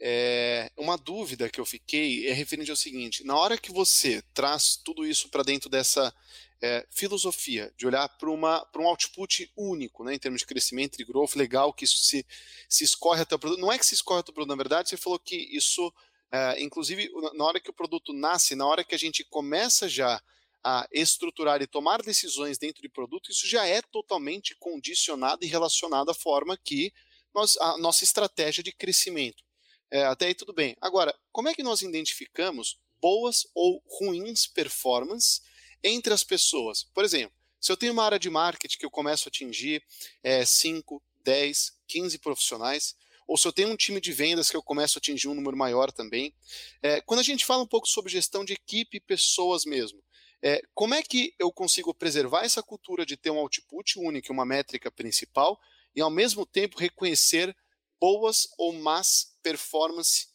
É, 0.00 0.70
uma 0.76 0.98
dúvida 0.98 1.48
que 1.48 1.60
eu 1.60 1.64
fiquei 1.64 2.28
é 2.28 2.32
referente 2.32 2.70
ao 2.70 2.76
seguinte: 2.76 3.24
na 3.24 3.36
hora 3.36 3.56
que 3.56 3.72
você 3.72 4.22
traz 4.34 4.76
tudo 4.76 5.06
isso 5.06 5.28
para 5.28 5.42
dentro 5.42 5.70
dessa 5.70 6.12
é, 6.60 6.86
filosofia 6.90 7.72
de 7.76 7.86
olhar 7.86 8.08
para 8.08 8.30
um 8.30 8.88
output 8.88 9.50
único, 9.56 10.02
né, 10.04 10.14
em 10.14 10.18
termos 10.18 10.40
de 10.40 10.46
crescimento 10.46 11.00
e 11.00 11.04
growth, 11.04 11.36
legal 11.36 11.72
que 11.72 11.84
isso 11.84 11.98
se, 11.98 12.26
se 12.68 12.84
escorre 12.84 13.22
até 13.22 13.34
o 13.34 13.38
produto. 13.38 13.60
Não 13.60 13.72
é 13.72 13.78
que 13.78 13.86
se 13.86 13.94
escorre 13.94 14.20
até 14.20 14.30
o 14.30 14.34
produto, 14.34 14.50
na 14.50 14.56
verdade, 14.56 14.88
você 14.88 14.96
falou 14.96 15.18
que 15.18 15.36
isso, 15.36 15.92
é, 16.32 16.60
inclusive, 16.60 17.10
na 17.34 17.44
hora 17.44 17.60
que 17.60 17.70
o 17.70 17.74
produto 17.74 18.12
nasce, 18.12 18.56
na 18.56 18.66
hora 18.66 18.82
que 18.82 18.94
a 18.94 18.98
gente 18.98 19.22
começa 19.24 19.88
já 19.88 20.20
a 20.64 20.88
estruturar 20.90 21.60
e 21.60 21.66
tomar 21.66 22.02
decisões 22.02 22.56
dentro 22.56 22.80
de 22.80 22.88
produto, 22.88 23.30
isso 23.30 23.46
já 23.46 23.66
é 23.66 23.82
totalmente 23.82 24.54
condicionado 24.56 25.44
e 25.44 25.48
relacionado 25.48 26.10
à 26.10 26.14
forma 26.14 26.56
que 26.56 26.92
nós, 27.34 27.56
a 27.58 27.76
nossa 27.78 28.04
estratégia 28.04 28.62
de 28.62 28.72
crescimento. 28.72 29.44
É, 29.90 30.04
até 30.04 30.26
aí 30.26 30.34
tudo 30.34 30.52
bem. 30.52 30.74
Agora, 30.80 31.14
como 31.30 31.48
é 31.48 31.54
que 31.54 31.62
nós 31.62 31.82
identificamos 31.82 32.78
boas 33.00 33.46
ou 33.54 33.82
ruins 33.86 34.46
performances 34.46 35.42
entre 35.82 36.14
as 36.14 36.24
pessoas? 36.24 36.84
Por 36.94 37.04
exemplo, 37.04 37.36
se 37.60 37.70
eu 37.70 37.76
tenho 37.76 37.92
uma 37.92 38.04
área 38.04 38.18
de 38.18 38.30
marketing 38.30 38.78
que 38.78 38.86
eu 38.86 38.90
começo 38.90 39.28
a 39.28 39.30
atingir 39.30 39.82
é, 40.22 40.44
5, 40.44 41.02
10, 41.22 41.72
15 41.86 42.18
profissionais, 42.18 42.94
ou 43.26 43.38
se 43.38 43.48
eu 43.48 43.52
tenho 43.52 43.70
um 43.70 43.76
time 43.76 44.00
de 44.00 44.12
vendas 44.12 44.50
que 44.50 44.56
eu 44.56 44.62
começo 44.62 44.98
a 44.98 45.00
atingir 45.00 45.28
um 45.28 45.34
número 45.34 45.56
maior 45.56 45.90
também. 45.90 46.34
É, 46.82 47.00
quando 47.00 47.20
a 47.20 47.22
gente 47.22 47.44
fala 47.44 47.62
um 47.62 47.66
pouco 47.66 47.88
sobre 47.88 48.12
gestão 48.12 48.44
de 48.44 48.52
equipe 48.52 48.98
e 48.98 49.00
pessoas 49.00 49.64
mesmo, 49.64 50.03
é, 50.44 50.60
como 50.74 50.92
é 50.92 51.02
que 51.02 51.34
eu 51.38 51.50
consigo 51.50 51.94
preservar 51.94 52.44
essa 52.44 52.62
cultura 52.62 53.06
de 53.06 53.16
ter 53.16 53.30
um 53.30 53.38
output 53.38 53.98
único, 53.98 54.30
uma 54.30 54.44
métrica 54.44 54.90
principal, 54.90 55.58
e 55.96 56.02
ao 56.02 56.10
mesmo 56.10 56.44
tempo 56.44 56.78
reconhecer 56.78 57.56
boas 57.98 58.48
ou 58.58 58.74
más 58.74 59.34
performances 59.42 60.28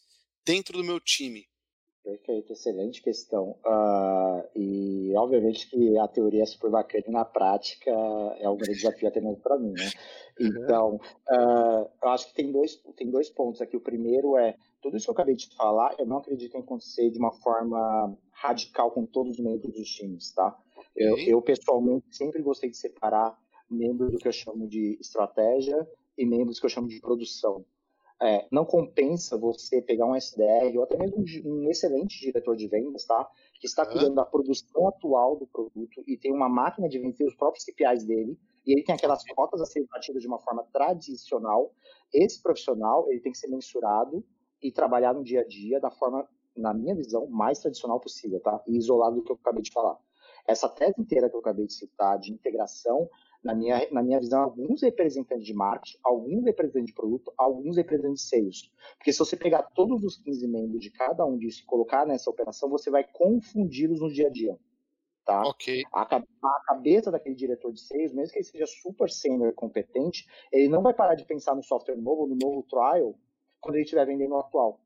dentro 0.44 0.78
do 0.78 0.82
meu 0.82 0.98
time? 0.98 1.48
Perfeito, 2.02 2.52
excelente 2.52 3.00
questão. 3.02 3.56
Uh, 3.64 4.58
e 4.58 5.12
obviamente 5.16 5.68
que 5.68 5.96
a 5.98 6.08
teoria 6.08 6.42
é 6.42 6.46
super 6.46 6.70
bacana 6.70 7.04
e 7.06 7.10
na 7.12 7.24
prática 7.24 7.90
é 8.38 8.48
um 8.48 8.56
grande 8.56 8.78
desafio 8.78 9.06
até 9.06 9.20
mesmo 9.20 9.40
para 9.40 9.58
mim, 9.58 9.72
né? 9.72 9.90
Então, 10.40 10.98
uh, 11.28 11.90
eu 12.02 12.08
acho 12.08 12.28
que 12.28 12.34
tem 12.34 12.50
dois, 12.50 12.76
tem 12.96 13.10
dois 13.10 13.28
pontos 13.28 13.60
aqui. 13.60 13.76
O 13.76 13.80
primeiro 13.80 14.38
é, 14.38 14.56
tudo 14.80 14.96
isso 14.96 15.04
que 15.04 15.10
eu 15.10 15.14
acabei 15.14 15.36
de 15.36 15.54
falar, 15.54 15.94
eu 15.98 16.06
não 16.06 16.16
acredito 16.16 16.56
em 16.56 16.60
acontecer 16.60 17.10
de 17.10 17.18
uma 17.18 17.30
forma 17.30 18.16
radical 18.40 18.90
com 18.90 19.04
todos 19.04 19.38
os 19.38 19.44
membros 19.44 19.72
dos 19.72 19.88
times, 19.90 20.32
tá? 20.32 20.56
Eu, 20.96 21.16
eu 21.18 21.42
pessoalmente 21.42 22.06
sempre 22.10 22.42
gostei 22.42 22.70
de 22.70 22.76
separar 22.76 23.38
membros 23.70 24.10
do 24.10 24.18
que 24.18 24.26
eu 24.26 24.32
chamo 24.32 24.66
de 24.66 24.98
estratégia 25.00 25.86
e 26.16 26.24
membros 26.24 26.58
que 26.58 26.66
eu 26.66 26.70
chamo 26.70 26.88
de 26.88 27.00
produção. 27.00 27.64
É, 28.22 28.46
não 28.50 28.66
compensa 28.66 29.38
você 29.38 29.80
pegar 29.80 30.06
um 30.06 30.14
SDR 30.14 30.76
ou 30.76 30.82
até 30.82 30.98
mesmo 30.98 31.24
um 31.46 31.70
excelente 31.70 32.20
diretor 32.20 32.54
de 32.54 32.66
vendas, 32.66 33.04
tá? 33.04 33.26
Que 33.58 33.66
está 33.66 33.86
cuidando 33.86 34.14
da 34.14 34.26
produção 34.26 34.88
atual 34.88 35.36
do 35.36 35.46
produto 35.46 36.02
e 36.06 36.18
tem 36.18 36.32
uma 36.32 36.48
máquina 36.48 36.88
de 36.88 36.98
vencer 36.98 37.26
os 37.26 37.34
próprios 37.34 37.64
KPIs 37.64 38.04
dele 38.04 38.38
e 38.66 38.72
ele 38.72 38.82
tem 38.82 38.94
aquelas 38.94 39.24
cotas 39.24 39.60
a 39.60 39.66
serem 39.66 39.88
batidas 39.88 40.20
de 40.20 40.28
uma 40.28 40.38
forma 40.38 40.64
tradicional. 40.72 41.72
Esse 42.12 42.42
profissional 42.42 43.10
ele 43.10 43.20
tem 43.20 43.32
que 43.32 43.38
ser 43.38 43.48
mensurado 43.48 44.22
e 44.62 44.70
trabalhar 44.70 45.14
no 45.14 45.24
dia 45.24 45.40
a 45.40 45.46
dia 45.46 45.80
da 45.80 45.90
forma, 45.90 46.28
na 46.60 46.74
minha 46.74 46.94
visão, 46.94 47.26
mais 47.26 47.58
tradicional 47.58 47.98
possível, 47.98 48.40
tá? 48.40 48.62
E 48.66 48.76
isolado 48.76 49.16
do 49.16 49.22
que 49.22 49.32
eu 49.32 49.38
acabei 49.40 49.62
de 49.62 49.72
falar. 49.72 49.98
Essa 50.46 50.68
tese 50.68 50.94
inteira 50.98 51.28
que 51.28 51.36
eu 51.36 51.40
acabei 51.40 51.66
de 51.66 51.72
citar 51.72 52.18
de 52.18 52.32
integração 52.32 53.08
na 53.42 53.54
minha, 53.54 53.88
na 53.90 54.02
minha 54.02 54.20
visão, 54.20 54.42
alguns 54.42 54.82
representantes 54.82 55.46
de 55.46 55.54
marketing, 55.54 55.98
alguns 56.04 56.44
representantes 56.44 56.88
de 56.88 56.94
produto, 56.94 57.32
alguns 57.36 57.76
representantes 57.76 58.24
de 58.24 58.28
sales. 58.28 58.72
Porque 58.96 59.12
se 59.12 59.18
você 59.18 59.36
pegar 59.36 59.62
todos 59.74 60.04
os 60.04 60.16
15 60.18 60.46
membros 60.46 60.80
de 60.80 60.90
cada 60.90 61.24
um 61.24 61.38
disso 61.38 61.62
e 61.62 61.66
colocar 61.66 62.06
nessa 62.06 62.28
operação, 62.28 62.68
você 62.68 62.90
vai 62.90 63.04
confundi-los 63.04 64.00
no 64.00 64.12
dia 64.12 64.26
a 64.26 64.30
dia. 64.30 64.58
Tá? 65.24 65.42
Ok. 65.42 65.82
A, 65.92 66.02
a, 66.02 66.60
cabeça 66.66 67.10
daquele 67.10 67.34
diretor 67.34 67.72
de 67.72 67.80
sales, 67.80 68.12
mesmo 68.12 68.32
que 68.32 68.38
ele 68.38 68.44
seja 68.44 68.66
super 68.66 69.08
senior 69.08 69.54
competente, 69.54 70.26
ele 70.52 70.68
não 70.68 70.82
vai 70.82 70.92
parar 70.92 71.14
de 71.14 71.24
pensar 71.24 71.54
no 71.54 71.62
software 71.62 71.96
novo, 71.96 72.26
no 72.26 72.34
novo 72.34 72.62
trial, 72.64 73.14
quando 73.60 73.76
ele 73.76 73.84
estiver 73.84 74.04
vendendo 74.06 74.34
o 74.34 74.38
atual. 74.38 74.80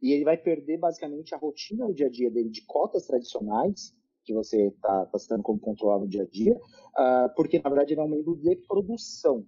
E 0.00 0.12
ele 0.12 0.24
vai 0.24 0.36
perder 0.36 0.78
basicamente 0.78 1.34
a 1.34 1.38
rotina 1.38 1.86
do 1.86 1.94
dia 1.94 2.06
a 2.06 2.10
dia 2.10 2.30
dele 2.30 2.48
de 2.48 2.64
cotas 2.66 3.06
tradicionais 3.06 3.94
que 4.24 4.34
você 4.34 4.68
está 4.68 5.06
tá 5.06 5.18
citando 5.18 5.42
como 5.42 5.58
controlar 5.58 5.98
no 5.98 6.08
dia 6.08 6.22
a 6.22 6.26
dia, 6.26 6.54
uh, 6.54 7.34
porque 7.34 7.58
na 7.58 7.68
verdade 7.68 7.94
ele 7.94 8.00
é 8.00 8.04
um 8.04 8.08
membro 8.08 8.36
de 8.36 8.56
produção. 8.56 9.46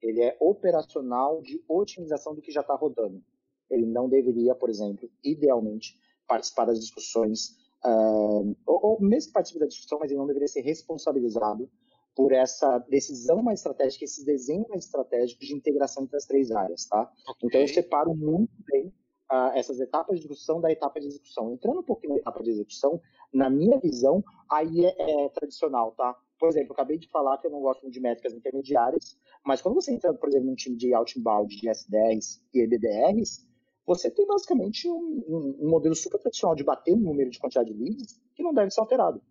Ele 0.00 0.20
é 0.20 0.36
operacional 0.40 1.40
de 1.42 1.62
otimização 1.68 2.34
do 2.34 2.40
que 2.40 2.50
já 2.50 2.60
está 2.60 2.74
rodando. 2.74 3.22
Ele 3.70 3.86
não 3.86 4.08
deveria, 4.08 4.54
por 4.54 4.68
exemplo, 4.68 5.08
idealmente, 5.24 5.96
participar 6.26 6.66
das 6.66 6.78
discussões 6.78 7.56
uh, 7.84 8.56
ou, 8.66 8.86
ou 8.86 9.00
mesmo 9.00 9.32
participa 9.32 9.60
da 9.60 9.66
discussão, 9.66 9.98
mas 9.98 10.10
ele 10.10 10.18
não 10.18 10.26
deveria 10.26 10.48
ser 10.48 10.60
responsabilizado 10.60 11.68
por 12.14 12.32
essa 12.32 12.78
decisão 12.78 13.42
mais 13.42 13.60
estratégica, 13.60 14.04
esse 14.04 14.24
desenho 14.24 14.66
mais 14.68 14.84
estratégico 14.84 15.40
de 15.40 15.54
integração 15.54 16.04
entre 16.04 16.16
as 16.16 16.26
três 16.26 16.50
áreas, 16.50 16.86
tá? 16.86 17.10
Okay. 17.28 17.48
Então 17.48 17.60
eu 17.60 17.68
separo 17.68 18.14
muito 18.14 18.52
bem 18.70 18.92
uh, 19.32 19.56
essas 19.56 19.80
etapas 19.80 20.20
de 20.20 20.28
discussão 20.28 20.60
da 20.60 20.70
etapa 20.70 21.00
de 21.00 21.06
execução. 21.06 21.50
Entrando 21.50 21.80
um 21.80 21.84
pouquinho 21.84 22.12
na 22.12 22.18
etapa 22.18 22.42
de 22.42 22.50
execução, 22.50 23.00
na 23.32 23.48
minha 23.48 23.78
visão, 23.78 24.22
aí 24.50 24.84
é, 24.84 25.24
é 25.24 25.28
tradicional, 25.30 25.92
tá? 25.92 26.14
Por 26.38 26.48
exemplo, 26.48 26.72
acabei 26.72 26.98
de 26.98 27.08
falar 27.08 27.38
que 27.38 27.46
eu 27.46 27.50
não 27.50 27.60
gosto 27.60 27.90
de 27.90 28.00
métricas 28.00 28.34
intermediárias, 28.34 29.16
mas 29.44 29.62
quando 29.62 29.76
você 29.76 29.92
entra, 29.92 30.12
por 30.12 30.28
exemplo, 30.28 30.48
num 30.48 30.54
time 30.54 30.76
de 30.76 30.92
outbound, 30.92 31.56
de 31.56 31.68
SDRs 31.68 32.44
e 32.52 32.60
EBDRs, 32.60 33.46
você 33.86 34.10
tem 34.10 34.26
basicamente 34.26 34.88
um, 34.88 35.24
um, 35.26 35.58
um 35.60 35.70
modelo 35.70 35.94
super 35.94 36.20
tradicional 36.20 36.54
de 36.54 36.62
bater 36.62 36.94
no 36.94 37.02
número 37.02 37.30
de 37.30 37.38
quantidade 37.38 37.72
de 37.72 37.78
leads 37.82 38.20
que 38.34 38.42
não 38.42 38.52
deve 38.52 38.70
ser 38.70 38.80
alterado. 38.80 39.22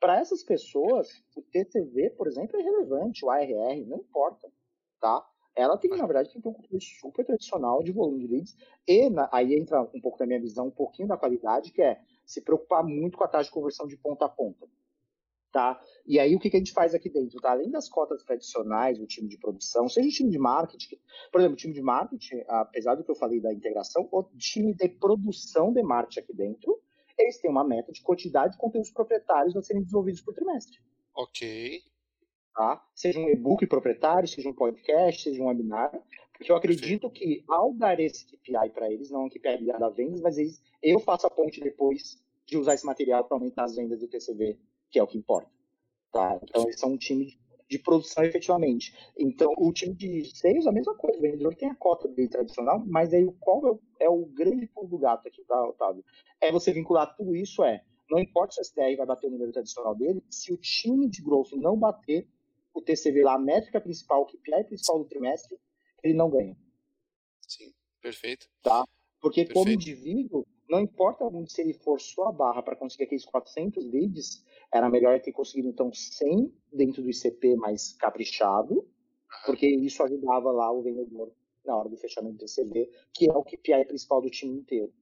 Para 0.00 0.18
essas 0.18 0.42
pessoas, 0.42 1.08
o 1.36 1.42
TCV, 1.42 2.10
por 2.10 2.26
exemplo, 2.26 2.58
é 2.58 2.62
relevante, 2.62 3.24
o 3.24 3.30
ARR, 3.30 3.86
não 3.86 3.98
importa, 3.98 4.50
tá? 4.98 5.22
Ela 5.60 5.76
tem, 5.76 5.90
na 5.90 6.06
verdade, 6.06 6.30
tem 6.30 6.38
um 6.38 6.52
controle 6.52 6.80
super 6.80 7.24
tradicional 7.24 7.82
de 7.82 7.92
volume 7.92 8.20
de 8.20 8.26
leads 8.26 8.56
e 8.86 9.10
na, 9.10 9.28
aí 9.32 9.54
entra 9.54 9.82
um 9.82 10.00
pouco 10.00 10.18
da 10.18 10.26
minha 10.26 10.40
visão, 10.40 10.68
um 10.68 10.70
pouquinho 10.70 11.08
da 11.08 11.16
qualidade, 11.16 11.72
que 11.72 11.82
é 11.82 12.00
se 12.24 12.40
preocupar 12.40 12.84
muito 12.84 13.18
com 13.18 13.24
a 13.24 13.28
taxa 13.28 13.44
de 13.44 13.50
conversão 13.50 13.86
de 13.86 13.96
ponta 13.96 14.24
a 14.24 14.28
ponta. 14.28 14.66
Tá? 15.52 15.80
E 16.06 16.18
aí 16.20 16.36
o 16.36 16.38
que, 16.38 16.48
que 16.48 16.56
a 16.56 16.60
gente 16.60 16.72
faz 16.72 16.94
aqui 16.94 17.10
dentro? 17.10 17.40
Tá? 17.40 17.50
Além 17.50 17.70
das 17.70 17.88
cotas 17.88 18.22
tradicionais 18.22 18.98
do 18.98 19.06
time 19.06 19.28
de 19.28 19.36
produção, 19.36 19.88
seja 19.88 20.08
o 20.08 20.12
time 20.12 20.30
de 20.30 20.38
marketing, 20.38 20.96
por 21.32 21.40
exemplo, 21.40 21.54
o 21.54 21.58
time 21.58 21.74
de 21.74 21.82
marketing, 21.82 22.44
apesar 22.46 22.94
do 22.94 23.02
que 23.02 23.10
eu 23.10 23.16
falei 23.16 23.40
da 23.40 23.52
integração, 23.52 24.08
o 24.12 24.22
time 24.38 24.72
de 24.72 24.88
produção 24.90 25.72
de 25.72 25.82
marketing 25.82 26.20
aqui 26.20 26.32
dentro, 26.32 26.80
eles 27.18 27.38
têm 27.40 27.50
uma 27.50 27.64
meta 27.64 27.92
de 27.92 28.00
quantidade 28.00 28.52
de 28.52 28.58
conteúdos 28.58 28.90
proprietários 28.90 29.56
a 29.56 29.62
serem 29.62 29.82
desenvolvidos 29.82 30.20
por 30.20 30.32
trimestre. 30.32 30.78
Ok. 31.14 31.82
Tá? 32.54 32.82
Seja 32.94 33.18
um 33.18 33.28
e-book 33.28 33.66
proprietário, 33.66 34.28
seja 34.28 34.48
um 34.48 34.54
podcast, 34.54 35.22
seja 35.22 35.42
um 35.42 35.46
webinar, 35.46 35.90
porque 36.40 36.50
eu 36.50 36.56
acredito 36.56 37.10
Perfeito. 37.10 37.44
que 37.44 37.52
ao 37.52 37.72
dar 37.74 38.00
esse 38.00 38.26
KPI 38.26 38.70
para 38.72 38.90
eles, 38.90 39.10
não 39.10 39.26
um 39.26 39.28
KPI 39.28 39.58
ligado 39.58 39.84
a 39.84 39.90
vendas, 39.90 40.20
mas 40.20 40.38
eles, 40.38 40.62
eu 40.82 40.98
faço 40.98 41.26
a 41.26 41.30
ponte 41.30 41.60
depois 41.60 42.18
de 42.46 42.56
usar 42.56 42.74
esse 42.74 42.84
material 42.86 43.24
para 43.24 43.36
aumentar 43.36 43.64
as 43.64 43.76
vendas 43.76 44.00
do 44.00 44.08
TCV, 44.08 44.58
que 44.90 44.98
é 44.98 45.02
o 45.02 45.06
que 45.06 45.18
importa. 45.18 45.50
Tá? 46.10 46.40
Então, 46.42 46.64
eles 46.64 46.80
são 46.80 46.92
um 46.92 46.96
time 46.96 47.38
de, 47.68 47.78
produção 47.78 48.24
efetivamente. 48.24 48.92
Então, 49.16 49.52
o 49.56 49.72
time 49.72 49.94
de 49.94 50.24
sales, 50.36 50.66
a 50.66 50.72
mesma 50.72 50.94
coisa. 50.96 51.18
O 51.18 51.22
vendedor 51.22 51.54
tem 51.54 51.70
a 51.70 51.74
cota 51.74 52.08
dele 52.08 52.28
tradicional, 52.28 52.82
mas 52.86 53.14
aí 53.14 53.24
qual 53.38 53.66
é 53.66 53.70
o, 53.70 53.80
é 54.00 54.08
o 54.08 54.26
grande 54.26 54.66
pulo 54.66 54.88
do 54.88 54.98
gato 54.98 55.28
aqui, 55.28 55.44
tá, 55.44 55.62
Otávio? 55.68 56.04
É 56.40 56.50
você 56.50 56.72
vincular 56.72 57.14
tudo 57.14 57.36
isso, 57.36 57.62
é, 57.62 57.84
não 58.10 58.18
importa 58.18 58.54
se 58.54 58.60
o 58.60 58.62
SDR 58.62 58.96
vai 58.96 59.06
bater 59.06 59.28
o 59.28 59.30
número 59.30 59.52
tradicional 59.52 59.94
dele, 59.94 60.24
se 60.28 60.52
o 60.52 60.56
time 60.56 61.08
de 61.08 61.22
growth 61.22 61.52
não 61.52 61.76
bater 61.76 62.26
o 62.74 62.82
TCV 62.82 63.22
lá, 63.22 63.34
a 63.34 63.38
métrica 63.38 63.80
principal, 63.80 64.22
o 64.22 64.26
KPI 64.26 64.64
principal 64.64 64.98
do 64.98 65.04
trimestre, 65.04 65.58
ele 66.02 66.14
não 66.14 66.30
ganha. 66.30 66.56
Sim, 67.46 67.72
perfeito. 68.00 68.48
Tá? 68.62 68.84
Porque 69.20 69.44
perfeito. 69.44 69.54
como 69.54 69.70
indivíduo, 69.70 70.46
não 70.68 70.80
importa 70.80 71.28
muito 71.28 71.52
se 71.52 71.60
ele 71.60 71.74
forçou 71.74 72.28
a 72.28 72.32
barra 72.32 72.62
para 72.62 72.76
conseguir 72.76 73.04
aqueles 73.04 73.24
400 73.24 73.84
leads, 73.90 74.44
era 74.72 74.88
melhor 74.88 75.20
ter 75.20 75.32
conseguido 75.32 75.68
então 75.68 75.92
100 75.92 76.52
dentro 76.72 77.02
do 77.02 77.10
ICP 77.10 77.56
mais 77.56 77.92
caprichado, 77.94 78.88
porque 79.44 79.66
isso 79.66 80.02
ajudava 80.02 80.50
lá 80.52 80.70
o 80.72 80.82
vendedor 80.82 81.32
na 81.64 81.76
hora 81.76 81.88
do 81.88 81.96
fechamento 81.96 82.36
do 82.36 82.44
TCV, 82.46 82.90
que 83.12 83.28
é 83.28 83.32
o 83.32 83.42
KPI 83.42 83.84
principal 83.86 84.22
do 84.22 84.30
time 84.30 84.58
inteiro. 84.58 84.92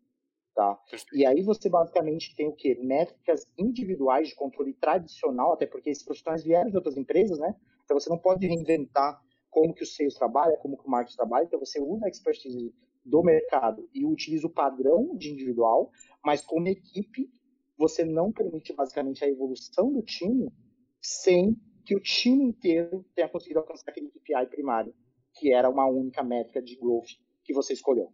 Tá? 0.59 0.77
E 1.12 1.25
aí 1.25 1.40
você 1.40 1.68
basicamente 1.68 2.35
tem 2.35 2.49
o 2.49 2.53
quê? 2.53 2.77
Métricas 2.83 3.47
individuais 3.57 4.27
de 4.27 4.35
controle 4.35 4.75
tradicional, 4.75 5.53
até 5.53 5.66
porque 5.66 5.88
esses 5.88 6.03
profissionais 6.03 6.42
vieram 6.42 6.68
de 6.68 6.75
outras 6.75 6.97
empresas, 6.97 7.38
né? 7.38 7.55
Então 7.85 7.97
você 7.97 8.11
não 8.11 8.18
pode 8.18 8.44
reinventar 8.44 9.23
como 9.49 9.73
que 9.73 9.85
o 9.85 9.87
sales 9.87 10.16
trabalha, 10.16 10.57
como 10.57 10.77
que 10.77 10.85
o 10.85 10.90
marketing 10.90 11.16
trabalha, 11.16 11.44
então 11.44 11.61
você 11.61 11.81
usa 11.81 12.07
a 12.07 12.09
expertise 12.09 12.75
do 13.05 13.23
mercado 13.23 13.88
e 13.94 14.05
utiliza 14.05 14.49
o 14.49 14.51
padrão 14.51 15.14
de 15.16 15.31
individual, 15.31 15.92
mas 16.25 16.44
como 16.44 16.66
equipe 16.66 17.31
você 17.77 18.05
não 18.05 18.33
permite 18.33 18.73
basicamente 18.73 19.25
a 19.25 19.29
evolução 19.29 19.92
do 19.92 20.03
time 20.03 20.53
sem 21.01 21.57
que 21.87 21.94
o 21.94 22.01
time 22.01 22.42
inteiro 22.42 23.07
tenha 23.14 23.29
conseguido 23.29 23.61
alcançar 23.61 23.92
aquele 23.92 24.11
KPI 24.11 24.47
primário, 24.51 24.92
que 25.35 25.53
era 25.53 25.71
uma 25.71 25.87
única 25.87 26.25
métrica 26.25 26.61
de 26.61 26.75
growth 26.75 27.11
que 27.44 27.55
você 27.55 27.75
escolheu. 27.75 28.12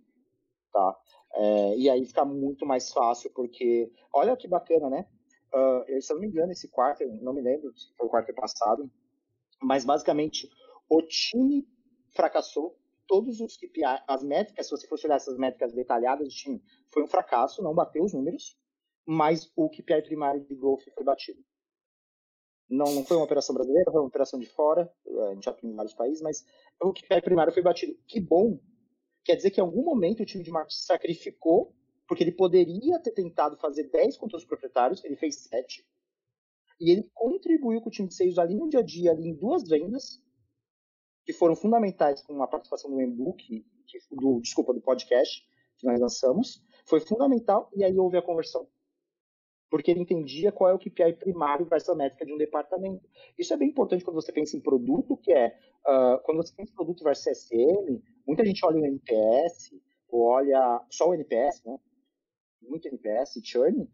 Tá? 0.75 0.97
É, 1.37 1.77
e 1.77 1.89
aí 1.89 2.05
fica 2.05 2.25
muito 2.25 2.67
mais 2.67 2.93
fácil, 2.93 3.31
porque 3.31 3.93
olha 4.13 4.37
que 4.37 4.49
bacana, 4.49 4.91
né? 4.91 5.07
Uh, 5.55 6.03
se 6.03 6.13
eu 6.13 6.17
não 6.17 6.23
me 6.23 6.27
engano, 6.27 6.51
esse 6.51 6.67
quarto, 6.67 7.05
não 7.23 7.33
me 7.33 7.41
lembro 7.41 7.73
se 7.79 7.95
foi 7.97 8.09
o 8.09 8.11
quarto 8.11 8.35
passado, 8.35 8.91
mas 9.63 9.85
basicamente 9.85 10.51
o 10.89 11.01
time 11.01 11.65
fracassou. 12.11 12.77
Todos 13.07 13.39
os 13.39 13.57
KPI, 13.59 13.85
as 14.09 14.25
métricas, 14.25 14.67
se 14.67 14.71
você 14.71 14.89
fosse 14.89 15.07
olhar 15.07 15.17
essas 15.17 15.37
métricas 15.37 15.75
detalhadas 15.75 16.27
do 16.27 16.35
time, 16.35 16.65
foi 16.91 17.05
um 17.05 17.07
fracasso, 17.07 17.63
não 17.63 17.75
bateu 17.75 18.03
os 18.03 18.15
números, 18.15 18.59
mas 19.05 19.53
o 19.55 19.69
KPI 19.69 20.03
primário 20.03 20.41
de 20.41 20.55
growth 20.55 20.85
foi 20.95 21.05
batido. 21.05 21.45
Não, 22.67 22.87
não 22.95 23.05
foi 23.05 23.19
uma 23.19 23.27
operação 23.27 23.55
brasileira, 23.55 23.93
foi 23.93 24.01
uma 24.01 24.09
operação 24.09 24.41
de 24.41 24.47
fora, 24.47 24.91
a 25.29 25.35
gente 25.35 25.53
tem 25.53 25.71
em 25.71 25.75
vários 25.75 25.93
países, 25.93 26.23
mas 26.23 26.47
o 26.83 26.95
KPI 26.95 27.21
primário 27.21 27.53
foi 27.53 27.63
batido. 27.63 27.95
Que 28.09 28.19
bom 28.19 28.59
Quer 29.25 29.37
dizer 29.37 29.51
que 29.51 29.61
em 29.61 29.65
algum 29.65 29.83
momento 29.83 30.23
o 30.23 30.27
time 30.27 30.45
de 30.45 30.51
marketing 30.51 30.77
sacrificou, 30.77 31.75
porque 32.07 32.23
ele 32.23 32.33
poderia 32.33 32.99
ter 33.01 33.13
tentado 33.13 33.57
fazer 33.57 33.85
10 33.85 34.19
controles 34.19 34.47
proprietários, 34.47 35.03
ele 35.05 35.17
fez 35.17 35.37
7. 35.37 35.85
E 36.81 36.91
ele 36.91 37.11
contribuiu 37.15 37.81
com 37.81 37.89
o 37.89 37.93
time 37.93 38.09
de 38.09 38.15
sales 38.15 38.39
ali 38.39 38.55
no 38.55 38.69
dia 38.69 38.81
a 38.81 38.83
dia, 38.83 39.13
ali 39.13 39.29
em 39.29 39.35
duas 39.35 39.67
vendas, 39.67 40.21
que 41.25 41.33
foram 41.33 41.57
fundamentais 41.57 42.21
com 42.23 42.43
a 42.43 42.47
participação 42.47 42.91
do 42.91 43.01
e-book, 43.01 43.65
do, 44.11 44.41
desculpa, 44.41 44.75
do 44.75 44.81
podcast 44.81 45.43
que 45.79 45.87
nós 45.87 45.99
lançamos. 45.99 46.63
Foi 46.85 47.01
fundamental 47.01 47.71
e 47.75 47.83
aí 47.83 47.99
houve 47.99 48.19
a 48.19 48.23
conversão. 48.23 48.69
Porque 49.75 49.91
ele 49.91 49.99
entendia 49.99 50.53
qual 50.53 50.71
é 50.71 50.73
o 50.73 50.79
KPI 50.79 51.15
primário 51.15 51.67
para 51.67 51.79
essa 51.79 51.97
métrica 51.97 52.25
de 52.25 52.33
um 52.33 52.39
departamento. 52.39 53.09
Isso 53.37 53.53
é 53.53 53.57
bem 53.57 53.71
importante 53.71 54.05
quando 54.05 54.23
você 54.23 54.31
pensa 54.31 54.57
em 54.57 54.61
produto, 54.61 55.17
que 55.17 55.33
é, 55.33 55.59
uh, 55.85 56.23
quando 56.23 56.37
você 56.37 56.55
pensa 56.55 56.71
em 56.71 56.77
produto 56.77 57.03
versus 57.03 57.37
SM, 57.37 58.01
Muita 58.25 58.45
gente 58.45 58.65
olha 58.65 58.81
o 58.81 58.87
NPS, 58.87 59.75
ou 60.09 60.23
olha 60.23 60.81
só 60.91 61.09
o 61.09 61.15
NPS, 61.15 61.63
né? 61.65 61.79
Muito 62.63 62.87
NPS, 62.89 63.41
churn, 63.43 63.87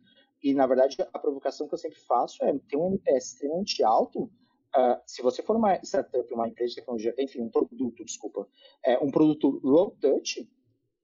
e 0.43 0.55
na 0.55 0.67
verdade 0.67 0.97
a 1.01 1.19
provocação 1.19 1.67
que 1.67 1.75
eu 1.75 1.79
sempre 1.79 1.99
faço 1.99 2.45
é 2.45 2.57
ter 2.69 2.77
um 2.77 2.89
NPS 2.89 3.33
extremamente 3.33 3.83
alto. 3.83 4.31
Uh, 4.77 5.01
se 5.05 5.21
você 5.23 5.43
for 5.43 5.57
uma 5.57 5.81
startup, 5.83 6.33
uma 6.33 6.47
empresa 6.47 6.71
de 6.71 6.77
tecnologia, 6.77 7.15
enfim, 7.19 7.41
um 7.41 7.51
produto, 7.51 8.05
desculpa, 8.05 8.47
é, 8.85 8.97
um 8.99 9.11
produto 9.11 9.61
low 9.65 9.97
touch, 10.01 10.49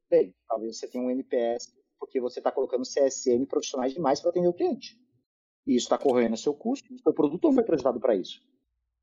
bem, 0.09 0.33
talvez 0.47 0.79
você 0.79 0.87
tenha 0.87 1.03
um 1.03 1.11
NPS 1.11 1.75
porque 1.99 2.21
você 2.21 2.41
está 2.41 2.53
colocando 2.53 2.85
CSM 2.85 3.47
profissionais 3.47 3.93
demais 3.93 4.21
para 4.21 4.31
atender 4.31 4.49
o 4.49 4.55
cliente. 4.55 4.99
E 5.67 5.75
isso 5.75 5.87
está 5.87 5.99
correndo 5.99 6.35
o 6.35 6.39
seu 6.39 6.55
custo, 6.55 6.93
o 6.95 6.99
seu 6.99 7.13
produto 7.13 7.45
não 7.45 7.55
foi 7.55 7.65
projetado 7.65 7.99
para 7.99 8.15
isso. 8.15 8.41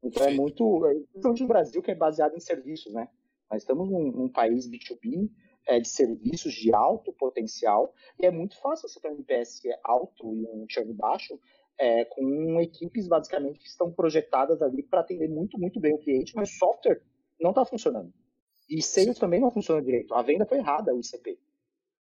Então 0.03 0.25
é 0.25 0.33
muito, 0.33 0.85
é, 0.85 0.93
principalmente 0.93 1.41
no 1.41 1.47
Brasil, 1.47 1.81
que 1.81 1.91
é 1.91 1.95
baseado 1.95 2.35
em 2.35 2.39
serviços, 2.39 2.93
né? 2.93 3.07
Nós 3.49 3.61
estamos 3.61 3.89
num, 3.89 4.11
num 4.11 4.29
país 4.29 4.69
B2B 4.69 5.29
é, 5.67 5.79
de 5.79 5.87
serviços 5.87 6.53
de 6.53 6.73
alto 6.73 7.13
potencial 7.13 7.93
e 8.19 8.25
é 8.25 8.31
muito 8.31 8.59
fácil 8.59 8.89
você 8.89 8.99
ter 8.99 9.09
um 9.09 9.15
NPS 9.15 9.61
alto 9.83 10.33
e 10.35 10.45
um 10.47 10.65
churn 10.69 10.93
baixo 10.93 11.39
é, 11.77 12.05
com 12.05 12.59
equipes 12.61 13.07
basicamente 13.07 13.59
que 13.59 13.67
estão 13.67 13.91
projetadas 13.91 14.61
ali 14.61 14.83
para 14.83 15.01
atender 15.01 15.29
muito, 15.29 15.57
muito 15.57 15.79
bem 15.79 15.93
o 15.93 15.99
cliente, 15.99 16.35
mas 16.35 16.49
o 16.51 16.57
software 16.57 17.01
não 17.39 17.51
está 17.51 17.65
funcionando. 17.65 18.13
E 18.69 18.81
sales 18.81 19.19
também 19.19 19.39
não 19.39 19.51
funciona 19.51 19.81
direito. 19.81 20.13
A 20.13 20.21
venda 20.21 20.45
foi 20.45 20.57
errada, 20.57 20.93
o 20.93 20.99
ICP. 20.99 21.39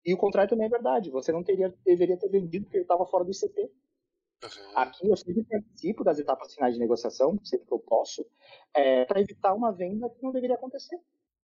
E 0.05 0.13
o 0.13 0.19
contrário 0.19 0.51
também 0.51 0.67
é 0.67 0.71
verdade. 0.71 1.11
Você 1.11 1.33
não 1.33 1.45
teria, 1.45 1.73
deveria 1.85 2.17
ter 2.17 2.29
vendido 2.29 2.65
porque 2.65 2.79
ele 2.79 2.85
estava 2.85 3.07
fora 3.07 3.25
do 3.25 3.31
ICP. 3.31 3.61
Uhum. 3.63 4.79
Aqui 4.79 5.09
eu 5.09 5.17
sempre 5.17 5.45
participo 5.45 6.03
das 6.03 6.19
etapas 6.19 6.55
finais 6.55 6.75
de 6.75 6.81
negociação, 6.81 7.39
sempre 7.45 7.67
que 7.67 7.73
eu 7.73 7.79
posso, 7.79 8.27
é, 8.75 9.05
para 9.05 9.21
evitar 9.21 9.55
uma 9.55 9.71
venda 9.71 10.11
que 10.11 10.23
não 10.23 10.33
deveria 10.33 10.57
acontecer 10.57 10.99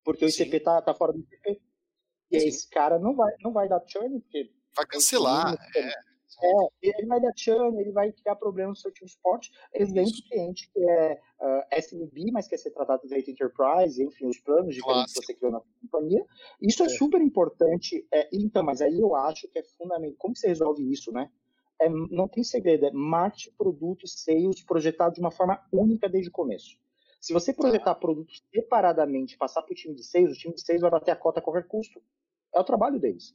porque 0.08 0.24
o 0.24 0.28
ICP 0.28 0.60
tá, 0.60 0.80
tá 0.80 0.94
fora 0.94 1.12
do 1.12 1.18
ICP. 1.18 1.61
E 2.30 2.36
aí 2.36 2.48
esse 2.48 2.66
cara 2.70 2.98
não 2.98 3.14
vai, 3.14 3.30
não 3.42 3.52
vai 3.52 3.68
dar 3.68 3.82
churn, 3.86 4.20
porque. 4.20 4.50
Vai 4.74 4.86
cancelar. 4.86 5.54
É. 5.76 5.90
é, 6.41 6.89
ele 6.91 7.07
vai 7.07 7.20
dar 7.20 7.33
churn, 7.35 7.81
ele 7.81 7.93
vai 7.93 8.12
criar 8.12 8.37
problemas 8.37 8.79
no 8.79 8.83
seu 8.83 8.93
time 8.93 9.09
suporte. 9.09 9.51
Exemplo 9.74 10.12
do 10.12 10.22
cliente 10.29 10.70
que 10.70 10.81
é 10.81 11.14
uh, 11.14 11.45
ah, 11.45 11.81
SMB, 11.81 12.31
mas 12.33 12.47
quer 12.47 12.59
ser 12.59 12.70
tratado 12.70 13.07
de 13.07 13.31
enterprise, 13.31 14.03
enfim, 14.03 14.26
os 14.26 14.39
planos 14.41 14.74
de 14.74 14.83
que 14.83 15.14
você 15.14 15.35
criou 15.35 15.53
na 15.53 15.61
companhia. 15.81 16.24
Isso 16.61 16.83
é, 16.83 16.87
é 16.87 16.89
super 16.91 17.20
importante. 17.20 18.07
É, 18.12 18.29
então, 18.33 18.62
mas 18.62 18.81
aí 18.81 19.01
eu 19.01 19.16
acho 19.16 19.49
que 19.49 19.59
é 19.59 19.62
fundamental. 19.62 20.16
Como 20.18 20.37
você 20.37 20.49
resolve 20.49 20.91
isso, 20.91 21.11
né? 21.12 21.31
É, 21.81 21.89
não 21.89 22.29
tem 22.29 22.43
segredo, 22.43 22.87
é 22.87 22.91
marketing, 22.93 23.53
produto 23.57 24.05
e 24.05 24.09
sales 24.09 24.64
projetado 24.64 25.14
de 25.14 25.20
uma 25.20 25.31
forma 25.31 25.64
única 25.72 26.09
desde 26.09 26.29
o 26.29 26.33
começo. 26.33 26.76
Se 27.20 27.33
você 27.33 27.53
projetar 27.53 27.95
produtos 27.97 28.43
separadamente 28.55 29.35
e 29.35 29.39
passar 29.39 29.62
para 29.62 29.72
o 29.72 29.74
time 29.74 29.95
de 29.95 30.05
sales, 30.05 30.37
o 30.37 30.39
time 30.39 30.55
de 30.55 30.61
sales 30.61 30.83
vai 30.83 30.91
bater 30.91 31.11
a 31.11 31.16
cota 31.16 31.41
a 31.41 31.43
qualquer 31.43 31.66
custo. 31.66 32.01
É 32.55 32.61
o 32.61 32.64
trabalho 32.64 32.99
deles. 32.99 33.35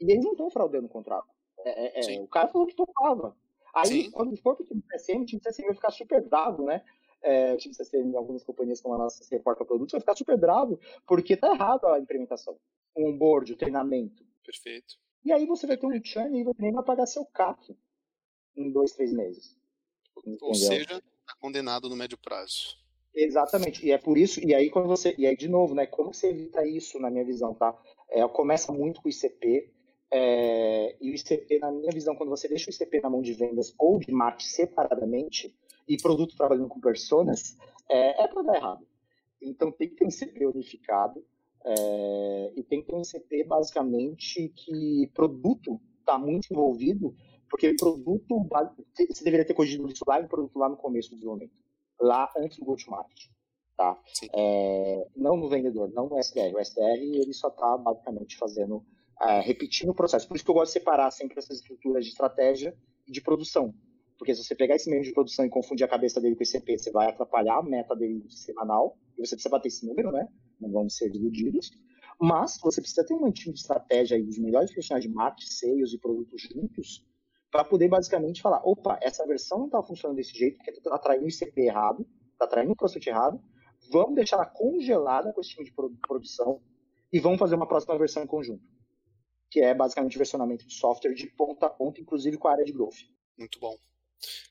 E 0.00 0.10
eles 0.10 0.24
não 0.24 0.32
estão 0.32 0.50
fraudando 0.50 0.86
o 0.86 0.90
contrato. 0.90 1.28
É, 1.64 2.00
é, 2.00 2.16
é 2.16 2.20
o 2.20 2.28
cara 2.28 2.48
falou 2.48 2.66
que 2.66 2.74
topava. 2.74 3.36
Aí, 3.74 4.04
Sim. 4.04 4.10
quando 4.10 4.36
for 4.36 4.56
pro 4.56 4.64
time 4.64 4.82
CSM, 4.82 5.22
o 5.22 5.26
time 5.26 5.40
CSM 5.40 5.66
vai 5.66 5.74
ficar 5.74 5.90
super 5.90 6.20
bravo, 6.22 6.64
né? 6.64 6.82
É, 7.22 7.52
o 7.52 7.56
time 7.56 7.74
CSM 7.74 8.10
em 8.10 8.16
algumas 8.16 8.42
companhias 8.42 8.80
como 8.80 8.94
a 8.94 8.98
nossa 8.98 9.22
se 9.22 9.30
reporta 9.30 9.64
produtos 9.64 9.92
vai 9.92 10.00
ficar 10.00 10.16
super 10.16 10.38
bravo 10.38 10.80
porque 11.06 11.36
tá 11.36 11.52
errado 11.52 11.86
a 11.86 11.98
implementação. 11.98 12.58
O 12.94 13.08
onboard, 13.08 13.52
o 13.52 13.56
treinamento. 13.56 14.24
Perfeito. 14.44 14.96
E 15.24 15.32
aí 15.32 15.46
você 15.46 15.66
vai 15.66 15.76
ter 15.76 15.86
um 15.86 16.04
churn 16.04 16.40
e 16.40 16.44
nem 16.58 16.72
vai 16.72 16.84
pagar 16.84 17.06
seu 17.06 17.24
CAC 17.26 17.76
em 18.56 18.70
dois, 18.70 18.92
três 18.92 19.12
meses. 19.12 19.56
Entendeu? 20.16 20.48
Ou 20.48 20.54
seja, 20.54 21.00
tá 21.26 21.34
condenado 21.38 21.88
no 21.88 21.96
médio 21.96 22.18
prazo. 22.18 22.78
Exatamente. 23.14 23.84
E 23.84 23.90
é 23.90 23.98
por 23.98 24.16
isso, 24.16 24.40
e 24.40 24.54
aí 24.54 24.70
quando 24.70 24.88
você. 24.88 25.14
E 25.18 25.26
aí, 25.26 25.36
de 25.36 25.48
novo, 25.48 25.74
né? 25.74 25.86
Como 25.86 26.12
você 26.14 26.28
evita 26.28 26.66
isso, 26.66 26.98
na 26.98 27.10
minha 27.10 27.24
visão, 27.24 27.54
tá? 27.54 27.76
É, 28.08 28.26
começa 28.28 28.72
muito 28.72 29.00
com 29.00 29.08
o 29.08 29.10
ICP. 29.10 29.70
É, 30.12 30.96
e 31.00 31.10
o 31.10 31.14
ICP, 31.14 31.58
na 31.60 31.70
minha 31.70 31.92
visão, 31.92 32.16
quando 32.16 32.30
você 32.30 32.48
deixa 32.48 32.70
o 32.70 32.74
ICP 32.74 33.00
na 33.00 33.10
mão 33.10 33.22
de 33.22 33.32
vendas 33.32 33.74
ou 33.78 33.98
de 33.98 34.10
marketing 34.12 34.50
separadamente, 34.50 35.54
e 35.88 35.96
produto 35.96 36.36
trabalhando 36.36 36.68
com 36.68 36.80
personas, 36.80 37.56
é, 37.88 38.24
é 38.24 38.28
para 38.28 38.42
dar 38.42 38.56
errado. 38.56 38.86
Então 39.42 39.72
tem 39.72 39.88
que 39.88 39.96
ter 39.96 40.04
um 40.04 40.08
ICP 40.08 40.46
unificado. 40.46 41.24
É, 41.62 42.52
e 42.56 42.62
tem 42.62 42.80
que 42.80 42.88
ter 42.88 42.94
um 42.94 43.02
ICP 43.02 43.44
basicamente 43.44 44.48
que 44.48 45.10
produto 45.14 45.80
está 45.98 46.18
muito 46.18 46.50
envolvido, 46.50 47.14
porque 47.50 47.74
produto, 47.74 48.48
você 49.08 49.24
deveria 49.24 49.44
ter 49.44 49.54
corrigido 49.54 49.86
isso 49.88 50.04
lá 50.06 50.20
em 50.20 50.26
produto 50.26 50.58
lá 50.58 50.68
no 50.68 50.76
começo 50.76 51.10
do 51.10 51.16
desenvolvimento 51.16 51.52
lá 52.00 52.32
antes 52.36 52.58
do 52.58 52.64
go-to-market. 52.64 53.28
Tá? 53.76 53.98
É, 54.34 55.06
não 55.16 55.36
no 55.36 55.48
vendedor, 55.48 55.90
não 55.92 56.08
no 56.08 56.18
SDR. 56.18 56.54
O 56.54 56.58
SDR 56.58 56.98
ele 57.00 57.32
só 57.32 57.48
está 57.48 57.76
basicamente 57.78 58.36
fazendo, 58.36 58.84
é, 59.22 59.40
repetindo 59.40 59.90
o 59.90 59.94
processo. 59.94 60.26
Por 60.26 60.36
isso 60.36 60.44
que 60.44 60.50
eu 60.50 60.54
gosto 60.54 60.72
de 60.72 60.78
separar 60.78 61.10
sempre 61.10 61.38
essas 61.38 61.58
estruturas 61.58 62.04
de 62.04 62.10
estratégia 62.10 62.76
e 63.06 63.12
de 63.12 63.20
produção. 63.20 63.74
Porque 64.18 64.34
se 64.34 64.44
você 64.44 64.54
pegar 64.54 64.76
esse 64.76 64.90
meio 64.90 65.02
de 65.02 65.12
produção 65.12 65.44
e 65.44 65.48
confundir 65.48 65.84
a 65.84 65.88
cabeça 65.88 66.20
dele 66.20 66.36
com 66.36 66.42
esse 66.42 66.52
CP, 66.52 66.78
você 66.78 66.90
vai 66.90 67.08
atrapalhar 67.08 67.58
a 67.58 67.62
meta 67.62 67.96
dele 67.96 68.24
semanal, 68.28 68.98
e 69.16 69.26
você 69.26 69.34
precisa 69.34 69.48
bater 69.48 69.68
esse 69.68 69.86
número, 69.86 70.12
né? 70.12 70.28
Não 70.60 70.70
vamos 70.70 70.96
ser 70.96 71.14
iludidos. 71.14 71.70
Mas 72.20 72.58
você 72.62 72.82
precisa 72.82 73.04
ter 73.04 73.14
um 73.14 73.32
time 73.32 73.54
de 73.54 73.60
estratégia 73.60 74.18
aí 74.18 74.22
dos 74.22 74.38
melhores 74.38 74.70
profissionais 74.70 75.04
de 75.04 75.10
marketing, 75.10 75.50
sales 75.50 75.92
e 75.94 75.98
produtos 75.98 76.42
juntos, 76.42 77.06
para 77.50 77.64
poder 77.64 77.88
basicamente 77.88 78.42
falar, 78.42 78.60
opa, 78.62 78.98
essa 79.02 79.26
versão 79.26 79.58
não 79.58 79.66
está 79.66 79.82
funcionando 79.82 80.16
desse 80.16 80.36
jeito, 80.38 80.56
porque 80.58 80.70
está 80.70 80.94
atraindo 80.94 81.24
o 81.24 81.28
ICP 81.28 81.62
errado, 81.62 82.06
está 82.32 82.44
atraindo 82.44 82.72
o 82.72 82.76
prospect 82.76 83.08
errado, 83.08 83.40
vamos 83.90 84.14
deixar 84.14 84.36
ela 84.36 84.46
congelada 84.46 85.32
com 85.32 85.40
esse 85.40 85.50
time 85.50 85.64
de 85.64 85.72
produção 85.72 86.60
e 87.12 87.18
vamos 87.18 87.38
fazer 87.38 87.56
uma 87.56 87.66
próxima 87.66 87.98
versão 87.98 88.22
em 88.22 88.26
conjunto, 88.26 88.62
que 89.50 89.60
é 89.60 89.74
basicamente 89.74 90.16
versionamento 90.16 90.66
de 90.66 90.74
software 90.74 91.14
de 91.14 91.26
ponta 91.26 91.66
a 91.66 91.70
ponta, 91.70 92.00
inclusive 92.00 92.38
com 92.38 92.48
a 92.48 92.52
área 92.52 92.64
de 92.64 92.72
growth. 92.72 92.98
Muito 93.36 93.58
bom. 93.58 93.76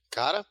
Cara, 0.10 0.45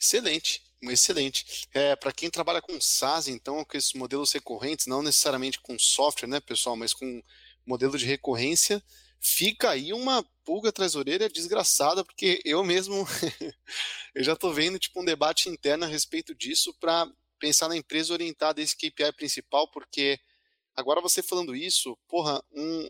excelente, 0.00 0.62
excelente. 0.82 1.66
É, 1.74 1.96
para 1.96 2.12
quem 2.12 2.30
trabalha 2.30 2.62
com 2.62 2.80
SaaS, 2.80 3.26
então, 3.26 3.64
com 3.64 3.76
esses 3.76 3.92
modelos 3.94 4.32
recorrentes, 4.32 4.86
não 4.86 5.02
necessariamente 5.02 5.60
com 5.60 5.78
software, 5.78 6.28
né, 6.28 6.40
pessoal, 6.40 6.76
mas 6.76 6.94
com 6.94 7.22
modelo 7.66 7.98
de 7.98 8.04
recorrência, 8.04 8.82
fica 9.18 9.70
aí 9.70 9.92
uma 9.92 10.22
pulga 10.44 10.68
atrás 10.68 10.92
da 10.92 10.98
orelha 10.98 11.30
desgraçada, 11.30 12.04
porque 12.04 12.40
eu 12.44 12.62
mesmo 12.62 12.94
eu 14.14 14.22
já 14.22 14.34
estou 14.34 14.52
vendo 14.52 14.78
tipo 14.78 15.00
um 15.00 15.04
debate 15.04 15.48
interno 15.48 15.84
a 15.84 15.88
respeito 15.88 16.34
disso 16.34 16.74
para 16.78 17.10
pensar 17.38 17.68
na 17.68 17.76
empresa 17.76 18.12
orientada 18.12 18.60
a 18.60 18.64
esse 18.64 18.76
KPI 18.76 19.12
principal, 19.16 19.66
porque 19.70 20.20
agora 20.76 21.00
você 21.00 21.22
falando 21.22 21.56
isso, 21.56 21.96
porra, 22.06 22.42
um, 22.52 22.88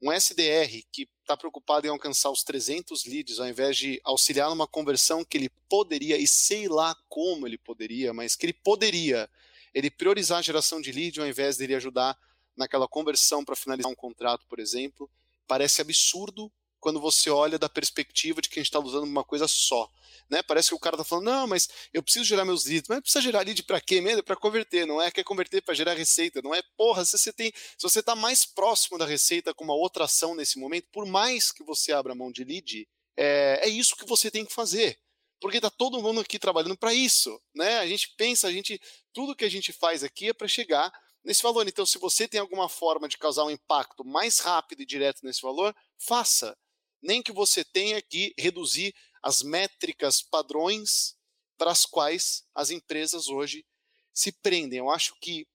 um 0.00 0.12
SDR 0.12 0.84
que 0.92 1.08
está 1.20 1.36
preocupado 1.36 1.86
em 1.86 1.90
alcançar 1.90 2.30
os 2.30 2.42
300 2.42 3.04
leads 3.06 3.40
ao 3.40 3.48
invés 3.48 3.76
de 3.76 4.00
auxiliar 4.04 4.50
numa 4.50 4.66
conversão 4.66 5.24
que 5.24 5.36
ele 5.36 5.48
poderia, 5.68 6.16
e 6.16 6.26
sei 6.26 6.68
lá 6.68 6.94
como 7.08 7.46
ele 7.46 7.58
poderia, 7.58 8.12
mas 8.12 8.36
que 8.36 8.46
ele 8.46 8.52
poderia, 8.52 9.28
ele 9.74 9.90
priorizar 9.90 10.38
a 10.38 10.42
geração 10.42 10.80
de 10.80 10.92
lead 10.92 11.20
ao 11.20 11.26
invés 11.26 11.56
de 11.56 11.64
ele 11.64 11.74
ajudar 11.74 12.16
naquela 12.56 12.88
conversão 12.88 13.44
para 13.44 13.56
finalizar 13.56 13.90
um 13.90 13.94
contrato, 13.94 14.46
por 14.48 14.58
exemplo, 14.58 15.10
parece 15.46 15.80
absurdo 15.80 16.50
quando 16.86 17.00
você 17.00 17.28
olha 17.28 17.58
da 17.58 17.68
perspectiva 17.68 18.40
de 18.40 18.48
que 18.48 18.60
a 18.60 18.62
gente 18.62 18.68
está 18.68 18.78
usando 18.78 19.02
uma 19.02 19.24
coisa 19.24 19.48
só. 19.48 19.90
Né? 20.30 20.40
Parece 20.40 20.68
que 20.68 20.74
o 20.76 20.78
cara 20.78 20.94
está 20.94 21.02
falando, 21.02 21.24
não, 21.24 21.44
mas 21.44 21.68
eu 21.92 22.00
preciso 22.00 22.24
gerar 22.24 22.44
meus 22.44 22.64
leads. 22.64 22.88
Mas 22.88 23.00
precisa 23.00 23.20
gerar 23.20 23.40
lead 23.40 23.60
para 23.64 23.80
quê 23.80 24.00
mesmo? 24.00 24.22
Para 24.22 24.36
converter, 24.36 24.86
não 24.86 25.02
é? 25.02 25.10
Quer 25.10 25.24
converter 25.24 25.62
para 25.62 25.74
gerar 25.74 25.94
receita, 25.94 26.40
não 26.40 26.54
é? 26.54 26.62
Porra, 26.76 27.04
se 27.04 27.18
você 27.18 27.32
tem, 27.32 27.52
se 27.52 27.82
você 27.82 27.98
está 27.98 28.14
mais 28.14 28.46
próximo 28.46 28.96
da 28.98 29.04
receita 29.04 29.52
com 29.52 29.64
uma 29.64 29.74
outra 29.74 30.04
ação 30.04 30.36
nesse 30.36 30.60
momento, 30.60 30.86
por 30.92 31.04
mais 31.04 31.50
que 31.50 31.64
você 31.64 31.90
abra 31.90 32.14
mão 32.14 32.30
de 32.30 32.44
lead, 32.44 32.86
é, 33.16 33.62
é 33.64 33.68
isso 33.68 33.96
que 33.96 34.06
você 34.06 34.30
tem 34.30 34.44
que 34.44 34.54
fazer. 34.54 34.96
Porque 35.40 35.56
está 35.56 35.70
todo 35.70 36.00
mundo 36.00 36.20
aqui 36.20 36.38
trabalhando 36.38 36.76
para 36.76 36.94
isso, 36.94 37.36
né? 37.52 37.78
A 37.78 37.86
gente 37.88 38.14
pensa, 38.16 38.46
a 38.46 38.52
gente, 38.52 38.80
tudo 39.12 39.34
que 39.34 39.44
a 39.44 39.50
gente 39.50 39.72
faz 39.72 40.04
aqui 40.04 40.28
é 40.28 40.32
para 40.32 40.46
chegar 40.46 40.92
nesse 41.24 41.42
valor. 41.42 41.66
Então, 41.66 41.84
se 41.84 41.98
você 41.98 42.28
tem 42.28 42.38
alguma 42.38 42.68
forma 42.68 43.08
de 43.08 43.18
causar 43.18 43.42
um 43.42 43.50
impacto 43.50 44.04
mais 44.04 44.38
rápido 44.38 44.82
e 44.82 44.86
direto 44.86 45.24
nesse 45.24 45.42
valor, 45.42 45.74
faça. 45.98 46.56
Nem 47.02 47.22
que 47.22 47.32
você 47.32 47.64
tenha 47.64 48.00
que 48.02 48.34
reduzir 48.38 48.94
as 49.22 49.42
métricas 49.42 50.22
padrões 50.22 51.16
para 51.56 51.70
as 51.70 51.84
quais 51.84 52.44
as 52.54 52.70
empresas 52.70 53.28
hoje 53.28 53.64
se 54.12 54.32
prendem. 54.32 54.78
Eu 54.78 54.90
acho 54.90 55.14
que 55.20 55.46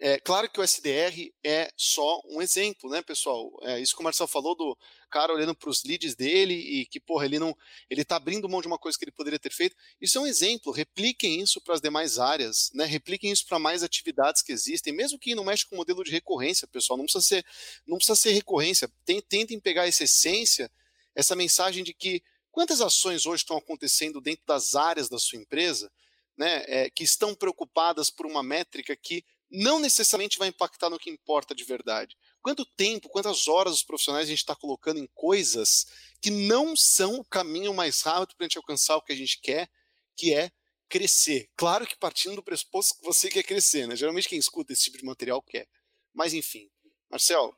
é 0.00 0.20
claro 0.20 0.48
que 0.48 0.60
o 0.60 0.62
SDR 0.62 1.32
é 1.44 1.72
só 1.76 2.22
um 2.26 2.40
exemplo, 2.40 2.88
né, 2.88 3.02
pessoal? 3.02 3.50
É 3.62 3.80
isso 3.80 3.96
que 3.96 4.00
o 4.00 4.04
Marcel 4.04 4.28
falou 4.28 4.54
do 4.54 4.78
cara 5.10 5.32
olhando 5.32 5.56
para 5.56 5.68
os 5.68 5.82
leads 5.82 6.14
dele 6.14 6.54
e 6.54 6.86
que, 6.86 7.00
porra, 7.00 7.24
ele 7.24 7.38
não. 7.38 7.56
Ele 7.90 8.04
tá 8.04 8.14
abrindo 8.14 8.48
mão 8.48 8.60
de 8.60 8.68
uma 8.68 8.78
coisa 8.78 8.96
que 8.96 9.04
ele 9.04 9.10
poderia 9.10 9.40
ter 9.40 9.52
feito. 9.52 9.74
Isso 10.00 10.16
é 10.16 10.20
um 10.20 10.26
exemplo. 10.26 10.72
Repliquem 10.72 11.40
isso 11.40 11.60
para 11.60 11.74
as 11.74 11.80
demais 11.80 12.16
áreas, 12.16 12.70
né? 12.74 12.84
Repliquem 12.84 13.32
isso 13.32 13.44
para 13.44 13.58
mais 13.58 13.82
atividades 13.82 14.40
que 14.40 14.52
existem, 14.52 14.92
mesmo 14.92 15.18
que 15.18 15.34
não 15.34 15.44
mexa 15.44 15.66
com 15.68 15.74
o 15.74 15.78
modelo 15.78 16.04
de 16.04 16.12
recorrência, 16.12 16.68
pessoal. 16.68 16.96
Não 16.96 17.04
precisa 17.04 17.24
ser, 17.24 17.44
não 17.84 17.96
precisa 17.96 18.14
ser 18.14 18.30
recorrência. 18.30 18.88
Tentem 19.04 19.58
pegar 19.58 19.88
essa 19.88 20.04
essência, 20.04 20.70
essa 21.12 21.34
mensagem 21.34 21.82
de 21.82 21.92
que 21.92 22.22
quantas 22.52 22.80
ações 22.80 23.26
hoje 23.26 23.42
estão 23.42 23.56
acontecendo 23.56 24.20
dentro 24.20 24.46
das 24.46 24.76
áreas 24.76 25.08
da 25.08 25.18
sua 25.18 25.40
empresa, 25.40 25.90
né? 26.36 26.62
É, 26.68 26.88
que 26.88 27.02
estão 27.02 27.34
preocupadas 27.34 28.10
por 28.10 28.26
uma 28.26 28.44
métrica 28.44 28.94
que 28.94 29.24
não 29.50 29.78
necessariamente 29.78 30.38
vai 30.38 30.48
impactar 30.48 30.90
no 30.90 30.98
que 30.98 31.10
importa 31.10 31.54
de 31.54 31.64
verdade. 31.64 32.16
Quanto 32.42 32.64
tempo, 32.64 33.08
quantas 33.08 33.48
horas 33.48 33.74
os 33.74 33.82
profissionais 33.82 34.26
a 34.26 34.30
gente 34.30 34.38
está 34.38 34.54
colocando 34.54 34.98
em 34.98 35.06
coisas 35.14 35.86
que 36.20 36.30
não 36.30 36.76
são 36.76 37.16
o 37.16 37.24
caminho 37.24 37.72
mais 37.72 38.02
rápido 38.02 38.36
para 38.36 38.44
a 38.44 38.48
gente 38.48 38.58
alcançar 38.58 38.96
o 38.96 39.02
que 39.02 39.12
a 39.12 39.16
gente 39.16 39.40
quer, 39.40 39.68
que 40.16 40.34
é 40.34 40.50
crescer. 40.88 41.48
Claro 41.56 41.86
que 41.86 41.96
partindo 41.96 42.36
do 42.36 42.42
pressuposto 42.42 42.98
que 42.98 43.04
você 43.04 43.28
quer 43.28 43.42
crescer, 43.42 43.86
né? 43.86 43.94
Geralmente 43.94 44.28
quem 44.28 44.38
escuta 44.38 44.72
esse 44.72 44.84
tipo 44.84 44.98
de 44.98 45.04
material 45.04 45.42
quer. 45.42 45.68
Mas 46.14 46.34
enfim. 46.34 46.70
Marcel, 47.10 47.54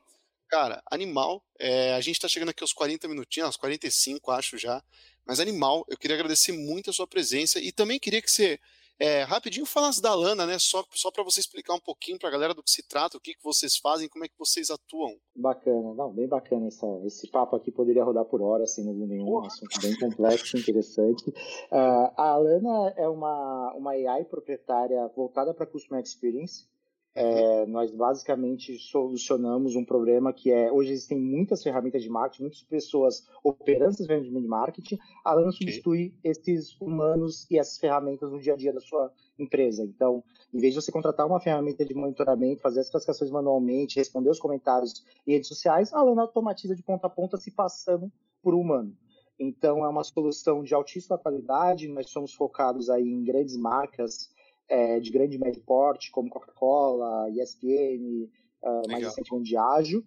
cara, 0.49 0.83
animal. 0.91 1.43
É, 1.59 1.93
a 1.93 2.01
gente 2.01 2.15
está 2.15 2.27
chegando 2.27 2.49
aqui 2.49 2.63
aos 2.63 2.73
40 2.73 3.07
minutinhos, 3.07 3.47
aos 3.47 3.57
45, 3.57 4.31
acho 4.31 4.57
já. 4.57 4.83
Mas 5.25 5.39
animal, 5.39 5.85
eu 5.87 5.97
queria 5.97 6.15
agradecer 6.15 6.51
muito 6.51 6.89
a 6.89 6.93
sua 6.93 7.07
presença 7.07 7.59
e 7.59 7.71
também 7.71 7.99
queria 7.99 8.21
que 8.21 8.29
você 8.29 8.59
é, 9.01 9.23
rapidinho 9.23 9.65
falasse 9.65 9.99
da 9.99 10.13
Lana, 10.13 10.45
né? 10.45 10.59
Só, 10.59 10.85
só 10.91 11.09
para 11.09 11.23
você 11.23 11.39
explicar 11.39 11.73
um 11.73 11.79
pouquinho 11.79 12.19
para 12.19 12.29
a 12.29 12.31
galera 12.31 12.53
do 12.53 12.61
que 12.61 12.69
se 12.69 12.87
trata, 12.87 13.17
o 13.17 13.19
que, 13.19 13.33
que 13.33 13.43
vocês 13.43 13.75
fazem, 13.75 14.07
como 14.07 14.23
é 14.23 14.27
que 14.27 14.37
vocês 14.37 14.69
atuam. 14.69 15.17
Bacana, 15.35 15.95
não, 15.95 16.13
bem 16.13 16.27
bacana 16.27 16.67
essa, 16.67 16.85
esse 17.03 17.27
papo 17.31 17.55
aqui 17.55 17.71
poderia 17.71 18.03
rodar 18.03 18.25
por 18.25 18.43
hora, 18.43 18.67
sem 18.67 18.85
dúvida 18.85 19.07
nenhuma, 19.07 19.41
um 19.41 19.45
assunto 19.47 19.81
bem 19.81 19.97
complexo, 19.97 20.55
interessante. 20.55 21.27
Uh, 21.71 22.13
a 22.15 22.37
Lana 22.37 22.93
é 22.95 23.07
uma, 23.07 23.73
uma 23.73 23.91
AI 23.91 24.23
proprietária 24.25 25.07
voltada 25.15 25.51
para 25.51 25.65
Customer 25.65 26.03
Experience, 26.03 26.67
é, 27.13 27.65
nós 27.65 27.91
basicamente 27.91 28.77
solucionamos 28.79 29.75
um 29.75 29.83
problema 29.83 30.31
que 30.31 30.49
é 30.49 30.71
hoje 30.71 30.93
existem 30.93 31.19
muitas 31.19 31.61
ferramentas 31.61 32.01
de 32.01 32.09
marketing, 32.09 32.43
muitas 32.43 32.63
pessoas 32.63 33.27
operando 33.43 33.91
essas 33.91 34.07
ferramentas 34.07 34.41
de 34.41 34.47
marketing. 34.47 34.99
A 35.25 35.33
Lana 35.33 35.51
substitui 35.51 36.13
esses 36.23 36.79
humanos 36.79 37.45
e 37.51 37.59
essas 37.59 37.77
ferramentas 37.77 38.31
no 38.31 38.39
dia 38.39 38.53
a 38.53 38.57
dia 38.57 38.71
da 38.71 38.79
sua 38.79 39.11
empresa. 39.37 39.83
Então, 39.83 40.23
em 40.53 40.59
vez 40.59 40.73
de 40.73 40.81
você 40.81 40.91
contratar 40.91 41.27
uma 41.27 41.41
ferramenta 41.41 41.83
de 41.83 41.93
monitoramento, 41.93 42.61
fazer 42.61 42.79
as 42.79 42.89
classificações 42.89 43.29
manualmente, 43.29 43.99
responder 43.99 44.29
os 44.29 44.39
comentários 44.39 45.03
em 45.27 45.33
redes 45.33 45.49
sociais, 45.49 45.93
a 45.93 46.01
Lana 46.01 46.21
automatiza 46.21 46.75
de 46.75 46.83
ponta 46.83 47.07
a 47.07 47.09
ponta 47.09 47.35
se 47.35 47.51
passando 47.51 48.09
por 48.41 48.55
um 48.55 48.61
humano. 48.61 48.95
Então, 49.37 49.83
é 49.83 49.89
uma 49.89 50.03
solução 50.03 50.63
de 50.63 50.73
altíssima 50.73 51.17
qualidade. 51.17 51.87
Nós 51.89 52.09
somos 52.09 52.33
focados 52.33 52.89
aí 52.89 53.07
em 53.07 53.23
grandes 53.23 53.57
marcas 53.57 54.29
é, 54.71 55.01
de 55.01 55.11
grande 55.11 55.35
e 55.35 55.39
médio 55.39 55.61
porte, 55.63 56.09
como 56.09 56.29
Coca-Cola, 56.29 57.29
ESPN, 57.29 58.29
uh, 58.63 58.89
mais 58.89 59.03
recentemente 59.03 59.49
Diageo. 59.49 60.01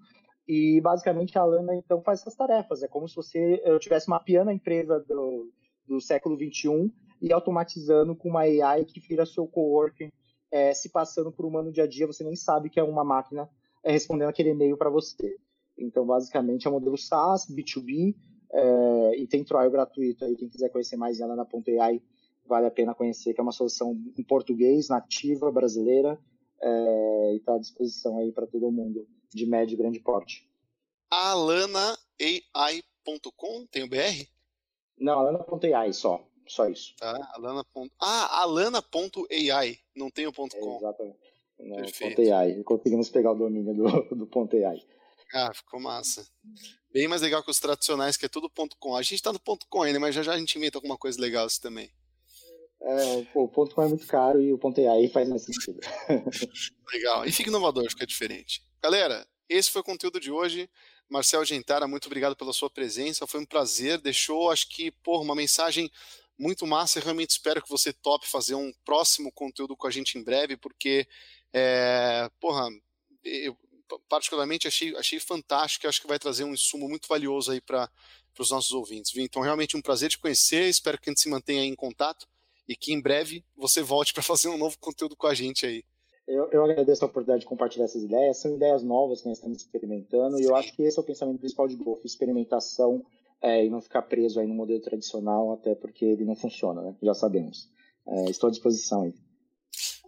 E 0.48 0.80
basicamente 0.80 1.38
a 1.38 1.44
Lana 1.44 1.76
então 1.76 2.00
faz 2.02 2.20
essas 2.20 2.34
tarefas. 2.34 2.82
É 2.82 2.88
como 2.88 3.06
se 3.06 3.14
você 3.14 3.60
eu 3.62 3.78
tivesse 3.78 4.08
mapeando 4.08 4.50
a 4.50 4.54
empresa 4.54 4.98
do, 5.00 5.50
do 5.86 6.00
século 6.00 6.34
21 6.34 6.90
e 7.20 7.30
automatizando 7.30 8.16
com 8.16 8.30
uma 8.30 8.40
AI 8.40 8.86
que 8.86 9.00
vira 9.00 9.26
seu 9.26 9.46
coworking, 9.46 10.10
é, 10.50 10.72
se 10.72 10.88
passando 10.90 11.30
por 11.30 11.44
uma 11.44 11.62
no 11.62 11.70
dia 11.70 11.84
a 11.84 11.86
dia, 11.86 12.06
você 12.06 12.24
nem 12.24 12.36
sabe 12.36 12.70
que 12.70 12.80
é 12.80 12.82
uma 12.82 13.04
máquina 13.04 13.48
é, 13.82 13.92
respondendo 13.92 14.28
aquele 14.28 14.50
e-mail 14.50 14.78
para 14.78 14.88
você. 14.88 15.36
Então, 15.76 16.06
basicamente, 16.06 16.66
é 16.66 16.70
um 16.70 16.74
modelo 16.74 16.96
SaaS, 16.96 17.46
B2B, 17.50 18.14
É, 18.56 19.18
e 19.18 19.26
tem 19.26 19.42
trial 19.42 19.68
gratuito 19.68 20.24
aí, 20.24 20.36
quem 20.36 20.48
quiser 20.48 20.70
conhecer 20.70 20.96
mais 20.96 21.18
em 21.18 21.24
alana.ai, 21.24 22.00
vale 22.46 22.66
a 22.66 22.70
pena 22.70 22.94
conhecer, 22.94 23.34
que 23.34 23.40
é 23.40 23.42
uma 23.42 23.52
solução 23.52 23.92
em 24.16 24.22
português, 24.22 24.88
nativa, 24.88 25.50
brasileira, 25.50 26.18
é, 26.60 27.32
e 27.34 27.36
está 27.36 27.54
à 27.54 27.58
disposição 27.58 28.18
aí 28.18 28.32
para 28.32 28.46
todo 28.46 28.70
mundo, 28.70 29.06
de 29.32 29.46
médio 29.46 29.74
e 29.74 29.76
grande 29.76 30.00
porte. 30.00 30.48
alanaai.com, 31.10 32.06
tem 33.70 33.82
o 33.84 33.88
BR? 33.88 34.26
Não, 34.98 35.18
alana.ai 35.18 35.92
só, 35.92 36.24
só 36.46 36.68
isso. 36.68 36.94
Tá, 36.96 37.16
alana. 37.34 37.64
Ah, 38.00 38.42
alana.ai, 38.42 39.78
não 39.94 40.10
tem 40.10 40.26
o 40.26 40.32
ponto 40.32 40.56
.com. 40.56 40.74
É, 40.74 40.76
exatamente. 40.76 41.18
Não, 41.58 41.76
Perfeito. 41.76 42.20
.ai, 42.32 42.62
conseguimos 42.62 43.10
pegar 43.10 43.32
o 43.32 43.36
domínio 43.36 43.74
do, 43.74 44.14
do 44.14 44.26
ponto 44.26 44.56
.ai. 44.56 44.82
Ah, 45.32 45.52
ficou 45.52 45.80
massa. 45.80 46.26
Bem 46.92 47.08
mais 47.08 47.22
legal 47.22 47.42
que 47.42 47.50
os 47.50 47.58
tradicionais, 47.58 48.16
que 48.16 48.26
é 48.26 48.28
tudo 48.28 48.48
ponto 48.48 48.76
.com. 48.78 48.94
A 48.94 49.02
gente 49.02 49.20
tá 49.22 49.32
no 49.32 49.40
ponto 49.40 49.66
.com 49.68 49.82
ainda, 49.82 49.98
mas 49.98 50.14
já 50.14 50.22
já 50.22 50.32
a 50.34 50.38
gente 50.38 50.56
inventa 50.56 50.78
alguma 50.78 50.96
coisa 50.96 51.20
legal 51.20 51.46
assim 51.46 51.60
também. 51.60 51.90
É, 52.86 53.22
pô, 53.32 53.44
o 53.44 53.48
ponto 53.48 53.80
é 53.80 53.88
muito 53.88 54.06
caro 54.06 54.42
e 54.42 54.52
o 54.52 54.58
ponto 54.58 54.78
.ai 54.78 55.08
faz 55.08 55.26
mais 55.26 55.42
sentido. 55.42 55.80
legal. 56.92 57.24
E 57.24 57.32
fica 57.32 57.48
inovador, 57.48 57.88
fica 57.88 58.06
diferente. 58.06 58.62
Galera, 58.82 59.26
esse 59.48 59.70
foi 59.70 59.80
o 59.80 59.84
conteúdo 59.84 60.20
de 60.20 60.30
hoje. 60.30 60.68
Marcel 61.08 61.44
Gentara, 61.46 61.88
muito 61.88 62.06
obrigado 62.06 62.36
pela 62.36 62.52
sua 62.52 62.68
presença. 62.68 63.26
Foi 63.26 63.40
um 63.40 63.46
prazer. 63.46 63.98
Deixou, 64.02 64.50
acho 64.50 64.68
que, 64.68 64.90
por 64.90 65.22
uma 65.22 65.34
mensagem 65.34 65.90
muito 66.38 66.66
massa. 66.66 66.98
Eu 66.98 67.04
realmente 67.04 67.30
espero 67.30 67.62
que 67.62 67.70
você 67.70 67.90
tope 67.90 68.28
fazer 68.28 68.54
um 68.54 68.70
próximo 68.84 69.32
conteúdo 69.32 69.74
com 69.74 69.86
a 69.86 69.90
gente 69.90 70.18
em 70.18 70.22
breve, 70.22 70.56
porque, 70.56 71.08
é, 71.54 72.30
porra, 72.38 72.68
eu 73.22 73.56
particularmente 74.10 74.68
achei, 74.68 74.94
achei 74.96 75.18
fantástico. 75.18 75.88
Acho 75.88 76.02
que 76.02 76.06
vai 76.06 76.18
trazer 76.18 76.44
um 76.44 76.52
insumo 76.52 76.86
muito 76.86 77.08
valioso 77.08 77.50
aí 77.50 77.62
para 77.62 77.90
os 78.38 78.50
nossos 78.50 78.72
ouvintes. 78.72 79.10
Viu? 79.10 79.24
Então, 79.24 79.40
realmente 79.40 79.74
um 79.74 79.82
prazer 79.82 80.10
te 80.10 80.18
conhecer. 80.18 80.68
Espero 80.68 81.00
que 81.00 81.08
a 81.08 81.12
gente 81.12 81.22
se 81.22 81.30
mantenha 81.30 81.64
em 81.64 81.74
contato 81.74 82.26
e 82.68 82.76
que 82.76 82.92
em 82.92 83.00
breve 83.00 83.44
você 83.56 83.82
volte 83.82 84.12
para 84.12 84.22
fazer 84.22 84.48
um 84.48 84.58
novo 84.58 84.78
conteúdo 84.78 85.16
com 85.16 85.26
a 85.26 85.34
gente 85.34 85.66
aí. 85.66 85.84
Eu, 86.26 86.48
eu, 86.50 86.64
agradeço 86.64 87.04
a 87.04 87.06
oportunidade 87.06 87.40
de 87.40 87.46
compartilhar 87.46 87.84
essas 87.84 88.02
ideias. 88.02 88.38
São 88.38 88.54
ideias 88.54 88.82
novas 88.82 89.20
que 89.20 89.28
nós 89.28 89.36
estamos 89.36 89.58
experimentando 89.58 90.38
Sim. 90.38 90.42
e 90.42 90.46
eu 90.46 90.56
acho 90.56 90.74
que 90.74 90.82
esse 90.82 90.98
é 90.98 91.02
o 91.02 91.04
pensamento 91.04 91.38
principal 91.38 91.68
de 91.68 91.76
Golf, 91.76 92.02
experimentação 92.04 93.04
é, 93.42 93.64
e 93.64 93.68
não 93.68 93.82
ficar 93.82 94.02
preso 94.02 94.40
aí 94.40 94.46
no 94.46 94.54
modelo 94.54 94.80
tradicional, 94.80 95.52
até 95.52 95.74
porque 95.74 96.04
ele 96.04 96.24
não 96.24 96.34
funciona, 96.34 96.80
né? 96.80 96.96
Já 97.02 97.12
sabemos. 97.12 97.68
É, 98.06 98.30
estou 98.30 98.48
à 98.48 98.50
disposição 98.50 99.02
aí. 99.02 99.14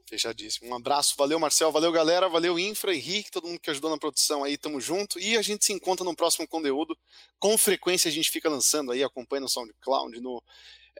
Fechadíssimo. 0.09 0.71
Um 0.71 0.77
abraço, 0.77 1.15
valeu 1.19 1.39
Marcel, 1.39 1.73
valeu 1.73 1.91
galera, 1.91 2.29
valeu 2.29 2.59
Infra, 2.59 2.95
Henrique, 2.95 3.31
todo 3.31 3.49
mundo 3.49 3.61
que 3.61 3.71
ajudou 3.71 3.91
na 3.91 3.99
produção 3.99 4.45
aí, 4.45 4.57
tamo 4.57 4.81
junto. 4.81 5.19
E 5.19 5.37
a 5.37 5.43
gente 5.43 5.67
se 5.67 5.73
encontra 5.73 6.05
no 6.05 6.15
próximo 6.15 6.47
conteúdo. 6.47 6.97
Com 7.39 7.59
frequência 7.59 8.09
a 8.09 8.13
gente 8.13 8.31
fica 8.31 8.49
lançando 8.49 8.93
aí, 8.93 9.03
acompanha 9.03 9.41
no 9.41 9.49
SoundCloud, 9.49 10.21
no, 10.21 10.43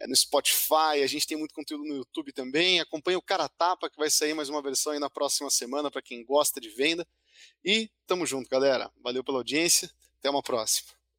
no 0.07 0.15
Spotify, 0.15 1.03
a 1.03 1.07
gente 1.07 1.27
tem 1.27 1.37
muito 1.37 1.55
conteúdo 1.55 1.85
no 1.85 1.97
YouTube 1.97 2.33
também. 2.33 2.81
Acompanha 2.81 3.19
o 3.19 3.23
Cara 3.23 3.49
Tapa, 3.49 3.89
que 3.89 3.97
vai 3.97 4.11
sair 4.11 4.35
mais 4.35 4.49
uma 4.49 4.63
versão 4.63 4.93
aí 4.93 4.99
na 4.99 5.09
próxima 5.09 5.51
semana 5.51 5.91
para 5.91 6.03
quem 6.03 6.25
gosta 6.25 6.61
de 6.61 6.69
venda. 6.69 7.07
E 7.65 7.91
tamo 8.07 8.27
junto, 8.27 8.49
galera. 8.49 8.91
Valeu 9.03 9.25
pela 9.25 9.39
audiência, 9.39 9.91
até 10.19 10.31
uma 10.31 10.43
próxima. 10.43 10.96